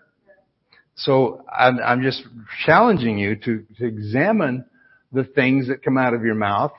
So 0.96 1.44
I'm, 1.52 1.80
I'm 1.80 2.02
just 2.02 2.24
challenging 2.66 3.18
you 3.18 3.36
to, 3.36 3.66
to 3.78 3.86
examine 3.86 4.66
the 5.12 5.26
things 5.26 5.68
that 5.68 5.84
come 5.84 5.98
out 5.98 6.14
of 6.14 6.24
your 6.24 6.36
mouth. 6.36 6.72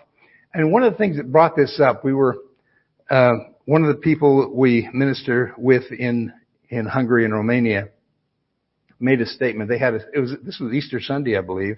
And 0.55 0.73
one 0.73 0.83
of 0.83 0.93
the 0.93 0.99
things 0.99 1.19
that 1.19 1.31
brought 1.31 1.55
this 1.55 1.79
up, 1.81 2.03
we 2.03 2.15
were, 2.15 2.37
uh, 3.11 3.33
one 3.67 3.83
of 3.83 3.89
the 3.89 4.01
people 4.01 4.53
we 4.55 4.89
minister 4.93 5.55
with 5.59 5.85
in, 5.93 6.33
in 6.71 6.87
Hungary 6.87 7.27
and 7.27 7.35
Romania 7.35 7.89
made 8.99 9.21
a 9.21 9.27
statement. 9.27 9.69
They 9.69 9.79
had 9.79 9.95
a, 9.95 10.01
it 10.15 10.21
was, 10.21 10.33
this 10.43 10.59
was 10.59 10.73
Easter 10.73 10.99
Sunday, 10.99 11.37
I 11.37 11.43
believe. 11.43 11.77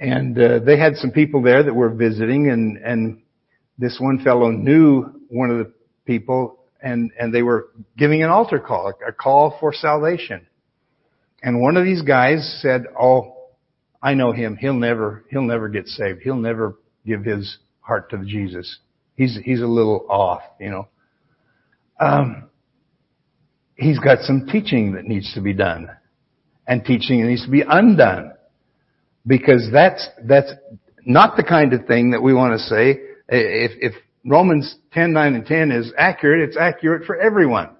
And, 0.00 0.38
uh, 0.38 0.60
they 0.60 0.78
had 0.78 0.96
some 0.96 1.10
people 1.10 1.42
there 1.42 1.62
that 1.62 1.74
were 1.74 1.90
visiting 1.90 2.48
and, 2.48 2.78
and 2.78 3.22
this 3.76 3.98
one 4.00 4.24
fellow 4.24 4.50
knew 4.50 5.04
one 5.28 5.50
of 5.50 5.58
the 5.58 5.72
people 6.06 6.63
and, 6.84 7.10
and 7.18 7.34
they 7.34 7.42
were 7.42 7.70
giving 7.96 8.22
an 8.22 8.28
altar 8.28 8.58
call, 8.58 8.92
a 9.06 9.12
call 9.12 9.56
for 9.58 9.72
salvation. 9.72 10.46
And 11.42 11.60
one 11.60 11.76
of 11.78 11.84
these 11.84 12.02
guys 12.02 12.58
said, 12.60 12.84
Oh, 13.00 13.34
I 14.02 14.12
know 14.12 14.32
him. 14.32 14.56
He'll 14.56 14.74
never, 14.74 15.24
he'll 15.30 15.42
never 15.42 15.68
get 15.70 15.86
saved. 15.86 16.20
He'll 16.22 16.36
never 16.36 16.76
give 17.06 17.24
his 17.24 17.56
heart 17.80 18.10
to 18.10 18.18
Jesus. 18.18 18.78
He's, 19.16 19.38
he's 19.42 19.62
a 19.62 19.66
little 19.66 20.06
off, 20.10 20.42
you 20.60 20.70
know. 20.70 20.88
Um, 21.98 22.50
he's 23.76 23.98
got 23.98 24.18
some 24.20 24.46
teaching 24.50 24.92
that 24.92 25.04
needs 25.04 25.32
to 25.34 25.40
be 25.40 25.54
done. 25.54 25.88
And 26.66 26.84
teaching 26.84 27.22
that 27.22 27.28
needs 27.28 27.44
to 27.46 27.50
be 27.50 27.62
undone. 27.66 28.32
Because 29.26 29.70
that's, 29.72 30.06
that's 30.24 30.52
not 31.06 31.36
the 31.38 31.44
kind 31.44 31.72
of 31.72 31.86
thing 31.86 32.10
that 32.10 32.22
we 32.22 32.34
want 32.34 32.58
to 32.58 32.58
say. 32.58 33.00
If, 33.28 33.72
if 33.80 33.94
Romans 34.26 34.76
10, 34.92 35.12
9, 35.12 35.34
and 35.34 35.46
10 35.46 35.70
is 35.70 35.92
accurate, 35.98 36.48
it's 36.48 36.56
accurate 36.56 37.04
for 37.04 37.16
everyone. 37.16 37.70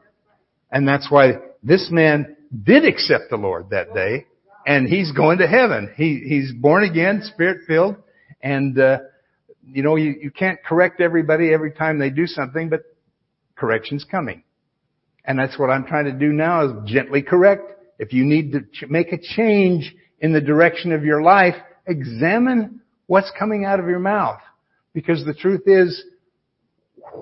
And 0.70 0.86
that's 0.86 1.11
why 1.11 1.34
this 1.62 1.88
man 1.90 2.36
did 2.62 2.84
accept 2.84 3.30
the 3.30 3.36
Lord 3.36 3.70
that 3.70 3.95
day 3.95 4.26
and 4.66 4.88
he's 4.88 5.12
going 5.12 5.38
to 5.38 5.47
heaven. 5.47 5.92
He, 5.97 6.22
he's 6.26 6.53
born 6.53 6.84
again, 6.84 7.22
spirit 7.22 7.61
filled, 7.66 7.97
and, 8.42 8.78
uh, 8.78 8.99
you 9.66 9.82
know, 9.82 9.97
you, 9.97 10.14
you 10.20 10.30
can't 10.30 10.62
correct 10.62 11.01
everybody 11.01 11.53
every 11.53 11.72
time 11.72 11.99
they 11.99 12.11
do 12.11 12.26
something, 12.26 12.68
but 12.68 12.80
correction's 13.57 14.05
coming. 14.05 14.42
And 15.24 15.38
that's 15.38 15.59
what 15.59 15.70
I'm 15.70 15.86
trying 15.86 16.05
to 16.07 16.12
do 16.12 16.32
now 16.32 16.66
is 16.66 16.72
gently 16.90 17.22
correct. 17.22 17.72
If 17.99 18.12
you 18.12 18.24
need 18.24 18.53
to 18.53 18.61
ch- 18.61 18.88
make 18.88 19.12
a 19.12 19.18
change 19.18 19.95
in 20.20 20.32
the 20.32 20.40
direction 20.40 20.92
of 20.92 21.05
your 21.05 21.22
life, 21.22 21.55
examine 21.86 22.80
what's 23.07 23.30
coming 23.38 23.64
out 23.64 23.80
of 23.80 23.86
your 23.86 23.99
mouth. 23.99 24.40
Because 24.92 25.24
the 25.24 25.34
truth 25.34 25.62
is, 25.66 26.05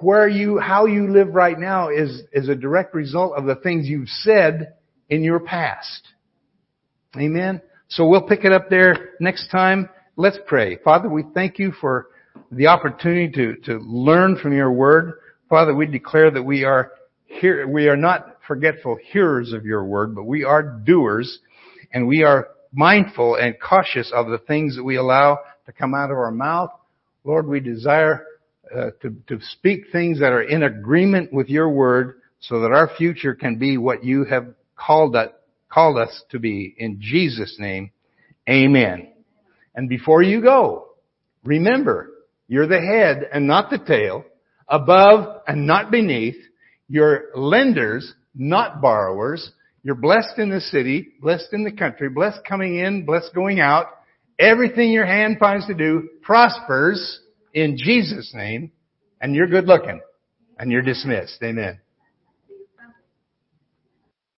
where 0.01 0.28
you, 0.28 0.59
how 0.59 0.86
you 0.86 1.11
live 1.11 1.34
right 1.34 1.59
now 1.59 1.88
is, 1.88 2.22
is 2.32 2.49
a 2.49 2.55
direct 2.55 2.95
result 2.95 3.34
of 3.36 3.45
the 3.45 3.57
things 3.57 3.86
you've 3.86 4.09
said 4.09 4.74
in 5.09 5.22
your 5.22 5.40
past. 5.40 6.09
Amen. 7.16 7.61
So 7.88 8.07
we'll 8.07 8.26
pick 8.26 8.45
it 8.45 8.53
up 8.53 8.70
there 8.70 9.11
next 9.20 9.51
time. 9.51 9.88
Let's 10.16 10.38
pray. 10.47 10.78
Father, 10.82 11.09
we 11.09 11.24
thank 11.34 11.59
you 11.59 11.72
for 11.72 12.09
the 12.51 12.68
opportunity 12.68 13.30
to, 13.32 13.57
to 13.66 13.78
learn 13.78 14.36
from 14.36 14.55
your 14.55 14.72
word. 14.72 15.14
Father, 15.49 15.74
we 15.74 15.86
declare 15.86 16.30
that 16.30 16.43
we 16.43 16.64
are 16.64 16.93
here, 17.26 17.66
we 17.68 17.88
are 17.88 17.97
not 17.97 18.38
forgetful 18.47 18.99
hearers 19.12 19.53
of 19.53 19.64
your 19.64 19.84
word, 19.84 20.14
but 20.14 20.24
we 20.24 20.45
are 20.45 20.62
doers 20.62 21.38
and 21.93 22.07
we 22.07 22.22
are 22.22 22.49
mindful 22.72 23.36
and 23.36 23.55
cautious 23.61 24.11
of 24.14 24.28
the 24.28 24.38
things 24.38 24.76
that 24.76 24.84
we 24.84 24.97
allow 24.97 25.38
to 25.66 25.72
come 25.72 25.95
out 25.95 26.11
of 26.11 26.16
our 26.16 26.30
mouth. 26.30 26.70
Lord, 27.24 27.47
we 27.47 27.61
desire 27.61 28.26
uh, 28.75 28.91
to, 29.03 29.14
to 29.29 29.39
speak 29.51 29.85
things 29.93 30.20
that 30.20 30.33
are 30.33 30.43
in 30.43 30.62
agreement 30.62 31.31
with 31.31 31.49
your 31.49 31.68
word 31.68 32.20
so 32.41 32.61
that 32.61 32.73
our 32.73 32.89
future 32.97 33.35
can 33.35 33.59
be 33.59 33.77
what 33.77 34.03
you 34.03 34.25
have 34.25 34.47
called, 34.77 35.14
us, 35.14 35.29
called 35.68 35.99
us 35.99 36.23
to 36.31 36.39
be. 36.39 36.75
In 36.79 36.99
Jesus' 36.99 37.57
name, 37.59 37.91
amen. 38.49 39.12
And 39.75 39.91
before 39.91 40.23
you 40.23 40.41
go, 40.41 40.89
remember, 41.45 42.12
you're 42.49 42.66
the 42.66 42.81
head 42.81 43.29
and 43.31 43.47
not 43.47 43.68
the 43.68 43.79
tail, 43.79 44.25
above 44.68 45.43
and 45.47 45.66
not 45.66 45.91
beneath. 45.91 46.37
You're 46.89 47.27
lenders, 47.35 48.14
not 48.35 48.81
borrowers. 48.81 49.51
You're 49.83 49.97
blessed 49.97 50.39
in 50.39 50.49
the 50.49 50.61
city, 50.61 51.09
blessed 51.20 51.53
in 51.53 51.64
the 51.64 51.73
country, 51.73 52.09
blessed 52.09 52.41
coming 52.49 52.79
in, 52.79 53.05
blessed 53.05 53.35
going 53.35 53.61
out. 53.61 53.89
Everything 54.39 54.91
your 54.91 55.07
hand 55.07 55.37
finds 55.39 55.66
to 55.66 55.75
do 55.75 56.09
prospers 56.23 57.20
in 57.53 57.76
Jesus' 57.76 58.32
name, 58.34 58.72
and 59.20 59.34
you're 59.34 59.46
good 59.46 59.66
looking, 59.66 60.00
and 60.59 60.70
you're 60.70 60.82
dismissed. 60.82 61.38
Amen. 61.42 61.80